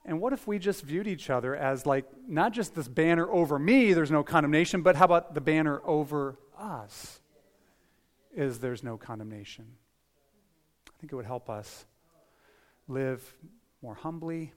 And 0.03 0.19
what 0.19 0.33
if 0.33 0.45
we 0.47 0.59
just 0.59 0.83
viewed 0.83 1.07
each 1.07 1.29
other 1.29 1.55
as 1.55 1.85
like 1.85 2.05
not 2.27 2.51
just 2.51 2.75
this 2.75 2.87
banner 2.87 3.29
over 3.31 3.57
me, 3.57 3.93
there's 3.93 4.11
no 4.11 4.23
condemnation, 4.23 4.81
but 4.81 4.95
how 4.95 5.05
about 5.05 5.33
the 5.33 5.41
banner 5.41 5.81
over 5.85 6.37
us 6.57 7.19
is 8.35 8.59
there's 8.59 8.83
no 8.83 8.97
condemnation? 8.97 9.65
I 10.87 10.91
think 10.99 11.11
it 11.11 11.15
would 11.15 11.25
help 11.25 11.49
us 11.49 11.85
live 12.87 13.35
more 13.81 13.95
humbly 13.95 14.53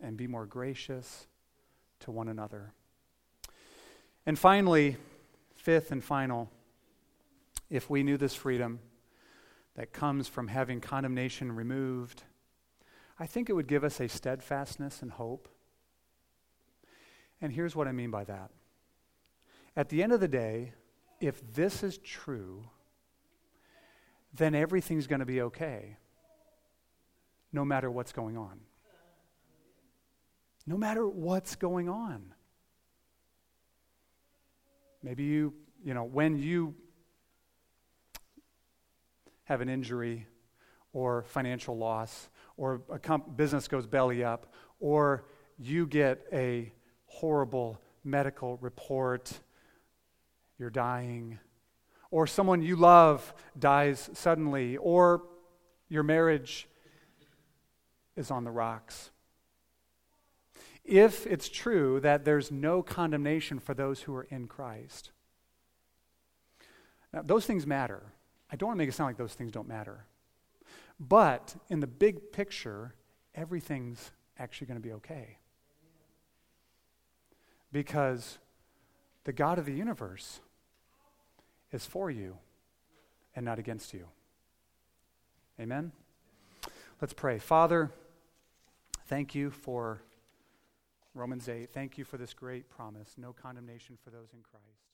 and 0.00 0.16
be 0.16 0.26
more 0.26 0.46
gracious 0.46 1.26
to 2.00 2.10
one 2.10 2.28
another. 2.28 2.72
And 4.24 4.38
finally, 4.38 4.96
fifth 5.54 5.92
and 5.92 6.02
final, 6.02 6.50
if 7.72 7.88
we 7.88 8.02
knew 8.02 8.18
this 8.18 8.34
freedom 8.34 8.80
that 9.76 9.94
comes 9.94 10.28
from 10.28 10.48
having 10.48 10.78
condemnation 10.78 11.50
removed, 11.50 12.22
I 13.18 13.24
think 13.24 13.48
it 13.48 13.54
would 13.54 13.66
give 13.66 13.82
us 13.82 13.98
a 13.98 14.08
steadfastness 14.08 15.00
and 15.00 15.10
hope. 15.10 15.48
And 17.40 17.50
here's 17.50 17.74
what 17.74 17.88
I 17.88 17.92
mean 17.92 18.10
by 18.10 18.24
that. 18.24 18.50
At 19.74 19.88
the 19.88 20.02
end 20.02 20.12
of 20.12 20.20
the 20.20 20.28
day, 20.28 20.74
if 21.18 21.40
this 21.54 21.82
is 21.82 21.96
true, 21.96 22.68
then 24.34 24.54
everything's 24.54 25.06
going 25.06 25.20
to 25.20 25.26
be 25.26 25.40
okay, 25.40 25.96
no 27.54 27.64
matter 27.64 27.90
what's 27.90 28.12
going 28.12 28.36
on. 28.36 28.60
No 30.66 30.76
matter 30.76 31.08
what's 31.08 31.56
going 31.56 31.88
on. 31.88 32.34
Maybe 35.02 35.24
you, 35.24 35.54
you 35.82 35.94
know, 35.94 36.04
when 36.04 36.36
you 36.36 36.74
have 39.44 39.60
an 39.60 39.68
injury 39.68 40.26
or 40.92 41.24
financial 41.24 41.76
loss 41.76 42.28
or 42.56 42.82
a 42.90 42.98
comp- 42.98 43.36
business 43.36 43.68
goes 43.68 43.86
belly 43.86 44.22
up 44.22 44.52
or 44.80 45.24
you 45.58 45.86
get 45.86 46.26
a 46.32 46.72
horrible 47.06 47.80
medical 48.04 48.56
report, 48.58 49.32
you're 50.58 50.70
dying, 50.70 51.38
or 52.10 52.26
someone 52.26 52.62
you 52.62 52.76
love 52.76 53.32
dies 53.58 54.10
suddenly, 54.12 54.76
or 54.76 55.22
your 55.88 56.02
marriage 56.02 56.68
is 58.16 58.30
on 58.30 58.44
the 58.44 58.50
rocks. 58.50 59.10
If 60.84 61.26
it's 61.26 61.48
true 61.48 62.00
that 62.00 62.24
there's 62.24 62.50
no 62.50 62.82
condemnation 62.82 63.60
for 63.60 63.72
those 63.72 64.02
who 64.02 64.14
are 64.14 64.24
in 64.24 64.46
Christ, 64.48 65.12
now, 67.12 67.22
those 67.22 67.46
things 67.46 67.66
matter. 67.66 68.02
I 68.52 68.56
don't 68.56 68.66
want 68.66 68.76
to 68.76 68.78
make 68.78 68.90
it 68.90 68.92
sound 68.92 69.08
like 69.08 69.16
those 69.16 69.32
things 69.32 69.50
don't 69.50 69.66
matter. 69.66 70.04
But 71.00 71.56
in 71.70 71.80
the 71.80 71.86
big 71.86 72.32
picture, 72.32 72.94
everything's 73.34 74.12
actually 74.38 74.66
going 74.66 74.80
to 74.80 74.86
be 74.86 74.92
okay. 74.92 75.38
Because 77.72 78.38
the 79.24 79.32
God 79.32 79.58
of 79.58 79.64
the 79.64 79.72
universe 79.72 80.40
is 81.72 81.86
for 81.86 82.10
you 82.10 82.36
and 83.34 83.44
not 83.44 83.58
against 83.58 83.94
you. 83.94 84.06
Amen? 85.58 85.92
Let's 87.00 87.14
pray. 87.14 87.38
Father, 87.38 87.90
thank 89.06 89.34
you 89.34 89.50
for 89.50 90.02
Romans 91.14 91.48
8, 91.48 91.70
thank 91.70 91.98
you 91.98 92.04
for 92.04 92.16
this 92.16 92.32
great 92.32 92.70
promise 92.70 93.14
no 93.18 93.34
condemnation 93.34 93.98
for 94.02 94.10
those 94.10 94.32
in 94.32 94.40
Christ. 94.42 94.91